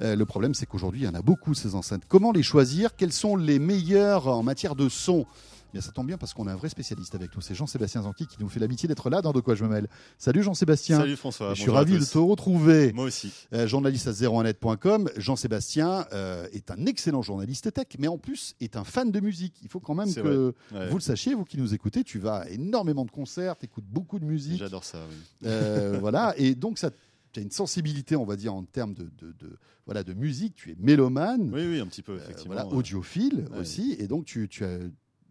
Euh, 0.00 0.16
le 0.16 0.24
problème, 0.24 0.54
c'est 0.54 0.66
qu'aujourd'hui, 0.66 1.02
il 1.02 1.04
y 1.04 1.08
en 1.08 1.14
a 1.14 1.22
beaucoup, 1.22 1.54
ces 1.54 1.74
enceintes. 1.74 2.02
Comment 2.08 2.32
les 2.32 2.42
choisir? 2.42 2.96
Quels 2.96 3.12
sont 3.12 3.36
les 3.36 3.58
meilleurs 3.58 4.28
en 4.28 4.42
matière 4.42 4.74
de 4.74 4.88
son? 4.88 5.26
Bien, 5.72 5.80
ça 5.80 5.90
tombe 5.90 6.06
bien 6.06 6.18
parce 6.18 6.34
qu'on 6.34 6.46
a 6.46 6.52
un 6.52 6.56
vrai 6.56 6.68
spécialiste 6.68 7.14
avec 7.14 7.34
nous. 7.34 7.40
C'est 7.40 7.54
Jean-Sébastien 7.54 8.02
Zanqui 8.02 8.26
qui 8.26 8.36
nous 8.40 8.48
fait 8.48 8.60
l'amitié 8.60 8.88
d'être 8.88 9.08
là 9.08 9.22
dans 9.22 9.32
De 9.32 9.40
quoi 9.40 9.54
je 9.54 9.64
me 9.64 9.70
mêle. 9.70 9.88
Salut 10.18 10.42
Jean-Sébastien. 10.42 10.98
Salut 10.98 11.16
François. 11.16 11.54
je 11.54 11.62
suis 11.62 11.70
ravi 11.70 11.98
de 11.98 12.04
te 12.04 12.18
retrouver. 12.18 12.92
Moi 12.92 13.06
aussi. 13.06 13.32
Euh, 13.54 13.66
journaliste 13.66 14.06
à 14.06 14.12
01net.com. 14.12 15.08
Jean-Sébastien 15.16 16.06
euh, 16.12 16.46
est 16.52 16.70
un 16.70 16.84
excellent 16.84 17.22
journaliste 17.22 17.72
tech, 17.72 17.86
mais 17.98 18.08
en 18.08 18.18
plus 18.18 18.54
est 18.60 18.76
un 18.76 18.84
fan 18.84 19.10
de 19.10 19.20
musique. 19.20 19.54
Il 19.62 19.68
faut 19.68 19.80
quand 19.80 19.94
même 19.94 20.12
que 20.12 20.54
vous 20.70 20.96
le 20.96 21.00
sachiez, 21.00 21.34
vous 21.34 21.44
qui 21.44 21.56
nous 21.56 21.72
écoutez. 21.72 22.04
Tu 22.04 22.18
vas 22.18 22.40
à 22.40 22.48
énormément 22.48 23.06
de 23.06 23.10
concerts, 23.10 23.56
tu 23.56 23.64
écoutes 23.64 23.86
beaucoup 23.86 24.18
de 24.18 24.24
musique. 24.26 24.58
J'adore 24.58 24.84
ça. 24.84 24.98
Oui. 25.08 25.48
Euh, 25.48 25.98
voilà. 26.00 26.34
Et 26.36 26.54
donc 26.54 26.78
ça 26.78 26.90
tu 27.32 27.40
as 27.40 27.42
une 27.42 27.50
sensibilité, 27.50 28.14
on 28.14 28.24
va 28.24 28.36
dire, 28.36 28.54
en 28.54 28.62
termes 28.62 28.94
de, 28.94 29.10
de, 29.18 29.58
voilà, 29.86 30.04
de 30.04 30.12
musique. 30.12 30.54
Tu 30.54 30.70
es 30.70 30.76
mélomane. 30.78 31.50
Oui, 31.52 31.66
oui, 31.66 31.80
un 31.80 31.86
petit 31.86 32.02
peu, 32.02 32.16
effectivement. 32.16 32.54
voilà, 32.54 32.68
audiophile 32.68 33.46
aussi. 33.58 33.96
Et 33.98 34.06
donc, 34.06 34.26
tu, 34.26 34.48
tu 34.48 34.64
as, 34.64 34.78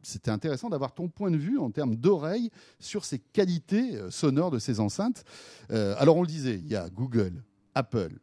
c'était 0.03 0.31
intéressant 0.31 0.69
d'avoir 0.69 0.93
ton 0.93 1.07
point 1.07 1.31
de 1.31 1.37
vue 1.37 1.57
en 1.57 1.71
termes 1.71 1.95
d'oreille 1.95 2.49
sur 2.79 3.05
ces 3.05 3.19
qualités 3.19 3.95
euh, 3.95 4.11
sonores 4.11 4.51
de 4.51 4.59
ces 4.59 4.79
enceintes. 4.79 5.23
Euh, 5.71 5.95
alors 5.97 6.17
on 6.17 6.21
le 6.21 6.27
disait, 6.27 6.55
il 6.55 6.67
y 6.67 6.75
a 6.75 6.89
Google, 6.89 7.43
Apple, 7.75 8.19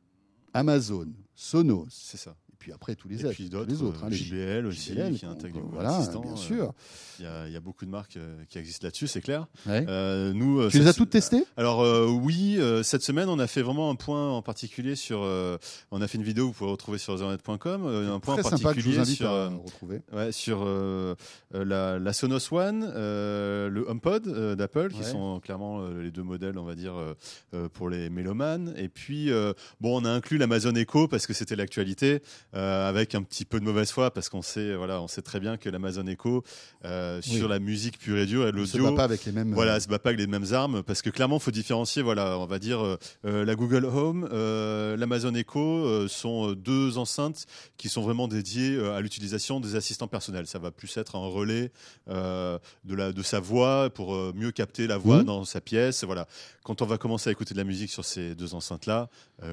Amazon, 0.54 1.08
Sonos. 1.34 1.86
C'est 1.90 2.18
ça 2.18 2.36
puis 2.58 2.72
après 2.72 2.94
tous 2.94 3.08
les, 3.08 3.24
et 3.24 3.28
puis 3.30 3.48
les 3.48 3.82
autres. 3.82 4.04
Hein, 4.04 4.10
JBL 4.10 4.66
aussi, 4.66 4.94
qui 5.14 5.26
intègre 5.26 5.60
voilà, 5.70 6.02
bien 6.22 6.36
sûr. 6.36 6.74
Il 7.20 7.52
y, 7.52 7.56
a 7.56 7.60
beaucoup 7.60 7.84
de 7.84 7.90
marques 7.90 8.16
euh, 8.16 8.44
qui 8.48 8.58
existent 8.58 8.86
là-dessus, 8.86 9.08
c'est 9.08 9.20
clair. 9.20 9.46
Euh, 9.66 10.32
nous, 10.32 10.60
euh, 10.60 10.68
tu 10.68 10.78
les 10.78 10.86
as 10.86 10.94
toutes 10.94 11.10
testées? 11.10 11.44
Alors 11.56 11.80
oui, 12.08 12.60
cette 12.82 13.02
semaine, 13.02 13.28
on 13.28 13.38
a 13.38 13.46
fait 13.46 13.62
vraiment 13.62 13.90
un 13.90 13.94
point 13.94 14.30
en 14.30 14.42
particulier 14.42 14.94
sur. 14.94 15.20
on 15.20 16.00
a 16.00 16.08
fait 16.08 16.18
une 16.18 16.24
vidéo, 16.24 16.46
vous 16.46 16.52
pouvez 16.52 16.70
retrouver 16.70 16.98
sur 16.98 17.16
zeronet.com, 17.16 17.86
un 17.86 18.20
point 18.20 18.36
en 18.36 18.42
particulier 18.42 19.04
sur, 19.04 19.52
ouais, 20.12 20.32
sur 20.32 20.64
la, 21.52 21.98
la, 21.98 22.12
Sonos 22.12 22.52
One, 22.52 22.92
le 22.94 23.84
HomePod 23.88 24.56
d'Apple, 24.56 24.92
qui 24.92 25.04
sont 25.04 25.40
clairement 25.40 25.86
les 25.88 26.10
deux 26.10 26.22
modèles, 26.22 26.58
on 26.58 26.64
va 26.64 26.74
dire, 26.74 26.94
pour 27.72 27.88
les 27.88 28.10
mélomanes. 28.10 28.74
Et 28.76 28.88
puis, 28.88 29.30
bon, 29.80 30.00
on 30.00 30.04
a 30.04 30.10
inclus 30.10 30.38
l'Amazon 30.38 30.74
Echo 30.74 31.08
parce 31.08 31.26
que 31.26 31.32
c'était 31.32 31.56
l'actualité. 31.56 32.22
Euh, 32.54 32.88
avec 32.88 33.14
un 33.14 33.22
petit 33.22 33.44
peu 33.44 33.60
de 33.60 33.64
mauvaise 33.64 33.90
foi 33.90 34.10
parce 34.10 34.30
qu'on 34.30 34.40
sait, 34.40 34.74
voilà, 34.74 35.02
on 35.02 35.08
sait 35.08 35.20
très 35.20 35.38
bien 35.38 35.58
que 35.58 35.68
l'Amazon 35.68 36.06
Echo 36.06 36.44
euh, 36.86 37.20
sur 37.20 37.46
la 37.46 37.58
musique 37.58 37.98
pure 37.98 38.16
et 38.16 38.24
dure 38.24 38.48
et 38.48 38.52
l'audio, 38.52 38.86
se 38.86 38.90
bat 38.90 38.96
pas 38.96 39.04
avec 39.04 39.26
les 39.26 39.32
mêmes, 39.32 39.52
voilà, 39.52 39.78
se 39.80 39.86
bat 39.86 39.98
pas 39.98 40.10
avec 40.10 40.20
les 40.20 40.26
mêmes 40.26 40.50
armes 40.54 40.82
parce 40.82 41.02
que 41.02 41.10
clairement, 41.10 41.38
faut 41.38 41.50
différencier, 41.50 42.00
voilà, 42.00 42.38
on 42.38 42.46
va 42.46 42.58
dire 42.58 42.80
euh, 42.82 43.44
la 43.44 43.54
Google 43.54 43.84
Home, 43.84 44.26
l'Amazon 44.98 45.34
Echo 45.34 46.08
sont 46.08 46.52
deux 46.52 46.96
enceintes 46.96 47.44
qui 47.76 47.90
sont 47.90 48.00
vraiment 48.00 48.28
dédiées 48.28 48.80
à 48.94 49.02
l'utilisation 49.02 49.60
des 49.60 49.76
assistants 49.76 50.08
personnels. 50.08 50.46
Ça 50.46 50.58
va 50.58 50.70
plus 50.70 50.96
être 50.96 51.16
un 51.16 51.26
relais 51.26 51.70
de 52.06 52.94
la 52.94 53.12
de 53.12 53.22
sa 53.22 53.40
voix 53.40 53.90
pour 53.90 54.14
mieux 54.34 54.52
capter 54.52 54.86
la 54.86 54.96
voix 54.96 55.22
mmh. 55.22 55.24
dans 55.24 55.44
sa 55.44 55.60
pièce, 55.60 56.04
voilà. 56.04 56.26
Quand 56.64 56.82
on 56.82 56.86
va 56.86 56.98
commencer 56.98 57.28
à 57.28 57.32
écouter 57.32 57.54
de 57.54 57.58
la 57.58 57.64
musique 57.64 57.90
sur 57.90 58.04
ces 58.04 58.34
deux 58.34 58.54
enceintes 58.54 58.86
là, 58.86 59.08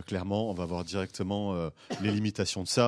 clairement, 0.05 0.49
on 0.49 0.53
va 0.53 0.65
voir 0.65 0.83
directement 0.85 1.55
les 2.01 2.11
limitations 2.11 2.63
de 2.63 2.67
ça 2.67 2.84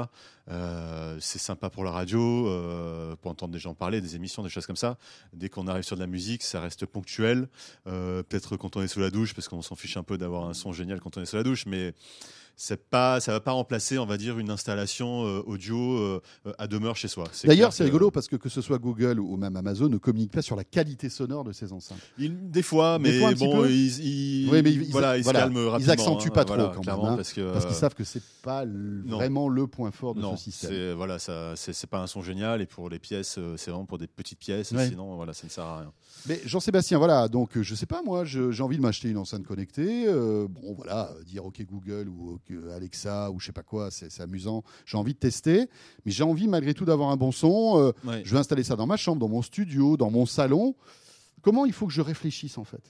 euh, 0.50 1.18
c'est 1.20 1.40
sympa 1.40 1.70
pour 1.70 1.84
la 1.84 1.92
radio, 1.92 2.48
euh, 2.48 3.16
pour 3.18 3.32
entendre 3.32 3.54
des 3.54 3.60
gens 3.60 3.74
parler, 3.74 4.02
des 4.02 4.16
émissions, 4.16 4.44
des 4.44 4.50
choses 4.50 4.66
comme 4.66 4.78
ça. 4.78 4.98
Dès 5.34 5.50
qu'on 5.50 5.68
arrive 5.68 5.84
sur 5.84 5.96
de 5.96 6.02
la 6.02 6.08
musique, 6.08 6.44
ça 6.44 6.62
reste 6.62 6.86
ponctuel. 6.86 7.48
Euh, 7.88 8.24
peut-être 8.24 8.58
quand 8.58 8.76
on 8.78 8.82
est 8.82 8.88
sous 8.88 9.00
la 9.00 9.10
douche, 9.10 9.34
parce 9.34 9.48
qu'on 9.48 9.62
s'en 9.62 9.76
fiche 9.76 9.98
un 9.98 10.04
peu 10.04 10.18
d'avoir 10.18 10.48
un 10.48 10.54
son 10.54 10.72
génial 10.72 11.00
quand 11.00 11.18
on 11.18 11.22
est 11.22 11.26
sous 11.26 11.36
la 11.36 11.44
douche, 11.44 11.66
mais 11.66 11.94
c'est 12.60 12.90
pas, 12.90 13.20
ça 13.20 13.32
va 13.32 13.40
pas 13.40 13.52
remplacer, 13.52 14.00
on 14.00 14.08
va 14.08 14.18
dire, 14.18 14.40
une 14.40 14.50
installation 14.50 15.28
euh, 15.28 15.44
audio 15.46 15.78
euh, 15.78 16.22
à 16.58 16.66
demeure 16.66 16.96
chez 16.96 17.08
soi. 17.08 17.26
D'ailleurs, 17.44 17.72
c'est 17.72 17.84
rigolo 17.84 18.10
parce 18.10 18.28
que 18.28 18.36
que 18.36 18.50
ce 18.50 18.62
soit 18.62 18.80
Google 18.80 19.20
ou 19.20 19.38
même 19.38 19.56
Amazon 19.56 19.90
ne 19.90 19.98
communiquent 19.98 20.32
pas 20.32 20.42
sur 20.42 20.56
la 20.56 20.64
qualité 20.64 21.08
sonore 21.10 21.44
de 21.44 21.52
ces 21.52 21.72
enceintes. 21.72 22.02
des 22.18 22.64
fois, 22.64 22.98
mais 22.98 23.36
bon, 23.36 23.64
ils, 23.66 24.48
voilà, 24.90 25.20
ils 25.20 25.24
se 25.24 25.32
calment 25.32 25.68
rapidement. 25.68 25.78
Ils 25.78 25.92
accentuent 25.92 26.32
pas 26.32 26.42
hein, 26.42 26.46
trop 26.46 26.82
quand 26.82 26.86
même, 26.86 27.06
hein, 27.06 27.16
parce 27.16 27.32
qu'ils 27.32 27.76
savent 27.76 27.94
que 27.94 28.04
c'est 28.04 28.24
pas 28.42 28.66
vraiment 29.06 29.50
le 29.50 29.68
point 29.68 29.92
fort 29.92 30.16
de 30.16 30.24
ce 30.36 30.44
système. 30.44 30.94
Voilà, 30.94 31.20
ça, 31.20 31.54
c'est 31.56 31.88
pas 31.88 32.00
un 32.00 32.08
son 32.08 32.24
génial 32.24 32.64
et 32.64 32.66
pour 32.66 32.90
les 32.90 32.98
pièces, 32.98 33.38
euh, 33.38 33.56
c'est 33.58 33.70
vraiment 33.70 33.86
pour 33.86 34.00
des 34.00 34.08
petites 34.08 34.40
pièces. 34.40 34.74
Sinon, 34.76 35.16
voilà, 35.16 35.34
ça 35.34 35.46
ne 35.46 35.52
sert 35.52 35.64
à 35.64 35.80
rien. 35.82 35.92
Mais 36.28 36.42
Jean-Sébastien, 36.44 36.98
voilà, 36.98 37.28
donc 37.28 37.62
je 37.62 37.76
sais 37.76 37.86
pas, 37.86 38.02
moi, 38.02 38.26
j'ai 38.26 38.64
envie 38.64 38.78
de 38.78 38.82
m'acheter 38.82 39.10
une 39.10 39.18
enceinte 39.18 39.46
connectée. 39.46 40.08
bon, 40.08 40.74
voilà, 40.74 41.12
dire 41.24 41.46
OK 41.46 41.64
Google 41.70 42.10
ou 42.10 42.40
Alexa 42.76 43.32
ou 43.32 43.40
je 43.40 43.48
sais 43.48 43.52
pas 43.52 43.64
quoi, 43.64 43.90
c'est 43.92 44.22
amusant. 44.22 44.64
J'ai 44.86 44.98
envie 44.98 45.14
de 45.14 45.20
tester, 45.20 45.68
mais 46.06 46.12
j'ai 46.12 46.24
envie 46.24 46.48
malgré 46.48 46.74
tout 46.74 46.86
d'avoir 46.86 47.10
un 47.10 47.18
bon 47.18 47.32
son. 47.32 47.80
Euh, 47.80 47.92
je 48.24 48.32
vais 48.32 48.40
installer 48.40 48.64
ça 48.64 48.76
dans 48.76 48.88
ma 48.88 48.98
chambre, 48.98 49.20
dans 49.20 49.30
mon 49.30 49.42
studio, 49.42 49.98
dans 49.98 50.10
mon 50.12 50.26
salon. 50.26 50.76
Comment 51.42 51.66
il 51.66 51.74
faut 51.74 51.88
que 51.88 51.94
je 51.94 52.02
réfléchisse 52.02 52.58
en 52.58 52.64
fait? 52.64 52.82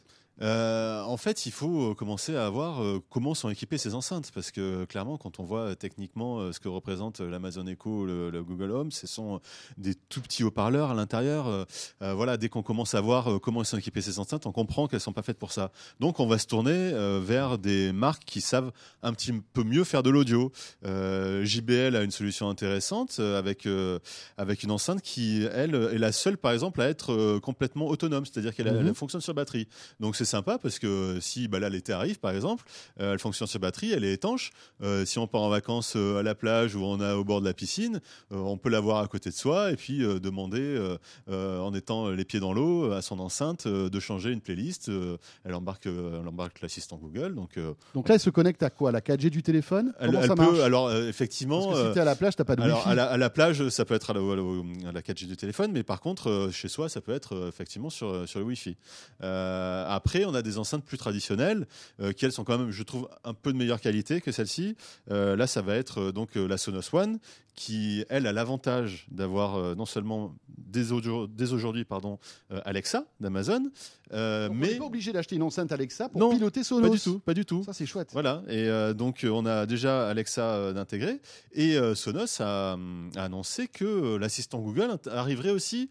Euh, 0.42 1.02
en 1.02 1.18
fait, 1.18 1.46
il 1.46 1.52
faut 1.52 1.92
euh, 1.92 1.96
commencer 1.96 2.36
à 2.36 2.50
voir 2.50 2.84
euh, 2.84 3.02
comment 3.10 3.34
sont 3.34 3.50
équipées 3.50 3.78
ces 3.78 3.96
enceintes, 3.96 4.32
parce 4.34 4.52
que 4.52 4.86
clairement, 4.86 5.18
quand 5.18 5.40
on 5.40 5.44
voit 5.44 5.76
techniquement 5.76 6.52
ce 6.52 6.60
que 6.60 6.68
représente 6.68 7.20
l'Amazon 7.20 7.66
Echo, 7.68 8.06
le, 8.06 8.30
le, 8.30 8.44
Google 8.44 8.72
Home, 8.72 8.92
ce 8.92 9.08
sont 9.08 9.40
des 9.78 9.96
tout 9.96 10.22
petits 10.22 10.44
haut-parleurs 10.44 10.92
à 10.92 10.94
l'intérieur. 10.94 11.66
voilà, 12.00 12.38
dès 12.38 12.50
qu'on 12.50 12.64
commence 12.64 12.94
à 12.94 13.02
voir 13.02 13.40
comment 13.42 13.64
sont 13.64 13.78
équipées 13.78 14.02
ces 14.02 14.20
enceintes, 14.20 14.46
on 14.46 14.52
comprend 14.52 14.88
qu'elles 14.88 15.00
sont 15.02 15.14
pas 15.14 15.22
faites 15.22 15.38
pour 15.38 15.52
ça. 15.52 15.72
Donc, 16.00 16.20
on 16.20 16.28
va 16.28 16.38
se 16.38 16.48
tourner 16.48 16.92
vers 17.22 17.58
des 17.58 17.92
marques 17.92 18.24
qui 18.26 18.42
savent 18.42 18.72
un 19.02 19.14
petit 19.14 19.34
peu 19.34 19.64
mieux 19.64 19.84
faire 19.84 20.04
de 20.04 20.10
l'audio. 20.10 20.52
JBL 20.84 21.96
a 21.96 22.04
une 22.04 22.12
solution 22.12 22.50
intéressante 22.50 23.20
avec 23.20 23.68
avec 24.38 24.64
une 24.64 24.72
enceinte 24.72 25.02
qui, 25.02 25.46
elle, 25.52 25.76
est 25.76 25.98
la 25.98 26.12
seule, 26.12 26.38
par 26.38 26.52
exemple, 26.52 26.82
à 26.82 26.88
être 26.88 27.40
complètement 27.40 27.88
autonome, 27.88 28.26
c'est-à-dire 28.26 28.54
qu'elle 28.56 28.72
mhm. 28.72 28.94
fonctionne 28.94 29.22
sur 29.22 29.34
batterie. 29.34 29.68
Donc, 30.00 30.16
c'est 30.16 30.27
sympa 30.28 30.58
parce 30.58 30.78
que 30.80 31.18
si 31.22 31.48
bah 31.48 31.60
là 31.60 31.70
l'été 31.70 31.94
arrive 31.94 32.20
par 32.20 32.32
exemple, 32.32 32.64
euh, 33.00 33.14
elle 33.14 33.20
fonctionne 33.20 33.48
sur 33.48 33.60
batterie, 33.60 33.92
elle 33.92 34.04
est 34.04 34.14
étanche. 34.14 34.52
Euh, 34.84 35.06
si 35.06 35.20
on 35.20 35.28
part 35.28 35.42
en 35.42 35.50
vacances 35.50 35.94
euh, 35.96 36.20
à 36.20 36.24
la 36.24 36.36
plage 36.36 36.76
ou 36.76 36.84
on 36.84 37.02
est 37.02 37.12
au 37.14 37.24
bord 37.24 37.42
de 37.42 37.46
la 37.46 37.54
piscine, 37.54 38.02
on 38.32 38.58
peut 38.58 38.70
l'avoir 38.70 39.04
à 39.04 39.08
côté 39.08 39.30
de 39.30 39.36
soi 39.36 39.72
et 39.72 39.76
puis 39.76 40.00
demander 40.00 40.98
en 41.30 41.74
étant 41.74 42.10
les 42.10 42.26
pieds 42.26 42.40
dans 42.40 42.54
l'eau 42.54 42.92
à 42.92 43.02
son 43.02 43.20
enceinte 43.20 43.68
de 43.68 44.00
changer 44.00 44.32
une 44.32 44.42
playlist. 44.42 44.92
elle 45.46 45.54
embarque, 45.54 45.86
elle 45.86 46.28
embarque 46.28 46.62
l'assistant 46.62 46.98
Google. 46.98 47.36
Donc, 47.36 47.58
donc 47.94 48.10
là, 48.10 48.16
elle 48.16 48.22
se 48.22 48.30
connecte 48.30 48.62
à 48.64 48.70
quoi? 48.70 48.92
La 48.92 49.00
4G 49.00 49.30
du 49.30 49.44
téléphone? 49.44 49.94
Elle, 50.00 50.12
Comment 50.12 50.22
ça 50.22 50.36
peut, 50.36 50.42
marche? 50.42 50.60
Alors 50.60 50.94
effectivement, 50.94 51.70
parce 51.70 51.84
que 51.84 51.94
si 51.94 52.00
à 52.00 52.06
la 52.06 52.16
plage, 52.16 52.36
t'as 52.36 52.44
pas 52.44 52.56
de 52.56 52.62
alors, 52.62 52.88
à 52.88 53.18
la, 53.18 53.30
plage, 53.30 53.70
ça 53.70 53.86
peut 53.86 53.96
être 53.96 54.12
à 54.12 54.14
la, 54.14 54.92
la 54.92 55.02
4G 55.02 55.28
du 55.28 55.38
téléphone, 55.38 55.72
mais 55.72 55.84
par 55.84 56.02
contre, 56.02 56.50
chez 56.52 56.68
soi, 56.68 56.90
ça 56.90 57.02
peut 57.02 57.14
être 57.14 57.48
effectivement 57.48 57.90
sur, 57.90 58.28
sur 58.28 58.40
le 58.40 58.46
Wi-Fi. 58.46 58.76
après 59.22 60.17
on 60.26 60.34
a 60.34 60.42
des 60.42 60.58
enceintes 60.58 60.84
plus 60.84 60.98
traditionnelles 60.98 61.68
euh, 62.02 62.12
qui, 62.12 62.26
elles, 62.26 62.32
sont 62.32 62.44
quand 62.44 62.58
même, 62.58 62.72
je 62.72 62.84
trouve, 62.84 63.10
un 63.24 63.34
peu 63.34 63.52
de 63.52 63.58
meilleure 63.58 63.82
qualité 63.82 64.22
que 64.22 64.32
celle-ci. 64.32 64.76
Euh, 65.12 65.36
là, 65.36 65.48
ça 65.48 65.62
va 65.62 65.76
être 65.76 66.02
euh, 66.02 66.12
donc 66.12 66.36
la 66.36 66.58
Sonos 66.58 66.94
One 66.94 67.20
qui, 67.56 68.06
elle, 68.10 68.28
a 68.28 68.34
l'avantage 68.34 69.08
d'avoir 69.10 69.76
non 69.76 69.88
seulement 69.88 70.36
dès, 70.48 70.92
aujourd'hui 71.52 71.86
pardon, 71.86 72.20
Alexa 72.66 73.06
d'Amazon, 73.20 73.72
mais... 74.12 74.48
On 74.48 74.54
n'est 74.54 74.76
pas 74.76 74.86
obligé 74.86 75.12
d'acheter 75.12 75.38
une 75.38 75.42
enceinte 75.42 75.72
Alexa 75.72 76.08
pour 76.10 76.30
piloter 76.30 76.64
Sonos. 76.64 76.88
Pas 76.88 76.94
du 76.94 77.02
tout, 77.02 77.18
pas 77.18 77.34
du 77.34 77.46
tout. 77.46 77.64
Ça, 77.64 77.74
c'est 77.74 77.88
chouette. 77.88 78.10
Voilà, 78.14 78.44
et 78.48 78.94
donc 78.94 79.26
on 79.28 79.48
a 79.48 79.66
déjà 79.66 80.08
Alexa 80.08 80.72
d'intégrer, 80.74 81.20
et 81.54 81.80
Sonos 81.96 82.40
a, 82.42 82.74
a, 82.74 83.24
annoncé 83.24 83.68
que 83.68 84.18
l'assistant 84.18 84.60
Google 84.60 84.96
arriverait 85.08 85.50
aussi 85.50 85.90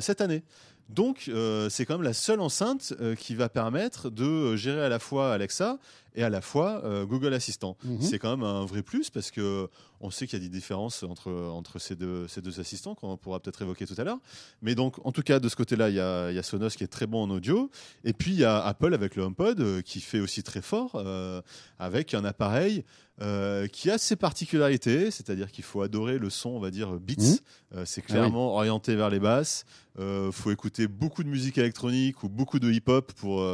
cette 0.00 0.20
année. 0.20 0.42
Donc, 0.88 1.26
euh, 1.28 1.68
c'est 1.70 1.86
quand 1.86 1.94
même 1.94 2.02
la 2.02 2.12
seule 2.12 2.40
enceinte 2.40 2.94
euh, 3.00 3.14
qui 3.14 3.34
va 3.34 3.48
permettre 3.48 4.10
de 4.10 4.54
gérer 4.56 4.84
à 4.84 4.88
la 4.88 4.98
fois 4.98 5.32
Alexa 5.32 5.78
et 6.14 6.22
à 6.22 6.30
la 6.30 6.40
fois 6.40 6.82
euh, 6.84 7.04
Google 7.04 7.34
Assistant. 7.34 7.76
Mhm. 7.84 8.00
C'est 8.00 8.18
quand 8.18 8.30
même 8.30 8.46
un 8.46 8.64
vrai 8.64 8.82
plus 8.82 9.10
parce 9.10 9.30
que 9.30 9.68
on 10.04 10.10
sait 10.10 10.26
qu'il 10.26 10.38
y 10.38 10.42
a 10.42 10.44
des 10.44 10.52
différences 10.52 11.02
entre, 11.02 11.32
entre 11.32 11.78
ces, 11.78 11.96
deux, 11.96 12.28
ces 12.28 12.42
deux 12.42 12.60
assistants 12.60 12.94
qu'on 12.94 13.16
pourra 13.16 13.40
peut-être 13.40 13.62
évoquer 13.62 13.86
tout 13.86 13.94
à 13.96 14.04
l'heure. 14.04 14.18
Mais 14.60 14.74
donc, 14.74 14.96
en 15.04 15.12
tout 15.12 15.22
cas, 15.22 15.40
de 15.40 15.48
ce 15.48 15.56
côté-là, 15.56 15.88
il 15.88 15.94
y 15.94 16.00
a, 16.00 16.30
y 16.30 16.38
a, 16.38 16.42
Sonos 16.42 16.70
qui 16.70 16.84
est 16.84 16.88
très 16.88 17.06
bon 17.06 17.22
en 17.22 17.30
audio. 17.30 17.70
Et 18.04 18.12
puis, 18.12 18.32
il 18.32 18.38
y 18.38 18.44
a 18.44 18.62
Apple 18.62 18.92
avec 18.92 19.16
le 19.16 19.22
HomePod 19.22 19.60
euh, 19.60 19.80
qui 19.80 20.00
fait 20.00 20.20
aussi 20.20 20.42
très 20.42 20.60
fort 20.60 20.92
euh, 20.96 21.40
avec 21.78 22.12
un 22.12 22.24
appareil 22.24 22.84
qui 23.70 23.92
a 23.92 23.96
ses 23.96 24.16
particularités, 24.16 25.12
c'est-à-dire 25.12 25.52
qu'il 25.52 25.62
faut 25.62 25.82
adorer 25.82 26.18
le 26.18 26.30
son, 26.30 26.48
on 26.48 26.58
va 26.58 26.72
dire, 26.72 26.98
beats. 26.98 27.38
Mhm. 27.70 27.86
c'est 27.86 28.02
ah 28.02 28.08
clairement 28.08 28.54
orienté 28.56 28.96
vers 28.96 29.08
les 29.08 29.20
basses. 29.20 29.66
Il 30.00 30.32
faut 30.32 30.50
écouter 30.50 30.88
beaucoup 30.88 31.22
de 31.22 31.28
musique 31.28 31.56
électronique 31.56 32.24
ou 32.24 32.28
beaucoup 32.28 32.58
de 32.58 32.68
hip-hop 32.72 33.12
pour 33.12 33.46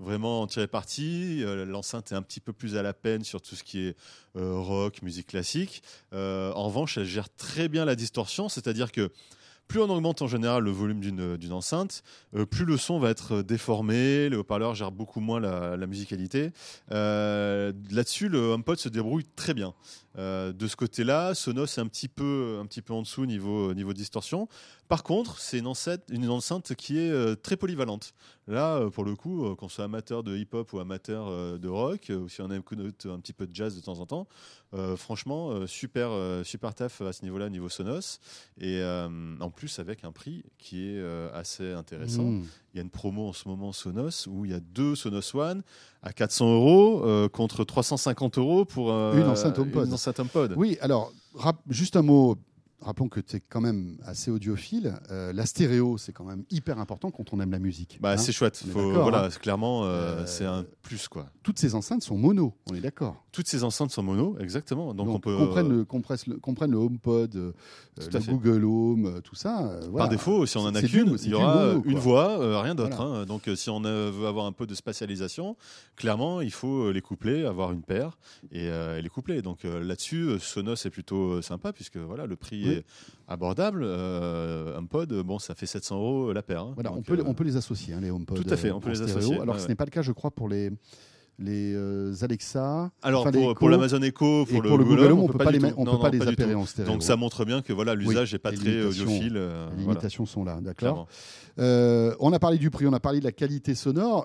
vraiment 0.00 0.42
en 0.42 0.48
tirer 0.48 0.66
parti. 0.66 1.44
L'enceinte 1.68 1.95
est 1.98 2.14
un 2.14 2.22
petit 2.22 2.40
peu 2.40 2.52
plus 2.52 2.76
à 2.76 2.82
la 2.82 2.92
peine 2.92 3.24
sur 3.24 3.40
tout 3.40 3.54
ce 3.54 3.64
qui 3.64 3.80
est 3.86 3.96
euh, 4.36 4.58
rock, 4.58 5.02
musique 5.02 5.28
classique. 5.28 5.82
Euh, 6.12 6.52
en 6.52 6.64
revanche, 6.64 6.98
elle 6.98 7.04
gère 7.04 7.28
très 7.28 7.68
bien 7.68 7.84
la 7.84 7.96
distorsion, 7.96 8.48
c'est-à-dire 8.48 8.92
que 8.92 9.10
plus 9.68 9.80
on 9.80 9.90
augmente 9.90 10.22
en 10.22 10.28
général 10.28 10.62
le 10.62 10.70
volume 10.70 11.00
d'une 11.00 11.52
enceinte, 11.52 12.04
euh, 12.36 12.46
plus 12.46 12.64
le 12.64 12.76
son 12.76 13.00
va 13.00 13.10
être 13.10 13.42
déformé, 13.42 14.28
les 14.28 14.36
haut-parleurs 14.36 14.76
gèrent 14.76 14.92
beaucoup 14.92 15.18
moins 15.18 15.40
la, 15.40 15.86
musicalité. 15.86 16.52
Là-dessus, 16.90 18.28
le 18.28 18.38
HomePod 18.52 18.78
se 18.78 18.88
débrouille 18.88 19.26
très 19.34 19.54
bien. 19.54 19.74
De 20.16 20.66
ce 20.66 20.76
côté-là, 20.76 21.34
Sonos 21.34 21.66
est 21.66 21.78
un 21.78 21.86
petit 21.86 22.08
peu, 22.08 22.58
un 22.60 22.66
petit 22.66 22.82
peu 22.82 22.94
en 22.94 23.02
dessous 23.02 23.26
niveau, 23.26 23.74
niveau 23.74 23.92
distorsion. 23.92 24.48
Par 24.88 25.02
contre, 25.02 25.40
c'est 25.40 25.58
une 25.58 25.66
enceinte, 25.66 26.02
une 26.10 26.28
enceinte 26.28 26.74
qui 26.74 26.98
est 26.98 27.36
très 27.42 27.56
polyvalente. 27.56 28.14
Là, 28.46 28.88
pour 28.90 29.04
le 29.04 29.16
coup, 29.16 29.54
qu'on 29.56 29.68
soit 29.68 29.84
amateur 29.84 30.22
de 30.22 30.36
hip-hop 30.36 30.72
ou 30.72 30.78
amateur 30.78 31.58
de 31.58 31.68
rock, 31.68 32.10
ou 32.10 32.28
si 32.28 32.40
on 32.40 32.50
aime 32.50 32.62
un 33.06 33.20
petit 33.20 33.32
peu 33.32 33.46
de 33.46 33.54
jazz 33.54 33.74
de 33.74 33.80
temps 33.80 33.98
en 33.98 34.06
temps, 34.06 34.26
franchement, 34.96 35.66
super, 35.66 36.10
super 36.44 36.74
taf 36.74 37.00
à 37.00 37.12
ce 37.12 37.22
niveau-là, 37.24 37.50
niveau 37.50 37.68
Sonos. 37.68 38.20
Et 38.60 38.82
en 39.40 39.50
plus, 39.50 39.78
avec 39.80 40.04
un 40.04 40.12
prix 40.12 40.44
qui 40.58 40.88
est 40.88 41.04
assez 41.34 41.72
intéressant. 41.72 42.24
Mmh. 42.24 42.46
Il 42.76 42.80
y 42.80 42.82
a 42.82 42.82
une 42.82 42.90
promo 42.90 43.28
en 43.28 43.32
ce 43.32 43.48
moment 43.48 43.72
Sonos 43.72 44.28
où 44.28 44.44
il 44.44 44.50
y 44.50 44.54
a 44.54 44.60
deux 44.60 44.94
Sonos 44.94 45.34
One 45.34 45.62
à 46.02 46.12
400 46.12 46.56
euros 46.56 47.06
euh, 47.06 47.26
contre 47.26 47.64
350 47.64 48.36
euros 48.36 48.66
pour 48.66 48.92
euh, 48.92 49.16
une 49.16 49.26
enceinte 49.26 49.58
HomePod. 49.58 49.86
Une 49.86 49.94
enceinte 49.94 50.20
HomePod. 50.20 50.52
Oui, 50.58 50.76
alors 50.82 51.10
juste 51.70 51.96
un 51.96 52.02
mot 52.02 52.36
rappelons 52.80 53.08
que 53.08 53.20
tu 53.20 53.36
es 53.36 53.40
quand 53.40 53.60
même 53.60 53.98
assez 54.04 54.30
audiophile. 54.30 54.94
Euh, 55.10 55.32
la 55.32 55.46
stéréo, 55.46 55.98
c'est 55.98 56.12
quand 56.12 56.24
même 56.24 56.44
hyper 56.50 56.78
important 56.78 57.10
quand 57.10 57.32
on 57.32 57.40
aime 57.40 57.50
la 57.50 57.58
musique. 57.58 57.98
Bah, 58.00 58.12
hein. 58.12 58.16
c'est 58.16 58.32
chouette. 58.32 58.62
voilà, 58.66 59.24
hein. 59.24 59.28
clairement, 59.40 59.84
euh, 59.84 59.86
euh, 59.86 60.26
c'est 60.26 60.44
un 60.44 60.64
plus. 60.82 61.08
quoi. 61.08 61.26
Toutes 61.42 61.58
ces 61.58 61.74
enceintes 61.74 62.02
sont 62.02 62.16
mono, 62.16 62.54
on 62.70 62.74
est 62.74 62.80
d'accord. 62.80 63.24
Toutes 63.32 63.48
ces 63.48 63.64
enceintes 63.64 63.90
sont 63.90 64.02
mono, 64.02 64.36
exactement. 64.38 64.94
Donc, 64.94 65.08
on 65.08 65.20
peut. 65.20 65.36
Comprenne 65.36 65.68
le, 65.68 65.84
comprenne 65.84 66.70
le, 66.70 66.76
HomePod, 66.78 67.34
le 67.34 68.30
Google 68.30 68.64
Home, 68.64 69.20
tout 69.22 69.34
ça. 69.34 69.78
Par 69.96 70.08
défaut, 70.08 70.46
si 70.46 70.56
on 70.56 70.62
en 70.62 70.74
a 70.74 70.82
qu'une, 70.82 71.16
il 71.22 71.30
y 71.30 71.34
aura 71.34 71.74
une 71.84 71.98
voix, 71.98 72.62
rien 72.62 72.74
d'autre. 72.74 73.00
Hein. 73.00 73.26
Donc, 73.26 73.50
si 73.54 73.70
on 73.70 73.80
veut 73.80 74.26
avoir 74.26 74.46
un 74.46 74.52
peu 74.52 74.66
de 74.66 74.74
spatialisation, 74.74 75.56
clairement, 75.96 76.40
il 76.40 76.52
faut 76.52 76.92
les 76.92 77.00
coupler, 77.00 77.44
avoir 77.44 77.72
une 77.72 77.82
paire 77.82 78.18
et 78.50 78.70
les 79.00 79.08
coupler. 79.08 79.42
Donc, 79.42 79.64
là-dessus, 79.64 80.38
Sonos 80.40 80.74
est 80.84 80.90
plutôt 80.90 81.42
sympa 81.42 81.72
puisque 81.72 81.96
voilà, 81.96 82.26
le 82.26 82.36
prix 82.36 82.65
abordable. 83.28 83.82
Euh, 83.84 84.78
HomePod, 84.78 85.12
bon, 85.22 85.38
ça 85.38 85.54
fait 85.54 85.66
700 85.66 85.96
euros 85.96 86.32
la 86.32 86.42
paire. 86.42 86.62
Hein. 86.62 86.72
voilà, 86.74 86.92
on, 86.92 87.02
peut, 87.02 87.22
on 87.26 87.34
peut 87.34 87.44
les 87.44 87.56
associer, 87.56 87.94
hein, 87.94 88.00
les 88.00 88.10
HomePod. 88.10 88.42
Tout 88.42 88.52
à 88.52 88.56
fait, 88.56 88.70
on 88.70 88.80
peut 88.80 88.90
les 88.90 89.02
associer. 89.02 89.40
Alors, 89.40 89.58
ce 89.58 89.68
n'est 89.68 89.74
pas 89.74 89.84
le 89.84 89.90
cas, 89.90 90.02
je 90.02 90.12
crois, 90.12 90.30
pour 90.30 90.48
les 90.48 90.70
les 91.38 91.74
euh, 91.74 92.14
Alexa. 92.22 92.90
Alors 93.02 93.30
pour, 93.54 93.68
l'Amazon 93.68 94.00
Echo, 94.02 94.46
pour, 94.46 94.62
le, 94.62 94.70
Google 94.70 95.12
Home, 95.12 95.20
on 95.20 95.26
ne 95.26 95.32
peut 95.32 95.38
pas, 95.38 95.50
les, 95.50 95.64
on 95.76 95.84
peut 95.84 95.98
pas 95.98 96.10
les 96.10 96.26
appairer 96.26 96.54
en 96.54 96.64
stéréo. 96.64 96.92
Donc 96.92 97.02
ça 97.02 97.16
montre 97.16 97.44
bien 97.44 97.62
que 97.62 97.72
voilà 97.72 97.94
l'usage 97.94 98.32
n'est 98.32 98.38
pas 98.38 98.52
très 98.52 98.82
audiophile. 98.82 99.36
Euh, 99.36 99.68
les 99.76 99.82
limitations 99.82 100.26
sont 100.26 100.44
là, 100.44 100.58
d'accord. 100.60 101.08
Euh, 101.58 102.14
on 102.20 102.32
a 102.34 102.38
parlé 102.38 102.58
du 102.58 102.70
prix, 102.70 102.86
on 102.86 102.92
a 102.92 103.00
parlé 103.00 103.18
de 103.18 103.24
la 103.24 103.32
qualité 103.32 103.74
sonore. 103.74 104.24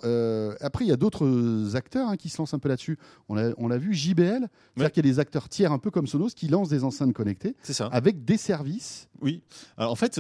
après, 0.62 0.86
il 0.86 0.88
y 0.88 0.92
a 0.92 0.98
d'autres 0.98 1.76
acteurs 1.76 2.10
hein, 2.10 2.18
qui 2.18 2.30
se 2.30 2.38
lancent 2.38 2.54
un 2.54 2.60
peu 2.60 2.70
là-dessus. 2.70 2.98
On 3.30 3.36
l'a 3.36 3.52
on 3.58 3.70
vu, 3.78 3.94
JBL, 3.94 4.48
c'est-à-dire 4.76 4.92
qu'il 4.92 5.06
y 5.06 5.10
a 5.10 5.12
des 5.12 5.20
acteurs 5.20 5.48
tiers 5.50 5.72
un 5.72 5.80
peu 5.80 5.92
comme 5.92 6.08
Sonos 6.08 6.30
qui 6.36 6.48
lancent 6.48 6.70
des 6.70 6.84
enceintes 6.84 7.14
connectées 7.14 7.56
avec 7.92 8.26
des 8.26 8.38
services. 8.38 9.08
Oui. 9.22 9.44
Alors, 9.78 9.92
en 9.92 9.96
fait, 9.96 10.20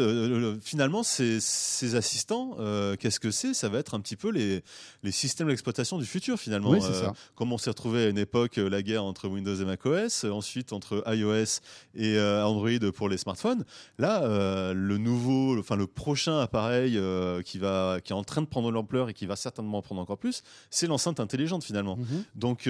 finalement, 0.61 1.03
ces, 1.03 1.39
ces 1.39 1.95
assistants, 1.95 2.55
qu'est-ce 2.99 3.19
que 3.19 3.31
c'est? 3.31 3.53
Ça 3.53 3.69
va 3.69 3.79
être 3.79 3.93
un 3.93 3.99
petit 3.99 4.15
peu 4.15 4.29
les, 4.29 4.63
les 5.03 5.11
systèmes 5.11 5.47
d'exploitation 5.47 5.97
du 5.97 6.05
futur 6.05 6.39
finalement. 6.39 6.80
Euh, 6.85 7.09
comme 7.35 7.51
on 7.53 7.57
s'est 7.57 7.69
retrouvé 7.69 8.05
à 8.05 8.09
une 8.09 8.17
époque, 8.17 8.57
euh, 8.57 8.69
la 8.69 8.81
guerre 8.81 9.03
entre 9.03 9.27
Windows 9.27 9.55
et 9.55 9.65
macOS, 9.65 10.25
euh, 10.25 10.31
ensuite 10.31 10.73
entre 10.73 11.03
iOS 11.07 11.61
et 11.95 12.19
Android 12.19 12.91
pour 12.93 13.09
les 13.09 13.17
smartphones. 13.17 13.63
Là, 13.97 14.73
le 14.73 14.97
nouveau, 14.97 15.57
enfin 15.59 15.75
le 15.75 15.87
prochain 15.87 16.39
appareil 16.39 16.99
qui 17.45 17.57
va, 17.57 17.99
qui 18.03 18.13
est 18.13 18.15
en 18.15 18.23
train 18.23 18.41
de 18.41 18.47
prendre 18.47 18.71
l'ampleur 18.71 19.09
et 19.09 19.13
qui 19.13 19.25
va 19.25 19.35
certainement 19.35 19.79
en 19.79 19.81
prendre 19.81 20.01
encore 20.01 20.17
plus, 20.17 20.43
c'est 20.69 20.87
l'enceinte 20.87 21.19
intelligente 21.19 21.63
finalement. 21.63 21.97
Mhm. 21.97 22.23
Donc 22.35 22.69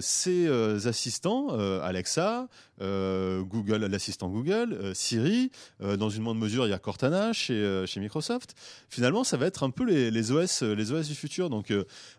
ces 0.00 0.48
assistants, 0.86 1.48
Alexa, 1.80 2.48
Google, 2.80 3.86
l'assistant 3.86 4.28
Google, 4.28 4.92
Siri, 4.94 5.50
dans 5.80 6.10
une 6.10 6.22
moindre 6.22 6.40
mesure, 6.40 6.66
il 6.66 6.70
y 6.70 6.74
a 6.74 6.78
Cortana 6.78 7.32
chez, 7.32 7.84
chez 7.86 8.00
Microsoft. 8.00 8.54
Finalement, 8.88 9.24
ça 9.24 9.36
va 9.36 9.46
être 9.46 9.62
un 9.62 9.70
peu 9.70 9.84
les, 9.84 10.10
les 10.10 10.32
OS, 10.32 10.62
les 10.62 10.92
OS 10.92 11.08
du 11.08 11.14
futur. 11.14 11.50
Donc, 11.50 11.72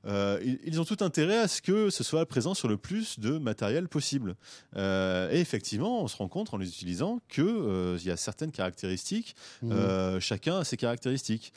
ils 0.06 0.82
ont 0.82 0.86
tout 0.86 0.98
intérêt 1.02 1.23
à 1.32 1.48
ce 1.48 1.62
que 1.62 1.90
ce 1.90 2.04
soit 2.04 2.26
présent 2.26 2.54
sur 2.54 2.68
le 2.68 2.78
plus 2.78 3.20
de 3.20 3.38
matériel 3.38 3.88
possible. 3.88 4.36
Euh, 4.76 5.32
et 5.32 5.40
effectivement, 5.40 6.04
on 6.04 6.08
se 6.08 6.18
rend 6.18 6.28
compte 6.28 6.54
en 6.54 6.58
les 6.58 6.68
utilisant 6.68 7.20
qu'il 7.30 7.44
euh, 7.46 7.98
y 8.04 8.10
a 8.10 8.18
certaines 8.18 8.52
caractéristiques, 8.52 9.36
mmh. 9.62 9.72
euh, 9.72 10.20
chacun 10.20 10.60
a 10.60 10.64
ses 10.64 10.78
caractéristiques. 10.78 11.54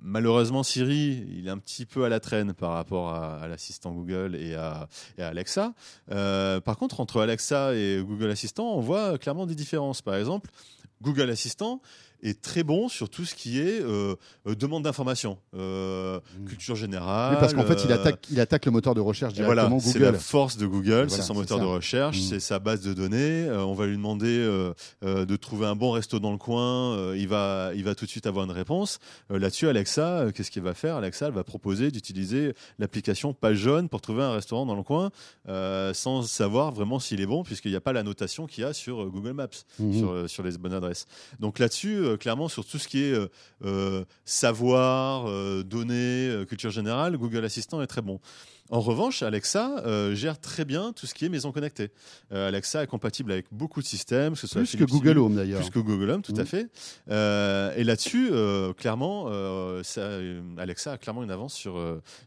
malheureusement, 0.00 0.62
Siri, 0.62 1.24
il 1.30 1.46
est 1.46 1.50
un 1.50 1.58
petit 1.58 1.86
peu 1.86 2.04
à 2.04 2.08
la 2.08 2.20
traîne 2.20 2.52
par 2.54 2.72
rapport 2.72 3.14
à, 3.14 3.46
l'assistant 3.48 3.92
Google 3.92 4.36
et 4.36 4.54
à, 4.54 4.88
et 5.18 5.22
à 5.22 5.28
Alexa. 5.28 5.74
par 6.08 6.76
contre, 6.76 7.00
entre 7.00 7.20
Alexa 7.20 7.74
et 7.74 8.02
Google 8.02 8.30
Assistant, 8.30 8.74
on 8.74 8.80
voit 8.80 9.18
clairement 9.18 9.46
des 9.46 9.54
différences. 9.54 10.02
Par 10.02 10.14
exemple, 10.16 10.50
Google 11.02 11.30
Assistant, 11.30 11.80
est 12.22 12.40
très 12.40 12.62
bon 12.62 12.88
sur 12.88 13.08
tout 13.08 13.24
ce 13.24 13.34
qui 13.34 13.58
est 13.58 13.80
euh, 13.80 14.14
euh, 14.46 14.54
demande 14.54 14.84
d'information, 14.84 15.38
euh, 15.56 16.20
mmh. 16.38 16.44
culture 16.44 16.76
générale. 16.76 17.34
Oui, 17.34 17.40
parce 17.40 17.52
qu'en 17.52 17.64
fait, 17.64 17.84
il 17.84 17.92
attaque, 17.92 18.26
il 18.30 18.40
attaque 18.40 18.64
le 18.64 18.72
moteur 18.72 18.94
de 18.94 19.00
recherche 19.00 19.34
directement 19.34 19.68
voilà, 19.68 19.68
Google. 19.68 19.92
C'est 19.92 19.98
la 19.98 20.12
force 20.12 20.56
de 20.56 20.66
Google, 20.66 21.10
c'est 21.10 21.22
son 21.22 21.34
moteur 21.34 21.58
de 21.58 21.64
recherche, 21.64 22.18
mmh. 22.18 22.22
c'est 22.22 22.40
sa 22.40 22.58
base 22.58 22.82
de 22.82 22.94
données. 22.94 23.50
on 23.50 23.74
va 23.74 23.86
lui 23.86 23.96
demander 23.96 24.38
de 25.02 25.36
trouver 25.36 25.66
un 25.66 25.76
bon 25.76 25.90
resto 25.90 26.20
dans 26.20 26.32
le 26.32 26.38
coin, 26.38 27.14
il 27.14 27.28
va, 27.28 27.72
il 27.74 27.84
va 27.84 27.94
tout 27.94 28.04
de 28.04 28.10
suite 28.10 28.26
avoir 28.26 28.44
une 28.44 28.52
réponse. 28.52 28.98
Là-dessus, 29.30 29.68
Alexa, 29.68 30.26
qu'est-ce 30.34 30.50
qu'il 30.50 30.62
va 30.62 30.74
faire? 30.74 30.96
Alexa, 30.96 31.26
elle 31.26 31.32
va 31.32 31.44
proposer 31.44 31.90
d'utiliser 31.90 32.54
l'application 32.78 33.32
Page 33.34 33.56
Jaune 33.56 33.88
pour 33.88 34.00
trouver 34.00 34.22
un 34.22 34.32
restaurant 34.32 34.66
dans 34.66 34.76
le 34.76 34.82
coin, 34.82 35.10
sans 35.92 36.22
savoir 36.22 36.72
vraiment 36.72 37.00
s'il 37.00 37.20
est 37.20 37.26
bon, 37.26 37.42
puisqu'il 37.42 37.70
n'y 37.70 37.76
a 37.76 37.80
pas 37.80 37.92
la 37.92 38.02
notation 38.02 38.46
qu'il 38.46 38.62
y 38.62 38.66
a 38.66 38.72
sur 38.72 39.06
Google 39.06 39.32
Maps, 39.32 39.48
mmh. 39.78 39.98
sur, 39.98 40.30
sur 40.30 40.42
les 40.42 40.56
bonnes 40.58 40.74
adresses. 40.74 41.06
Donc 41.40 41.58
là-dessus, 41.58 42.11
euh, 42.12 42.16
clairement, 42.16 42.48
sur 42.48 42.64
tout 42.64 42.78
ce 42.78 42.88
qui 42.88 43.04
est 43.04 43.12
euh, 43.12 43.28
euh, 43.64 44.04
savoir, 44.24 45.26
données, 45.64 46.44
culture 46.48 46.70
générale, 46.70 47.16
Google 47.16 47.44
Assistant 47.44 47.82
est 47.82 47.86
très 47.86 48.02
bon. 48.02 48.20
En 48.72 48.80
revanche, 48.80 49.22
Alexa 49.22 49.82
euh, 49.84 50.14
gère 50.14 50.40
très 50.40 50.64
bien 50.64 50.94
tout 50.94 51.06
ce 51.06 51.12
qui 51.12 51.26
est 51.26 51.28
maison 51.28 51.52
connectée. 51.52 51.90
Euh, 52.32 52.48
Alexa 52.48 52.82
est 52.82 52.86
compatible 52.86 53.30
avec 53.30 53.44
beaucoup 53.52 53.82
de 53.82 53.86
systèmes, 53.86 54.32
que 54.32 54.38
ce 54.38 54.46
soit 54.46 54.62
plus 54.62 54.78
que 54.78 54.84
Google 54.84 55.18
Home 55.18 55.36
d'ailleurs. 55.36 55.60
Plus 55.60 55.68
que 55.68 55.78
Google 55.78 56.08
Home, 56.08 56.22
tout 56.22 56.32
à 56.38 56.44
mm. 56.44 56.46
fait. 56.46 56.68
Euh, 57.10 57.74
et 57.76 57.84
là-dessus, 57.84 58.30
clairement, 58.78 59.26
Alexa 60.56 60.92
a 60.92 60.96
clairement 60.96 61.22
une 61.22 61.30
avance 61.30 61.52
sur 61.52 61.78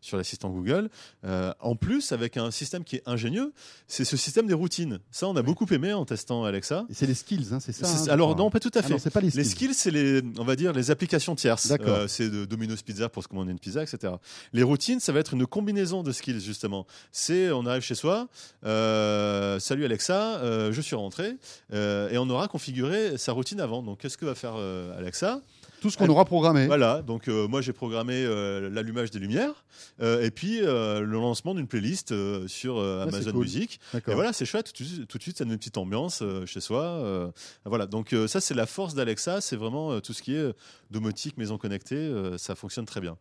sur 0.01 0.17
l'assistant 0.17 0.51
Google. 0.51 0.91
en 1.23 1.75
plus, 1.75 2.11
avec 2.11 2.37
un 2.37 2.51
système 2.51 2.83
qui 2.83 2.97
est 2.97 3.03
ingénieux, 3.07 3.51
c'est 3.87 4.05
ce 4.05 4.15
système 4.15 4.45
des 4.45 4.53
routines. 4.53 4.99
Ça, 5.09 5.27
on 5.27 5.35
a 5.35 5.41
beaucoup 5.41 5.65
aimé 5.71 5.93
en 5.93 6.05
testant 6.05 6.45
Alexa. 6.45 6.85
C'est 6.91 7.07
les 7.07 7.15
skills, 7.15 7.47
hein, 7.53 7.59
c'est 7.59 7.71
ça. 7.71 7.87
Hein, 7.87 8.05
alors 8.09 8.35
non, 8.35 8.51
pas 8.51 8.59
tout 8.59 8.69
à 8.75 8.81
ah 8.81 8.83
fait. 8.83 8.99
c'est 8.99 9.09
pas 9.09 9.19
les 9.19 9.31
skills. 9.31 9.41
Les 9.41 9.49
skills, 9.49 9.73
c'est 9.73 9.91
les, 9.91 10.21
on 10.37 10.43
va 10.43 10.55
dire, 10.55 10.73
les 10.73 10.91
applications 10.91 11.33
tierces. 11.33 11.73
c'est 12.07 12.29
de 12.29 12.45
Domino's 12.45 12.83
Pizza 12.83 13.09
pour 13.09 13.23
se 13.23 13.27
commander 13.27 13.51
une 13.51 13.59
pizza, 13.59 13.81
etc. 13.81 14.13
Les 14.53 14.61
routines, 14.61 14.99
ça 14.99 15.11
va 15.11 15.21
être 15.21 15.33
une 15.33 15.47
combinaison 15.47 16.03
de 16.03 16.11
skills 16.11 16.34
justement. 16.43 16.85
C'est 17.11 17.51
on 17.51 17.65
arrive 17.65 17.81
chez 17.81 17.95
soi, 17.95 18.27
euh, 18.65 19.59
salut 19.59 19.85
Alexa, 19.85 20.37
euh, 20.37 20.71
je 20.71 20.81
suis 20.81 20.95
rentré, 20.95 21.37
euh, 21.73 22.09
et 22.09 22.17
on 22.17 22.29
aura 22.29 22.47
configuré 22.47 23.17
sa 23.17 23.31
routine 23.31 23.59
avant. 23.59 23.83
Donc 23.83 23.99
qu'est-ce 23.99 24.17
que 24.17 24.25
va 24.25 24.35
faire 24.35 24.55
Alexa? 24.97 25.41
Tout 25.81 25.89
ce 25.91 25.97
qu'on 25.97 26.07
aura 26.07 26.25
programmé. 26.25 26.65
Voilà, 26.65 27.03
donc 27.03 27.27
moi 27.27 27.61
j'ai 27.61 27.73
programmé 27.73 28.25
l'allumage 28.71 29.11
des 29.11 29.19
lumières 29.19 29.65
et 30.01 30.31
puis 30.31 30.61
le 30.61 31.03
lancement 31.03 31.53
d'une 31.53 31.67
playlist 31.67 32.13
sur 32.47 32.79
ah, 32.79 33.03
Amazon 33.03 33.33
Music. 33.33 33.79
Et 33.93 34.13
voilà, 34.13 34.33
c'est 34.33 34.45
chouette, 34.45 34.73
tout, 34.73 34.83
tout, 35.07 35.17
de 35.17 35.23
suite 35.23 35.37
ça 35.37 35.43
donne 35.43 35.53
une 35.53 35.59
petite 35.59 35.77
ambiance 35.77 36.23
chez 36.45 36.59
soi. 36.59 37.31
voilà, 37.65 37.85
donc 37.85 38.15
ça 38.27 38.41
c'est 38.41 38.55
la 38.55 38.65
force 38.65 38.95
d'Alexa, 38.95 39.41
c'est 39.41 39.57
vraiment 39.57 39.99
tout 40.01 40.13
ce 40.13 40.23
qui 40.23 40.35
est 40.35 40.53
domotique, 40.89 41.37
maison 41.37 41.57
connectée, 41.57 42.11
ça 42.37 42.55
fonctionne 42.55 42.85
très 42.85 43.01
bien. 43.01 43.17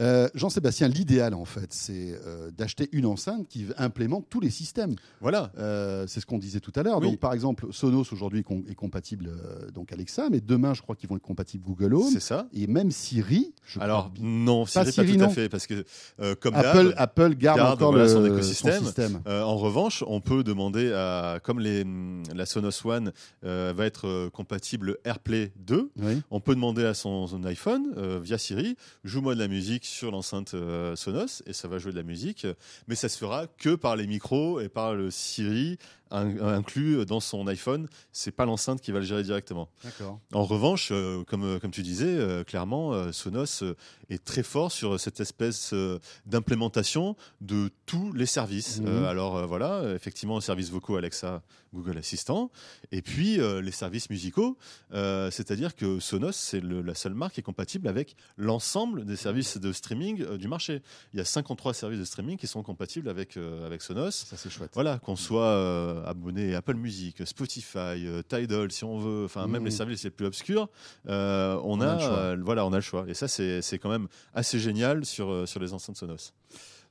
Euh, 0.00 0.28
Jean-Sébastien, 0.34 0.88
l'idéal 0.88 1.34
en 1.34 1.44
fait, 1.44 1.72
c'est 1.72 2.18
euh, 2.24 2.50
d'acheter 2.52 2.88
une 2.92 3.06
enceinte 3.06 3.48
qui 3.48 3.66
implémente 3.76 4.26
tous 4.30 4.40
les 4.40 4.50
systèmes. 4.50 4.94
Voilà. 5.20 5.50
Euh, 5.58 6.06
c'est 6.06 6.20
ce 6.20 6.26
qu'on 6.26 6.38
disait 6.38 6.60
tout 6.60 6.72
à 6.76 6.82
l'heure. 6.82 7.00
Donc 7.00 7.18
par 7.18 7.32
exemple, 7.32 7.66
Sonos 7.72 8.12
aujourd'hui 8.12 8.44
est 8.68 8.74
compatible 8.74 9.30
donc 9.74 9.92
Alexa, 9.92 10.28
mais 10.30 10.40
demain 10.40 10.74
je 10.74 10.82
crois 10.82 10.94
qu'ils 10.94 11.08
vont 11.08 11.16
être 11.16 11.22
compatibles 11.22 11.64
Google 11.64 11.94
Home. 11.94 12.10
C'est 12.12 12.20
ça. 12.20 12.48
Et 12.52 12.66
même 12.66 12.90
Siri. 12.90 13.52
Je 13.64 13.80
Alors 13.80 14.12
non, 14.20 14.66
Siri 14.66 14.92
pas, 14.92 15.04
tout 15.04 15.20
à 15.22 15.28
fait 15.28 15.48
parce 15.48 15.66
que 15.66 15.84
comme 16.34 16.54
Apple, 16.54 16.94
Apple 16.96 17.34
garde, 17.34 17.60
encore 17.60 17.92
le, 17.92 18.06
son 18.08 18.24
écosystème. 18.24 19.20
en 19.26 19.56
revanche, 19.56 20.04
on 20.06 20.20
peut 20.20 20.44
demander 20.44 20.92
à 20.92 21.40
comme 21.42 21.58
les, 21.58 21.84
la 22.34 22.46
Sonos 22.46 22.84
One 22.84 23.12
va 23.42 23.84
être 23.84 24.28
compatible 24.28 24.98
AirPlay 25.04 25.52
2, 25.58 25.90
on 26.30 26.40
peut 26.40 26.54
demander 26.54 26.84
à 26.84 26.94
son, 26.94 27.26
son 27.26 27.42
iPhone 27.44 28.20
via 28.22 28.38
Siri, 28.38 28.76
joue-moi 29.02 29.34
de 29.34 29.40
la 29.40 29.48
musique 29.48 29.87
sur 29.88 30.10
l'enceinte 30.10 30.54
euh, 30.54 30.94
Sonos 30.96 31.42
et 31.46 31.52
ça 31.52 31.68
va 31.68 31.78
jouer 31.78 31.92
de 31.92 31.96
la 31.96 32.02
musique, 32.02 32.46
mais 32.86 32.94
ça 32.94 33.08
se 33.08 33.18
fera 33.18 33.46
que 33.46 33.74
par 33.74 33.96
les 33.96 34.06
micros 34.06 34.60
et 34.60 34.68
par 34.68 34.94
le 34.94 35.10
Siri 35.10 35.78
inclus 36.10 37.04
dans 37.06 37.20
son 37.20 37.46
iPhone. 37.46 37.88
C'est 38.12 38.30
pas 38.30 38.44
l'enceinte 38.44 38.80
qui 38.80 38.92
va 38.92 38.98
le 38.98 39.04
gérer 39.04 39.22
directement. 39.22 39.68
En 40.32 40.44
revanche, 40.44 40.90
euh, 40.92 41.24
comme, 41.24 41.44
euh, 41.44 41.58
comme 41.58 41.70
tu 41.70 41.82
disais, 41.82 42.44
clairement, 42.46 43.12
Sonos 43.12 43.64
est 44.10 44.24
très 44.24 44.42
fort 44.42 44.72
sur 44.72 44.98
cette 44.98 45.20
espèce 45.20 45.74
d'implémentation 46.26 47.16
de 47.40 47.70
tous 47.86 48.12
les 48.12 48.26
services. 48.26 48.80
Mhm. 48.80 49.04
alors 49.04 49.46
voilà, 49.46 49.82
effectivement, 49.94 50.40
services 50.40 50.70
vocaux 50.70 50.96
Alexa, 50.96 51.42
Google 51.74 51.98
Assistant, 51.98 52.50
et 52.92 53.02
puis 53.02 53.38
les 53.38 53.72
services 53.72 54.10
musicaux, 54.10 54.56
c'est-à-dire 54.90 55.74
que 55.74 56.00
Sonos, 56.00 56.32
c'est 56.32 56.62
la 56.62 56.94
seule 56.94 57.14
marque 57.14 57.34
qui 57.34 57.40
est 57.40 57.42
compatible 57.42 57.88
avec 57.88 58.16
l'ensemble 58.36 59.04
des 59.04 59.16
services 59.16 59.58
de 59.58 59.72
streaming 59.72 60.36
du 60.36 60.48
marché. 60.48 60.82
Il 61.12 61.18
y 61.18 61.20
a 61.20 61.24
53 61.24 61.74
services 61.74 62.00
de 62.00 62.04
streaming 62.04 62.36
qui 62.36 62.46
sont 62.46 62.62
compatibles 62.62 63.08
avec, 63.08 63.36
avec 63.36 63.82
Sonos. 63.82 64.10
Ça, 64.10 64.36
c'est 64.36 64.50
chouette. 64.50 64.70
Voilà, 64.74 64.98
qu'on 64.98 65.16
soit 65.16 65.97
abonné 66.06 66.54
à 66.54 66.58
Apple 66.58 66.74
Music, 66.74 67.26
Spotify, 67.26 68.06
Tidal, 68.28 68.70
si 68.70 68.84
on 68.84 68.98
veut, 68.98 69.24
enfin, 69.24 69.46
même 69.46 69.64
les 69.64 69.70
mhm. 69.70 69.76
services 69.76 70.04
les 70.04 70.10
plus 70.10 70.26
obscurs, 70.26 70.68
on, 71.06 71.80
a, 71.80 72.32
a 72.32 72.36
voilà, 72.36 72.64
on 72.64 72.72
a 72.72 72.76
le 72.76 72.82
choix. 72.82 73.04
Et 73.08 73.14
ça, 73.14 73.28
c'est 73.28 73.78
quand 73.78 73.90
même 73.90 74.08
assez 74.34 74.58
génial 74.58 75.04
sur, 75.04 75.30
euh, 75.30 75.46
sur 75.46 75.60
les 75.60 75.72
enceintes 75.72 75.96
Sonos. 75.96 76.32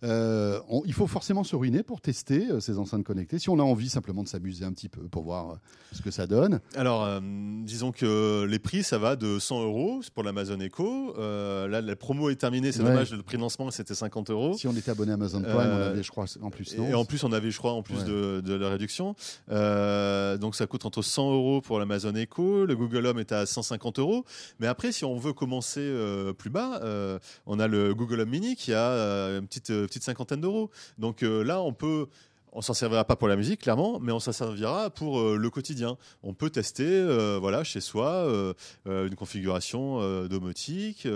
Euh, 0.03 0.59
il 0.85 0.93
faut 0.93 1.07
forcément 1.07 1.43
se 1.43 1.55
ruiner 1.55 1.81
pour 1.81 2.01
tester 2.01 2.51
euh, 2.51 2.59
ces 2.59 2.77
enceintes 2.77 3.03
connectées. 3.03 3.39
Si 3.39 3.49
on 3.49 3.59
a 3.59 3.63
envie 3.63 3.89
simplement 3.89 4.23
de 4.23 4.27
s'amuser 4.27 4.63
un 4.63 4.71
petit 4.71 4.89
peu 4.89 5.01
pour 5.07 5.23
voir 5.23 5.51
euh, 5.51 5.55
ce 5.91 6.01
que 6.01 6.11
ça 6.11 6.27
donne. 6.27 6.59
Alors, 6.75 7.21
disons 7.63 7.91
que 7.91 8.45
les 8.45 8.59
prix, 8.59 8.83
ça 8.83 8.97
va 8.97 9.15
de 9.15 9.39
100 9.39 9.63
euros 9.63 10.01
pour 10.13 10.23
l'Amazon 10.23 10.59
Echo. 10.59 11.15
là, 11.17 11.81
la 11.81 11.95
promo 11.95 12.29
est 12.29 12.35
terminée. 12.35 12.71
C'est 12.71 12.83
dommage. 12.83 13.11
Le 13.11 13.23
prix 13.23 13.37
de 13.37 13.41
lancement, 13.41 13.71
c'était 13.71 13.95
50 13.95 14.29
euros. 14.29 14.55
Si 14.57 14.67
on 14.67 14.75
était 14.75 14.91
abonné 14.91 15.11
à 15.11 15.15
Amazon 15.15 15.41
Prime, 15.41 15.55
on 15.55 15.81
avait, 15.81 16.03
je 16.03 16.11
crois, 16.11 16.25
en 16.41 16.49
plus. 16.49 16.75
et 16.75 16.93
en 16.93 17.05
plus, 17.05 17.23
on 17.23 17.31
avait, 17.31 17.51
je 17.51 17.57
crois, 17.57 17.73
en 17.73 17.81
plus 17.81 18.03
de, 18.03 18.41
de, 18.41 18.53
la 18.53 18.69
réduction. 18.69 19.15
donc, 19.49 20.55
ça 20.55 20.67
coûte 20.67 20.85
entre 20.85 21.01
100 21.01 21.31
euros 21.31 21.61
pour 21.61 21.79
l'Amazon 21.79 22.13
Echo. 22.15 22.65
Le 22.65 22.75
Google 22.75 23.05
Home 23.07 23.19
est 23.19 23.31
à 23.31 23.45
150 23.45 23.99
euros. 23.99 24.25
Mais 24.59 24.67
après, 24.67 24.91
si 24.91 25.05
on 25.05 25.15
veut 25.15 25.33
commencer 25.33 25.91
plus 26.37 26.49
bas, 26.49 26.81
on 27.45 27.59
a 27.59 27.67
le 27.67 27.95
Google 27.95 28.21
Home 28.21 28.29
Mini 28.29 28.55
qui 28.55 28.73
a 28.73 29.37
une 29.37 29.47
petite 29.47 29.71
petite 29.87 30.03
cinquantaine 30.03 30.41
d'euros. 30.41 30.69
Donc 30.97 31.23
euh, 31.23 31.43
là, 31.43 31.61
on 31.61 31.73
peut 31.73 32.07
on 32.53 32.61
s'en 32.61 32.73
servira 32.73 33.05
pas 33.05 33.15
pour 33.15 33.27
la 33.27 33.35
musique, 33.35 33.61
clairement, 33.61 33.99
mais 33.99 34.11
on 34.11 34.19
s'en 34.19 34.31
servira 34.31 34.89
pour 34.89 35.19
euh, 35.19 35.37
le 35.37 35.49
quotidien. 35.49 35.97
On 36.23 36.33
peut 36.33 36.49
tester, 36.49 36.87
euh, 36.87 37.37
voilà, 37.39 37.63
chez 37.63 37.81
soi, 37.81 38.07
euh, 38.07 38.53
une 38.85 39.15
configuration 39.15 40.27
domotique, 40.27 41.07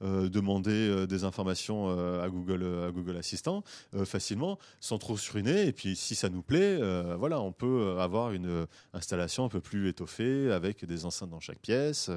demander 0.00 1.06
des 1.06 1.24
informations 1.24 1.88
à 2.20 2.28
Google, 2.28 2.64
à 2.86 2.90
Google 2.90 3.16
Assistant 3.16 3.62
facilement, 4.04 4.58
sans 4.80 4.98
trop 4.98 5.16
se 5.16 5.30
ruiner. 5.32 5.66
Et 5.66 5.72
puis, 5.72 5.96
si 5.96 6.14
ça 6.14 6.28
nous 6.28 6.42
plaît, 6.42 6.78
voilà, 7.16 7.40
on 7.40 7.52
peut 7.52 7.96
avoir 7.98 8.32
une 8.32 8.66
installation 8.92 9.44
un 9.44 9.48
peu 9.48 9.60
plus 9.60 9.88
étoffée 9.88 10.50
avec 10.52 10.84
des 10.84 11.04
enceintes 11.04 11.30
dans 11.30 11.40
chaque 11.40 11.60
pièce. 11.60 12.10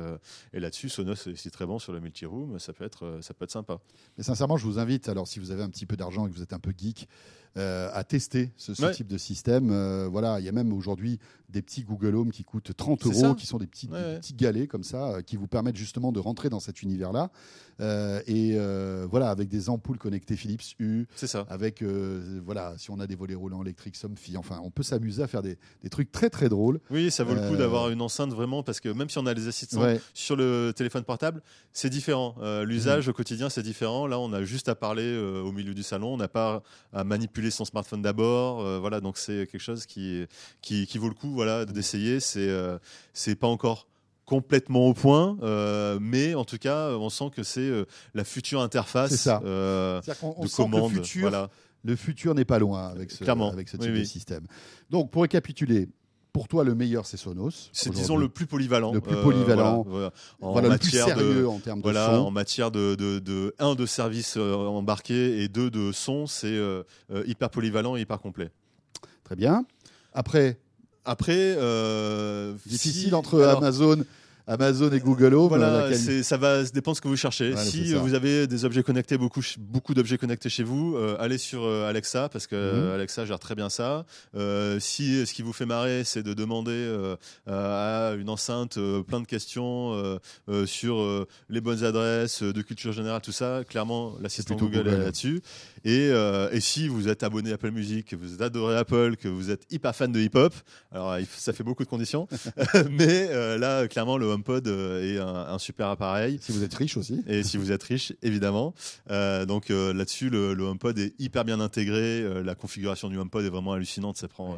et 0.53 0.59
là-dessus, 0.59 0.89
Sonos 0.89 1.13
est 1.13 1.31
aussi 1.31 1.51
très 1.51 1.65
bon 1.65 1.79
sur 1.79 1.93
le 1.93 1.99
multi-room. 1.99 2.59
Ça 2.59 2.73
peut 2.73 2.85
être, 2.85 3.19
ça 3.21 3.33
peut 3.33 3.45
être 3.45 3.51
sympa. 3.51 3.79
Mais 4.17 4.23
sincèrement, 4.23 4.57
je 4.57 4.65
vous 4.65 4.79
invite. 4.79 5.09
Alors, 5.09 5.27
si 5.27 5.39
vous 5.39 5.51
avez 5.51 5.63
un 5.63 5.69
petit 5.69 5.85
peu 5.85 5.95
d'argent 5.95 6.27
et 6.27 6.29
que 6.29 6.35
vous 6.35 6.43
êtes 6.43 6.53
un 6.53 6.59
peu 6.59 6.73
geek 6.77 7.07
euh, 7.57 7.89
à 7.93 8.03
tester 8.03 8.51
ce, 8.57 8.73
type 8.91 9.07
de 9.07 9.17
système. 9.17 9.71
Euh, 9.71 10.09
voilà, 10.11 10.41
il 10.41 10.45
y 10.45 10.49
a 10.49 10.51
même 10.51 10.73
aujourd'hui 10.73 11.19
des 11.47 11.61
petits 11.61 11.83
Google 11.83 12.13
Home 12.15 12.31
qui 12.31 12.43
coûtent 12.43 12.75
30 12.75 13.05
euros, 13.05 13.33
qui 13.33 13.47
sont 13.47 13.59
des 13.59 13.67
petits, 13.67 13.87
petits 13.87 14.33
galets 14.33 14.67
comme 14.67 14.83
ça, 14.83 15.11
euh, 15.11 15.21
qui 15.21 15.37
vous 15.37 15.47
permettent 15.47 15.77
justement 15.77 16.11
de 16.11 16.19
rentrer 16.19 16.49
dans 16.49 16.59
cet 16.59 16.81
univers-là. 16.81 17.29
et 18.27 18.57
voilà, 19.09 19.29
avec 19.29 19.47
des 19.47 19.69
ampoules 19.69 19.97
connectées 19.97 20.35
Philips 20.35 20.75
U. 20.79 21.05
C'est 21.15 21.27
ça. 21.27 21.45
Avec, 21.47 21.81
voilà, 21.81 22.73
si 22.77 22.91
on 22.91 22.99
a 22.99 23.07
des 23.07 23.15
volets 23.15 23.35
roulants 23.35 23.61
électriques 23.61 23.95
Somfy, 23.95 24.35
enfin, 24.35 24.59
on 24.61 24.69
peut 24.69 24.83
s'amuser 24.83 25.23
à 25.23 25.27
faire 25.27 25.41
des, 25.41 25.57
des, 25.81 25.89
trucs 25.89 26.11
très 26.11 26.29
très 26.29 26.49
drôles. 26.49 26.81
Oui, 26.89 27.09
ça 27.09 27.23
vaut 27.23 27.35
le 27.35 27.49
coup 27.49 27.55
d'avoir 27.55 27.89
une 27.89 28.01
enceinte 28.01 28.33
vraiment, 28.33 28.63
parce 28.63 28.81
que 28.81 28.89
même 28.89 29.09
si 29.09 29.17
on 29.17 29.25
a 29.27 29.33
les 29.33 29.47
assistants 29.47 29.81
sur 30.13 30.35
le 30.35 30.73
téléphone 30.75 31.05
portable, 31.05 31.41
c'est 31.71 31.89
différent. 31.89 32.35
L'usage 32.65 33.07
mmh. 33.07 33.11
au 33.11 33.13
quotidien, 33.13 33.49
c'est 33.49 33.63
différent. 33.63 34.07
Là, 34.07 34.19
on 34.19 34.33
a 34.33 34.43
juste 34.43 34.67
à 34.67 34.75
parler 34.75 35.17
au 35.17 35.53
milieu 35.53 35.73
du 35.73 35.83
salon, 35.83 36.15
on 36.15 36.17
n'a 36.17 36.27
pas 36.27 36.61
à 36.91 37.05
manipuler 37.05 37.44
son 37.51 37.65
smartphone 37.65 38.01
d'abord. 38.01 38.61
Euh, 38.61 38.79
voilà, 38.79 39.01
donc 39.01 39.17
c'est 39.17 39.47
quelque 39.47 39.61
chose 39.61 39.85
qui, 39.85 40.25
qui, 40.61 40.97
vaut 40.97 41.07
le 41.07 41.13
coup 41.13 41.31
voilà, 41.31 41.65
d'essayer. 41.65 42.19
C'est 42.19 42.47
euh, 42.47 42.77
c'est 43.13 43.35
pas 43.35 43.47
encore 43.47 43.87
complètement 44.25 44.87
au 44.87 44.93
point, 44.93 45.37
euh, 45.43 45.99
mais 46.01 46.33
en 46.33 46.45
tout 46.45 46.57
cas, 46.57 46.91
on 46.91 47.09
sent 47.09 47.29
que 47.35 47.43
c'est 47.43 47.71
la 48.13 48.23
future 48.23 48.61
interface 48.61 49.15
ça. 49.15 49.39
de 49.39 50.55
commande. 50.55 50.93
le 50.93 51.03
futur, 51.03 51.21
voilà. 51.21 51.49
le 51.83 51.95
futur 51.95 52.33
n'est 52.33 52.45
pas 52.45 52.57
loin 52.57 52.87
avec 52.87 53.11
ce, 53.11 53.23
avec 53.23 53.69
ce 53.69 53.77
type 53.77 53.93
de 53.93 54.03
système. 54.03 54.45
Donc, 54.89 55.11
pour 55.11 55.21
récapituler, 55.21 55.89
pour 56.35 56.49
toi, 56.49 56.65
le 56.65 56.75
meilleur, 56.75 57.05
c'est 57.05 57.15
Sonos. 57.15 57.69
C'est 57.71 57.91
disons 57.91 58.17
le 58.17 58.27
plus 58.27 58.45
polyvalent. 58.45 58.91
Le 58.91 58.99
plus 58.99 59.15
polyvalent. 59.15 59.85
Euh, 59.93 60.09
en 60.41 60.53
matière 60.55 60.69
le 60.69 60.77
plus 60.77 60.89
sérieux 60.89 61.41
de, 61.43 61.45
en 61.45 61.59
termes 61.59 61.79
de 61.79 61.83
voilà, 61.83 62.19
En 62.19 62.29
matière 62.29 62.71
de, 62.71 62.95
de, 62.95 63.55
un 63.57 63.73
de 63.73 63.85
service 63.85 64.35
euh, 64.35 64.53
embarqué 64.53 65.41
et 65.41 65.47
deux 65.47 65.69
de 65.69 65.93
son, 65.93 66.27
c'est 66.27 66.47
euh, 66.47 66.83
hyper 67.25 67.49
polyvalent 67.49 67.95
et 67.95 68.01
hyper 68.01 68.19
complet. 68.19 68.51
Très 69.23 69.37
bien. 69.37 69.65
Après? 70.11 70.59
Après, 71.05 71.55
difficile 72.65 73.15
entre 73.15 73.41
Amazon 73.41 74.03
Amazon 74.47 74.91
et 74.91 74.99
Google 74.99 75.33
Home. 75.33 75.47
Voilà, 75.47 75.89
ça 76.23 76.37
va 76.37 76.63
dépendre 76.63 76.97
ce 76.97 77.01
que 77.01 77.07
vous 77.07 77.17
cherchez. 77.17 77.55
si 77.57 77.93
vous 77.93 78.13
avez 78.13 78.47
des 78.47 78.65
objets 78.65 78.83
connectés, 78.83 79.17
beaucoup, 79.17 79.41
beaucoup 79.57 79.93
d'objets 79.93 80.17
connectés 80.17 80.49
chez 80.49 80.63
vous, 80.63 80.95
euh, 80.95 81.17
allez 81.19 81.37
sur 81.37 81.63
euh, 81.63 81.89
Alexa 81.89 82.29
parce 82.29 82.47
que 82.47 82.55
mhm. 82.55 82.91
Alexa 82.91 83.25
gère 83.25 83.39
très 83.39 83.55
bien 83.55 83.69
ça. 83.69 84.05
Euh, 84.35 84.79
si 84.79 85.25
ce 85.25 85.33
qui 85.33 85.41
vous 85.41 85.53
fait 85.53 85.65
marrer, 85.65 86.03
c'est 86.03 86.23
de 86.23 86.33
demander 86.33 86.75
à 87.47 88.13
une 88.17 88.29
enceinte 88.29 88.77
plein 89.07 89.21
de 89.21 89.27
questions 89.27 90.19
sur 90.65 91.27
les 91.49 91.61
bonnes 91.61 91.83
adresses, 91.83 92.43
de 92.43 92.61
culture 92.61 92.91
générale, 92.91 93.21
tout 93.21 93.31
ça, 93.31 93.63
clairement 93.67 94.15
l'assistant 94.21 94.55
Google, 94.55 94.87
est 94.87 94.97
là-dessus. 94.97 95.41
Et, 95.83 96.09
et, 96.51 96.59
si 96.59 96.87
vous 96.87 97.07
êtes 97.07 97.23
abonné 97.23 97.51
à 97.51 97.55
Apple 97.55 97.71
Music, 97.71 98.07
que 98.07 98.15
vous 98.15 98.41
adorez 98.41 98.77
Apple, 98.77 99.15
que 99.17 99.27
vous 99.27 99.51
êtes 99.51 99.63
hyper 99.71 99.95
fan 99.95 100.11
de 100.11 100.19
hip-hop, 100.19 100.53
alors 100.91 101.17
ça 101.35 101.53
fait 101.53 101.63
beaucoup 101.63 101.83
de 101.83 101.89
conditions, 101.89 102.27
mais 102.89 103.57
là, 103.57 103.87
clairement, 103.87 104.17
le 104.17 104.34
HomePod 104.35 104.67
euh, 104.67 105.15
est 105.15 105.19
un, 105.19 105.57
super 105.59 105.87
appareil. 105.87 106.37
Si 106.41 106.51
vous 106.51 106.63
êtes 106.63 106.73
riche 106.73 106.97
aussi. 106.97 107.21
Et 107.27 107.43
si 107.43 107.57
vous 107.57 107.71
êtes 107.71 107.83
riche, 107.83 108.13
évidemment. 108.21 108.73
Euh, 109.09 109.45
donc 109.45 109.71
euh, 109.71 109.93
là-dessus, 109.93 110.29
le, 110.29 110.53
HomePod 110.53 110.97
est 110.99 111.13
hyper 111.19 111.45
bien 111.45 111.59
intégré. 111.59 112.43
la 112.43 112.55
configuration 112.55 113.09
du 113.09 113.17
HomePod 113.17 113.45
est 113.45 113.49
vraiment 113.49 113.73
hallucinante. 113.73 114.17
Ça 114.17 114.27
prend 114.27 114.57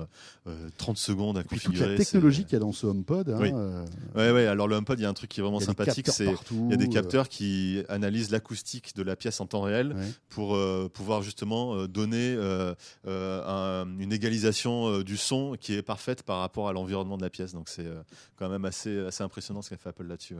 30 0.78 0.98
secondes 0.98 1.38
à 1.38 1.44
configurer. 1.44 1.90
Toute 1.90 1.98
la 1.98 1.98
technologie 1.98 2.44
qu'il 2.44 2.54
y 2.54 2.56
a 2.56 2.60
dans 2.60 2.72
ce 2.72 2.88
HomePod. 2.88 3.30
Hein, 3.30 3.38
oui. 3.40 3.52
Ouais, 4.16 4.32
ouais, 4.32 4.48
Alors 4.48 4.68
le 4.68 4.76
HomePod, 4.76 5.00
il 5.00 5.04
y 5.04 5.06
a 5.06 5.10
un 5.10 5.14
truc 5.14 5.30
qui 5.30 5.40
est 5.40 5.44
vraiment 5.44 5.60
sympathique. 5.60 6.08
C'est 6.10 6.28
il 6.52 6.72
y 6.72 6.74
a 6.74 6.78
des 6.78 6.90
capteurs 6.90 7.30
qui 7.30 7.84
analysent 7.90 8.32
l'acoustique 8.32 8.96
de 8.96 9.04
la 9.04 9.16
pièce 9.16 9.40
en 9.40 9.46
temps 9.46 9.62
réel 9.62 9.96
pour 10.30 10.58
pouvoir 10.90 11.22
justement 11.22 11.88
donner 11.88 12.38
une 13.06 14.14
égalisation 14.14 15.02
du 15.02 15.18
son 15.18 15.56
qui 15.60 15.74
est 15.74 15.84
parfaite 15.84 16.24
par 16.24 16.40
rapport 16.40 16.68
à 16.68 16.74
l'environnement 16.74 17.18
de 17.18 17.24
la 17.24 17.30
pièce. 17.30 17.54
Donc 17.54 17.70
c'est 17.70 17.88
quand 18.38 18.50
même 18.50 18.66
assez, 18.66 19.00
assez 19.00 19.24
impressionnant 19.24 19.62
ce 19.68 19.76
qu'a 19.76 19.78
fait 19.78 19.90
Apple 19.90 20.06
là-dessus. 20.08 20.36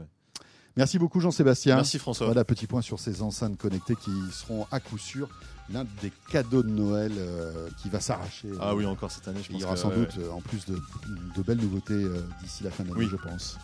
Merci 0.76 0.98
beaucoup 0.98 1.20
Jean-Sébastien. 1.20 1.76
Merci 1.76 1.98
François. 1.98 2.26
Voilà, 2.26 2.44
petit 2.44 2.66
point 2.66 2.82
sur 2.82 2.98
ces 2.98 3.22
enceintes 3.22 3.58
connectées 3.58 3.96
qui 3.96 4.12
seront 4.32 4.66
à 4.70 4.80
coup 4.80 4.98
sûr 4.98 5.28
l'un 5.72 5.84
des 6.02 6.12
cadeaux 6.30 6.62
de 6.62 6.68
Noël 6.68 7.12
euh, 7.16 7.68
qui 7.82 7.88
va 7.90 8.00
s'arracher. 8.00 8.48
Ah 8.60 8.74
oui, 8.74 8.86
encore 8.86 9.10
cette 9.10 9.28
année, 9.28 9.40
je 9.42 9.52
Il 9.52 9.58
y 9.58 9.64
aura 9.64 9.76
sans 9.76 9.90
doute, 9.90 10.18
en 10.32 10.40
plus 10.40 10.64
de, 10.66 11.42
belles 11.42 11.58
nouveautés 11.58 11.92
euh, 11.92 12.22
d'ici 12.42 12.62
la 12.64 12.70
fin 12.70 12.84
de 12.84 12.90
l'année, 12.90 13.08
je 13.10 13.16
pense. 13.16 13.58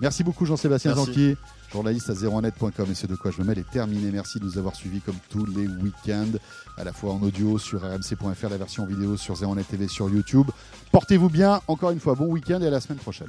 Merci 0.00 0.24
beaucoup 0.24 0.46
Jean-Sébastien 0.46 0.94
Zanquier, 0.94 1.36
journaliste 1.70 2.08
à 2.08 2.14
01net.com 2.14 2.90
et 2.90 2.94
ce 2.94 3.06
de 3.06 3.16
quoi 3.16 3.30
je 3.30 3.42
me 3.42 3.46
mêle 3.46 3.58
est 3.58 3.70
terminé. 3.70 4.10
Merci 4.10 4.40
de 4.40 4.44
nous 4.44 4.56
avoir 4.56 4.74
suivis 4.74 5.02
comme 5.02 5.18
tous 5.28 5.44
les 5.44 5.66
week-ends, 5.66 6.38
à 6.78 6.84
la 6.84 6.94
fois 6.94 7.12
en 7.12 7.22
audio 7.22 7.58
sur 7.58 7.82
rmc.fr, 7.82 8.48
la 8.48 8.56
version 8.56 8.86
vidéo 8.86 9.18
sur 9.18 9.34
01net 9.34 9.66
TV 9.66 9.88
sur 9.88 10.08
YouTube. 10.08 10.50
Portez-vous 10.90 11.28
bien, 11.28 11.60
encore 11.68 11.90
une 11.90 12.00
fois, 12.00 12.14
bon 12.14 12.26
week-end 12.26 12.62
et 12.62 12.66
à 12.66 12.70
la 12.70 12.80
semaine 12.80 12.98
prochaine. 12.98 13.28